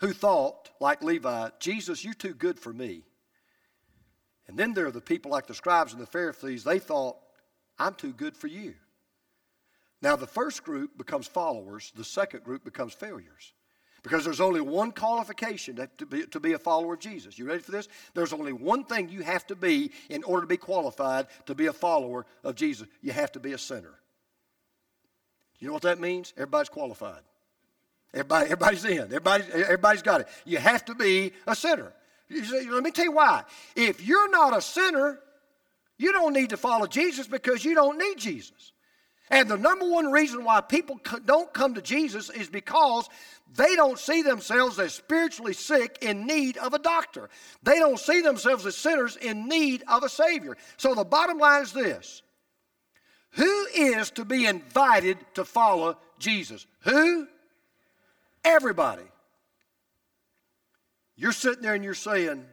who 0.00 0.12
thought, 0.12 0.68
like 0.80 1.02
Levi, 1.02 1.50
Jesus, 1.60 2.04
you're 2.04 2.12
too 2.12 2.34
good 2.34 2.58
for 2.58 2.72
me. 2.72 3.04
And 4.48 4.58
then 4.58 4.74
there 4.74 4.86
are 4.86 4.92
the 4.92 5.00
people 5.00 5.30
like 5.30 5.46
the 5.46 5.54
scribes 5.54 5.92
and 5.92 6.02
the 6.02 6.06
Pharisees, 6.06 6.64
they 6.64 6.78
thought, 6.78 7.16
I'm 7.78 7.94
too 7.94 8.12
good 8.12 8.36
for 8.36 8.48
you. 8.48 8.74
Now, 10.02 10.16
the 10.16 10.26
first 10.26 10.64
group 10.64 10.98
becomes 10.98 11.28
followers, 11.28 11.92
the 11.96 12.04
second 12.04 12.42
group 12.42 12.64
becomes 12.64 12.92
failures. 12.92 13.54
Because 14.02 14.24
there's 14.24 14.40
only 14.40 14.60
one 14.60 14.90
qualification 14.90 15.88
to 15.98 16.06
be, 16.06 16.26
to 16.26 16.40
be 16.40 16.54
a 16.54 16.58
follower 16.58 16.94
of 16.94 17.00
Jesus. 17.00 17.38
You 17.38 17.44
ready 17.46 17.60
for 17.60 17.70
this? 17.70 17.88
There's 18.14 18.32
only 18.32 18.52
one 18.52 18.84
thing 18.84 19.08
you 19.08 19.22
have 19.22 19.46
to 19.46 19.54
be 19.54 19.92
in 20.10 20.24
order 20.24 20.42
to 20.42 20.48
be 20.48 20.56
qualified 20.56 21.28
to 21.46 21.54
be 21.54 21.66
a 21.66 21.72
follower 21.72 22.26
of 22.42 22.56
Jesus. 22.56 22.88
You 23.00 23.12
have 23.12 23.30
to 23.32 23.40
be 23.40 23.52
a 23.52 23.58
sinner. 23.58 23.94
You 25.60 25.68
know 25.68 25.74
what 25.74 25.82
that 25.82 26.00
means? 26.00 26.32
Everybody's 26.36 26.68
qualified. 26.68 27.20
Everybody, 28.12 28.44
everybody's 28.46 28.84
in. 28.84 28.98
Everybody, 28.98 29.44
everybody's 29.52 30.02
got 30.02 30.22
it. 30.22 30.28
You 30.44 30.58
have 30.58 30.84
to 30.86 30.94
be 30.96 31.32
a 31.46 31.54
sinner. 31.54 31.92
Say, 32.28 32.68
let 32.68 32.82
me 32.82 32.90
tell 32.90 33.04
you 33.04 33.12
why. 33.12 33.44
If 33.76 34.04
you're 34.04 34.30
not 34.30 34.56
a 34.56 34.60
sinner, 34.60 35.20
you 35.96 36.12
don't 36.12 36.32
need 36.32 36.50
to 36.50 36.56
follow 36.56 36.86
Jesus 36.86 37.28
because 37.28 37.64
you 37.64 37.76
don't 37.76 37.98
need 37.98 38.18
Jesus. 38.18 38.72
And 39.30 39.48
the 39.48 39.56
number 39.56 39.88
one 39.88 40.10
reason 40.10 40.44
why 40.44 40.60
people 40.60 41.00
don't 41.24 41.52
come 41.52 41.74
to 41.74 41.82
Jesus 41.82 42.28
is 42.28 42.48
because 42.48 43.08
they 43.54 43.76
don't 43.76 43.98
see 43.98 44.22
themselves 44.22 44.78
as 44.78 44.94
spiritually 44.94 45.52
sick 45.52 45.98
in 46.00 46.26
need 46.26 46.56
of 46.56 46.74
a 46.74 46.78
doctor. 46.78 47.28
They 47.62 47.78
don't 47.78 47.98
see 47.98 48.20
themselves 48.20 48.66
as 48.66 48.76
sinners 48.76 49.16
in 49.16 49.48
need 49.48 49.84
of 49.88 50.02
a 50.02 50.08
Savior. 50.08 50.56
So 50.76 50.94
the 50.94 51.04
bottom 51.04 51.38
line 51.38 51.62
is 51.62 51.72
this 51.72 52.22
Who 53.32 53.66
is 53.74 54.10
to 54.12 54.24
be 54.24 54.46
invited 54.46 55.18
to 55.34 55.44
follow 55.44 55.98
Jesus? 56.18 56.66
Who? 56.80 57.26
Everybody. 58.44 59.04
You're 61.14 61.32
sitting 61.32 61.62
there 61.62 61.74
and 61.74 61.84
you're 61.84 61.94
saying, 61.94 62.44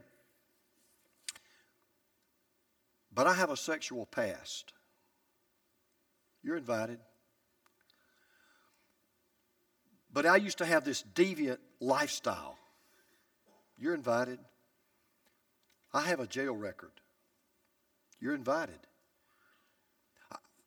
But 3.12 3.26
I 3.26 3.34
have 3.34 3.50
a 3.50 3.58
sexual 3.58 4.06
past. 4.06 4.74
You're 6.44 6.58
invited. 6.58 7.00
But 10.12 10.26
I 10.26 10.38
used 10.38 10.58
to 10.60 10.66
have 10.66 10.84
this 10.84 11.04
deviant 11.14 11.60
lifestyle. 11.80 12.58
You're 13.78 13.94
invited. 13.94 14.40
I 15.94 16.02
have 16.02 16.20
a 16.20 16.28
jail 16.28 16.56
record. 16.56 16.92
You're 18.20 18.36
invited. 18.36 18.80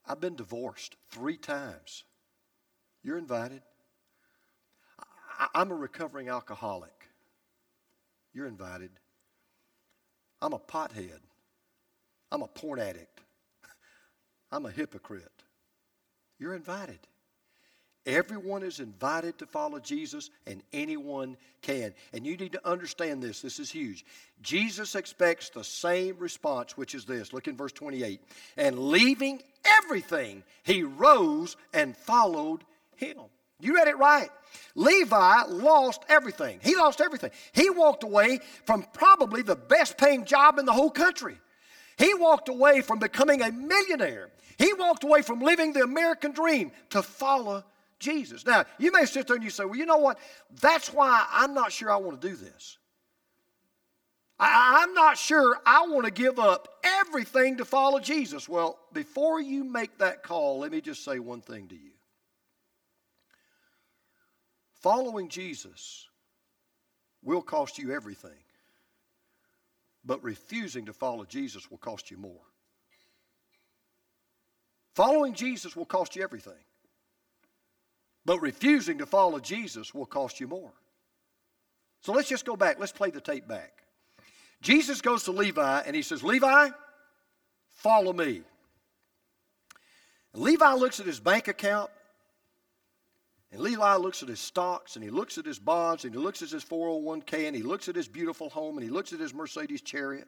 I've 0.07 0.21
been 0.21 0.37
divorced 0.37 0.97
three 1.11 1.37
times. 1.37 2.05
You're 3.03 3.19
invited. 3.19 3.63
I'm 5.55 5.71
a 5.71 5.75
recovering 5.75 6.29
alcoholic. 6.29 7.09
You're 8.33 8.47
invited. 8.47 8.91
I'm 10.41 10.53
a 10.53 10.59
pothead. 10.59 11.21
I'm 12.31 12.43
a 12.43 12.49
porn 12.49 12.81
addict. 12.81 13.21
I'm 14.53 14.67
a 14.67 14.71
hypocrite. 14.71 15.42
You're 16.43 16.57
invited. 16.57 16.99
Everyone 18.05 18.65
is 18.65 18.81
invited 18.81 19.39
to 19.39 19.47
follow 19.47 19.79
Jesus, 19.79 20.29
and 20.45 20.61
anyone 20.73 21.37
can. 21.61 21.95
And 22.13 22.27
you 22.27 22.37
need 22.37 22.51
to 22.51 22.69
understand 22.69 23.23
this. 23.23 23.41
This 23.41 23.61
is 23.61 23.71
huge. 23.71 24.05
Jesus 24.43 24.97
expects 24.97 25.51
the 25.51 25.63
same 25.63 26.17
response, 26.19 26.77
which 26.77 26.97
is 26.97 27.05
this. 27.05 27.33
Look 27.33 27.47
in 27.47 27.57
verse 27.57 27.71
28. 27.71 28.21
And 28.57 28.77
leaving 28.77 29.41
everything, 29.85 30.43
he 30.65 30.83
rose 30.83 31.57
and 31.73 31.97
followed 31.97 32.65
him. 32.97 33.19
You 33.61 33.77
read 33.77 33.87
it 33.87 33.99
right. 33.99 34.29
Levi 34.75 35.43
lost 35.45 36.03
everything. 36.09 36.59
He 36.61 36.75
lost 36.75 37.01
everything. 37.01 37.31
He 37.53 37.71
walked 37.71 38.03
away 38.03 38.41
from 38.67 38.85
probably 38.93 39.43
the 39.43 39.55
best 39.55 39.97
paying 39.97 40.25
job 40.25 40.59
in 40.59 40.67
the 40.67 40.73
whole 40.73 40.91
country. 40.91 41.37
He 41.99 42.15
walked 42.15 42.49
away 42.49 42.81
from 42.81 42.99
becoming 42.99 43.43
a 43.43 43.53
millionaire. 43.53 44.31
He 44.59 44.73
walked 44.75 45.05
away 45.05 45.23
from 45.23 45.41
living 45.41 45.73
the 45.73 45.83
American 45.83 46.33
dream 46.33 46.73
to 46.91 47.03
follow 47.03 47.65
Jesus. 47.99 48.45
Now, 48.45 48.65
you 48.79 48.93
may 48.93 49.07
sit 49.07 49.27
there 49.27 49.37
and 49.37 49.45
you 49.45 49.51
say, 49.51 49.65
well, 49.65 49.77
you 49.77 49.87
know 49.87 49.99
what? 49.99 50.19
That's 50.61 50.93
why 50.93 51.27
I'm 51.31 51.55
not 51.55 51.73
sure 51.73 51.91
I 51.91 51.97
want 51.97 52.21
to 52.21 52.29
do 52.29 52.37
this. 52.37 52.79
I, 54.39 54.83
am 54.83 54.93
not 54.93 55.17
sure 55.17 55.57
I 55.65 55.87
want 55.87 56.05
to 56.05 56.11
give 56.11 56.41
up 56.41 56.67
everything 56.83 57.59
to 57.59 57.65
follow 57.65 58.01
Jesus. 58.01 58.49
Well, 58.49 58.79
before 58.93 59.41
you 59.41 59.63
make 59.63 59.99
that 59.99 60.25
call, 60.25 60.59
let 60.59 60.73
me 60.73 60.81
just 60.81 61.05
say 61.05 61.21
one 61.21 61.43
thing 61.43 61.69
to 61.69 61.77
you. 61.77 61.93
Following 64.81 65.29
Jesus 65.29 66.09
will 67.23 67.41
cost 67.41 67.79
you 67.79 67.93
everything, 67.93 68.31
but 70.05 70.23
refusing 70.23 70.87
to 70.87 70.93
follow 70.93 71.25
Jesus 71.25 71.71
will 71.71 71.79
cost 71.79 72.11
you 72.11 72.17
more. 72.17 72.41
Following 74.95 75.35
Jesus 75.35 75.75
will 75.75 75.87
cost 75.87 76.17
you 76.17 76.23
everything, 76.23 76.65
but 78.25 78.41
refusing 78.41 78.99
to 78.99 79.07
follow 79.07 79.39
Jesus 79.41 79.95
will 79.95 80.07
cost 80.07 80.39
you 80.39 80.47
more. 80.47 80.73
So 82.03 82.13
let's 82.13 82.29
just 82.29 82.45
go 82.45 82.57
back. 82.57 82.79
Let's 82.79 82.93
play 82.93 83.11
the 83.11 83.21
tape 83.21 83.49
back. 83.49 83.73
Jesus 84.61 85.01
goes 85.01 85.25
to 85.25 85.33
Levi 85.33 85.81
and 85.87 85.97
he 85.97 86.03
says, 86.03 86.23
Levi, 86.23 86.71
follow 87.69 88.13
me. 88.13 88.43
Levi 90.35 90.73
looks 90.75 91.01
at 91.01 91.07
his 91.07 91.21
bank 91.21 91.49
account 91.49 91.91
and 93.53 93.61
Levi 93.61 93.97
looks 93.97 94.23
at 94.23 94.31
his 94.31 94.41
stocks 94.41 94.97
and 94.97 95.05
he 95.05 95.11
looks 95.11 95.37
at 95.37 95.45
his 95.45 95.59
bonds 95.59 96.05
and 96.05 96.15
he 96.15 96.19
looks 96.19 96.41
at 96.41 96.49
his 96.49 96.65
401k 96.65 97.47
and 97.47 97.55
he 97.55 97.63
looks 97.63 97.87
at 97.87 97.95
his 97.95 98.09
beautiful 98.09 98.49
home 98.49 98.79
and 98.79 98.83
he 98.83 98.91
looks 98.91 99.13
at 99.13 99.21
his 99.21 99.35
Mercedes 99.35 99.83
chariot. 99.83 100.27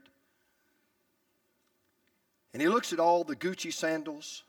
And 2.53 2.61
he 2.61 2.69
looks 2.69 2.93
at 2.93 3.01
all 3.01 3.25
the 3.25 3.35
Gucci 3.35 3.73
sandals. 3.73 4.43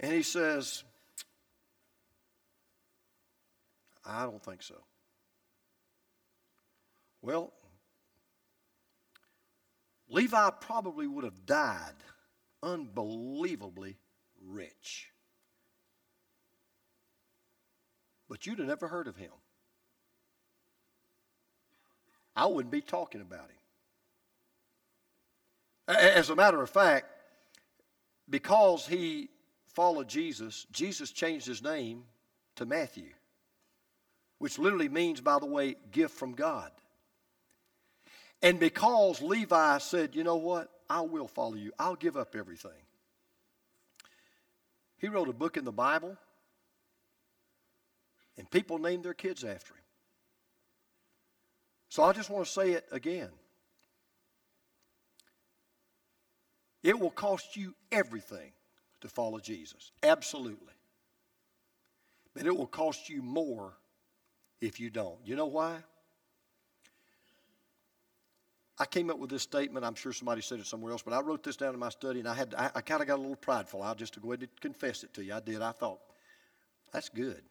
And 0.00 0.12
he 0.12 0.24
says, 0.24 0.82
I 4.04 4.24
don't 4.24 4.42
think 4.42 4.64
so. 4.64 4.74
Well, 7.22 7.52
Levi 10.08 10.50
probably 10.60 11.06
would 11.06 11.22
have 11.22 11.46
died 11.46 11.94
unbelievably 12.60 13.96
rich. 14.44 15.11
But 18.32 18.46
you'd 18.46 18.60
have 18.60 18.68
never 18.68 18.88
heard 18.88 19.08
of 19.08 19.16
him. 19.16 19.30
I 22.34 22.46
wouldn't 22.46 22.72
be 22.72 22.80
talking 22.80 23.20
about 23.20 23.50
him. 25.86 25.94
As 25.94 26.30
a 26.30 26.34
matter 26.34 26.62
of 26.62 26.70
fact, 26.70 27.08
because 28.30 28.86
he 28.86 29.28
followed 29.66 30.08
Jesus, 30.08 30.66
Jesus 30.72 31.10
changed 31.10 31.46
his 31.46 31.62
name 31.62 32.04
to 32.56 32.64
Matthew, 32.64 33.10
which 34.38 34.58
literally 34.58 34.88
means, 34.88 35.20
by 35.20 35.38
the 35.38 35.44
way, 35.44 35.76
gift 35.90 36.14
from 36.14 36.32
God. 36.32 36.70
And 38.40 38.58
because 38.58 39.20
Levi 39.20 39.76
said, 39.76 40.16
you 40.16 40.24
know 40.24 40.36
what, 40.36 40.70
I 40.88 41.02
will 41.02 41.28
follow 41.28 41.56
you, 41.56 41.70
I'll 41.78 41.96
give 41.96 42.16
up 42.16 42.34
everything. 42.34 42.72
He 44.96 45.08
wrote 45.08 45.28
a 45.28 45.34
book 45.34 45.58
in 45.58 45.66
the 45.66 45.70
Bible, 45.70 46.16
and 48.36 48.50
people 48.50 48.78
named 48.78 49.04
their 49.04 49.14
kids 49.14 49.44
after 49.44 49.74
him. 49.74 49.82
So 51.88 52.02
I 52.02 52.12
just 52.12 52.30
want 52.30 52.46
to 52.46 52.50
say 52.50 52.72
it 52.72 52.86
again. 52.90 53.28
It 56.82 56.98
will 56.98 57.10
cost 57.10 57.56
you 57.56 57.74
everything 57.92 58.52
to 59.02 59.08
follow 59.08 59.38
Jesus. 59.38 59.92
Absolutely. 60.02 60.72
But 62.34 62.46
it 62.46 62.56
will 62.56 62.66
cost 62.66 63.08
you 63.08 63.22
more 63.22 63.74
if 64.60 64.80
you 64.80 64.90
don't. 64.90 65.18
You 65.24 65.36
know 65.36 65.46
why? 65.46 65.76
I 68.78 68.86
came 68.86 69.10
up 69.10 69.18
with 69.18 69.30
this 69.30 69.42
statement. 69.42 69.84
I'm 69.84 69.94
sure 69.94 70.12
somebody 70.12 70.40
said 70.40 70.58
it 70.58 70.66
somewhere 70.66 70.92
else, 70.92 71.02
but 71.02 71.12
I 71.12 71.20
wrote 71.20 71.44
this 71.44 71.56
down 71.56 71.74
in 71.74 71.78
my 71.78 71.90
study, 71.90 72.20
and 72.20 72.28
I 72.28 72.34
had 72.34 72.54
I, 72.56 72.70
I 72.76 72.80
kind 72.80 73.02
of 73.02 73.06
got 73.06 73.18
a 73.18 73.20
little 73.20 73.36
prideful. 73.36 73.82
I 73.82 73.94
just 73.94 74.20
go 74.20 74.32
ahead 74.32 74.40
and 74.40 74.60
confess 74.60 75.04
it 75.04 75.12
to 75.14 75.24
you. 75.24 75.34
I 75.34 75.40
did. 75.40 75.60
I 75.60 75.72
thought 75.72 76.00
that's 76.90 77.08
good. 77.08 77.42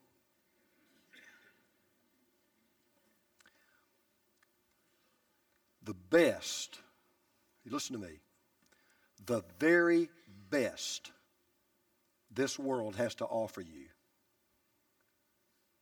The 5.91 5.97
best. 6.09 6.79
Listen 7.69 7.99
to 7.99 8.01
me. 8.01 8.21
The 9.25 9.43
very 9.59 10.07
best 10.49 11.11
this 12.33 12.57
world 12.57 12.95
has 12.95 13.13
to 13.15 13.25
offer 13.25 13.59
you 13.59 13.87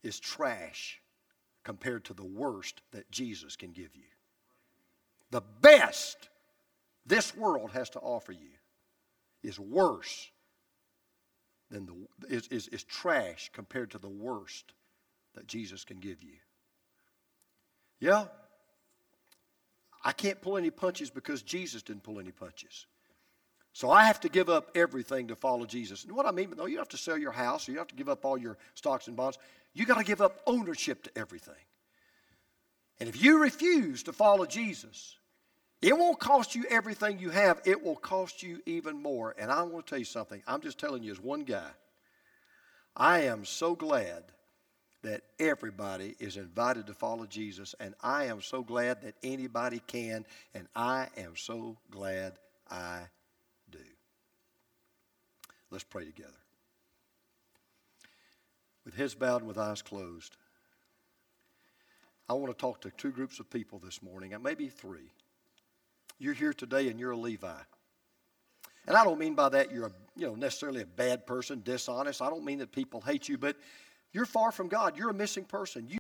is 0.01 0.20
trash 0.20 0.99
compared 1.64 2.05
to 2.05 2.16
the 2.16 2.26
worst 2.26 2.82
that 2.89 3.12
Jesus 3.12 3.55
can 3.55 3.72
give 3.72 3.95
you. 3.95 4.10
The 5.30 5.43
best 5.62 6.18
this 7.05 7.38
world 7.38 7.70
has 7.74 7.91
to 7.91 7.99
offer 7.99 8.32
you 8.32 8.57
is 9.43 9.60
worse 9.60 10.32
than 11.70 11.86
the 11.86 12.36
is, 12.36 12.47
is, 12.47 12.68
is 12.70 12.84
trash 12.84 13.51
compared 13.53 13.91
to 13.91 13.99
the 13.99 14.10
worst 14.10 14.74
that 15.36 15.45
Jesus 15.45 15.84
can 15.84 15.99
give 15.99 16.24
you. 16.24 16.38
Yeah, 17.99 18.26
I 20.04 20.12
can't 20.12 20.41
pull 20.41 20.58
any 20.58 20.70
punches 20.70 21.10
because 21.10 21.41
Jesus 21.41 21.82
didn't 21.82 22.04
pull 22.04 22.20
any 22.20 22.32
punches. 22.32 22.86
So 23.74 23.91
I 23.91 24.06
have 24.06 24.20
to 24.22 24.30
give 24.30 24.50
up 24.50 24.72
everything 24.76 25.28
to 25.28 25.36
follow 25.36 25.66
Jesus. 25.66 26.04
And 26.04 26.16
what 26.16 26.26
I 26.26 26.32
mean, 26.32 26.54
no, 26.58 26.66
you 26.66 26.78
have 26.80 26.89
to 26.89 26.97
sell 26.97 27.18
your 27.18 27.32
house, 27.32 27.68
you 27.68 27.78
have 27.78 27.88
to 27.88 27.95
give 27.95 28.10
up 28.10 28.26
all 28.26 28.38
your 28.38 28.58
stocks 28.76 29.08
and 29.08 29.16
bonds. 29.16 29.38
You 29.74 29.86
got 29.86 29.97
to 29.97 30.04
give 30.04 30.22
up 30.22 30.41
ownership 30.47 31.04
to 31.04 31.12
everything. 31.18 31.54
And 33.00 33.08
if 33.08 33.22
you 33.22 33.39
refuse 33.41 34.04
to 34.04 34.14
follow 34.14 34.45
Jesus, 34.45 35.16
it 35.82 35.97
won't 35.97 36.20
cost 36.20 36.56
you 36.56 36.66
everything 36.70 37.20
you 37.20 37.30
have, 37.30 37.62
it 37.64 37.82
will 37.82 37.95
cost 37.95 38.43
you 38.43 38.62
even 38.66 39.02
more. 39.02 39.34
And 39.38 39.52
I 39.52 39.62
want 39.64 39.86
to 39.86 39.89
tell 39.89 40.00
you 40.00 40.06
something. 40.06 40.41
I'm 40.47 40.62
just 40.62 40.78
telling 40.78 41.04
you 41.04 41.12
as 41.12 41.20
one 41.20 41.43
guy. 41.43 41.70
I 42.95 43.22
am 43.22 43.45
so 43.45 43.76
glad 43.76 44.24
that 45.02 45.22
everybody 45.39 46.16
is 46.20 46.38
invited 46.38 46.88
to 46.88 46.93
follow 46.93 47.26
Jesus, 47.26 47.74
and 47.80 47.95
I 48.02 48.26
am 48.26 48.41
so 48.41 48.64
glad 48.64 49.02
that 49.04 49.16
anybody 49.24 49.82
can, 49.88 50.26
and 50.54 50.68
I 50.76 51.08
am 51.18 51.36
so 51.36 51.78
glad 51.89 52.34
I 52.70 53.02
do. 53.72 53.80
Let's 55.72 55.84
pray 55.84 56.06
together. 56.06 56.34
With 58.86 58.95
heads 58.95 59.16
bowed 59.16 59.41
and 59.41 59.47
with 59.47 59.58
eyes 59.58 59.82
closed, 59.82 60.36
I 62.28 62.34
want 62.34 62.56
to 62.56 62.60
talk 62.60 62.82
to 62.82 62.91
two 62.91 63.12
groups 63.12 63.39
of 63.39 63.50
people 63.50 63.80
this 63.80 64.04
morning, 64.04 64.34
and 64.34 64.43
maybe 64.43 64.68
three. 64.68 65.12
You're 66.20 66.34
here 66.34 66.54
today 66.54 66.89
and 66.89 67.00
you're 67.00 67.12
a 67.12 67.18
Levi. 67.18 67.58
And 68.88 68.97
I 68.97 69.04
don't 69.04 69.20
mean 69.20 69.36
by 69.36 69.50
that 69.50 69.72
you're 69.72 69.88
a, 69.88 69.91
you 70.16 70.28
know 70.28 70.36
necessarily 70.36 70.82
a 70.82 70.86
bad 70.86 71.26
person, 71.26 71.62
dishonest. 71.64 72.22
I 72.22 72.30
don't 72.30 72.43
mean 72.43 72.60
that 72.60 72.72
people 72.72 73.02
hate 73.02 73.30
you, 73.30 73.38
but 73.38 73.56
you're 74.12 74.26
far 74.26 74.51
from 74.51 74.68
God. 74.68 74.97
You're 74.97 75.10
a 75.10 75.14
missing 75.14 75.43
person. 75.43 75.88
You 75.88 75.97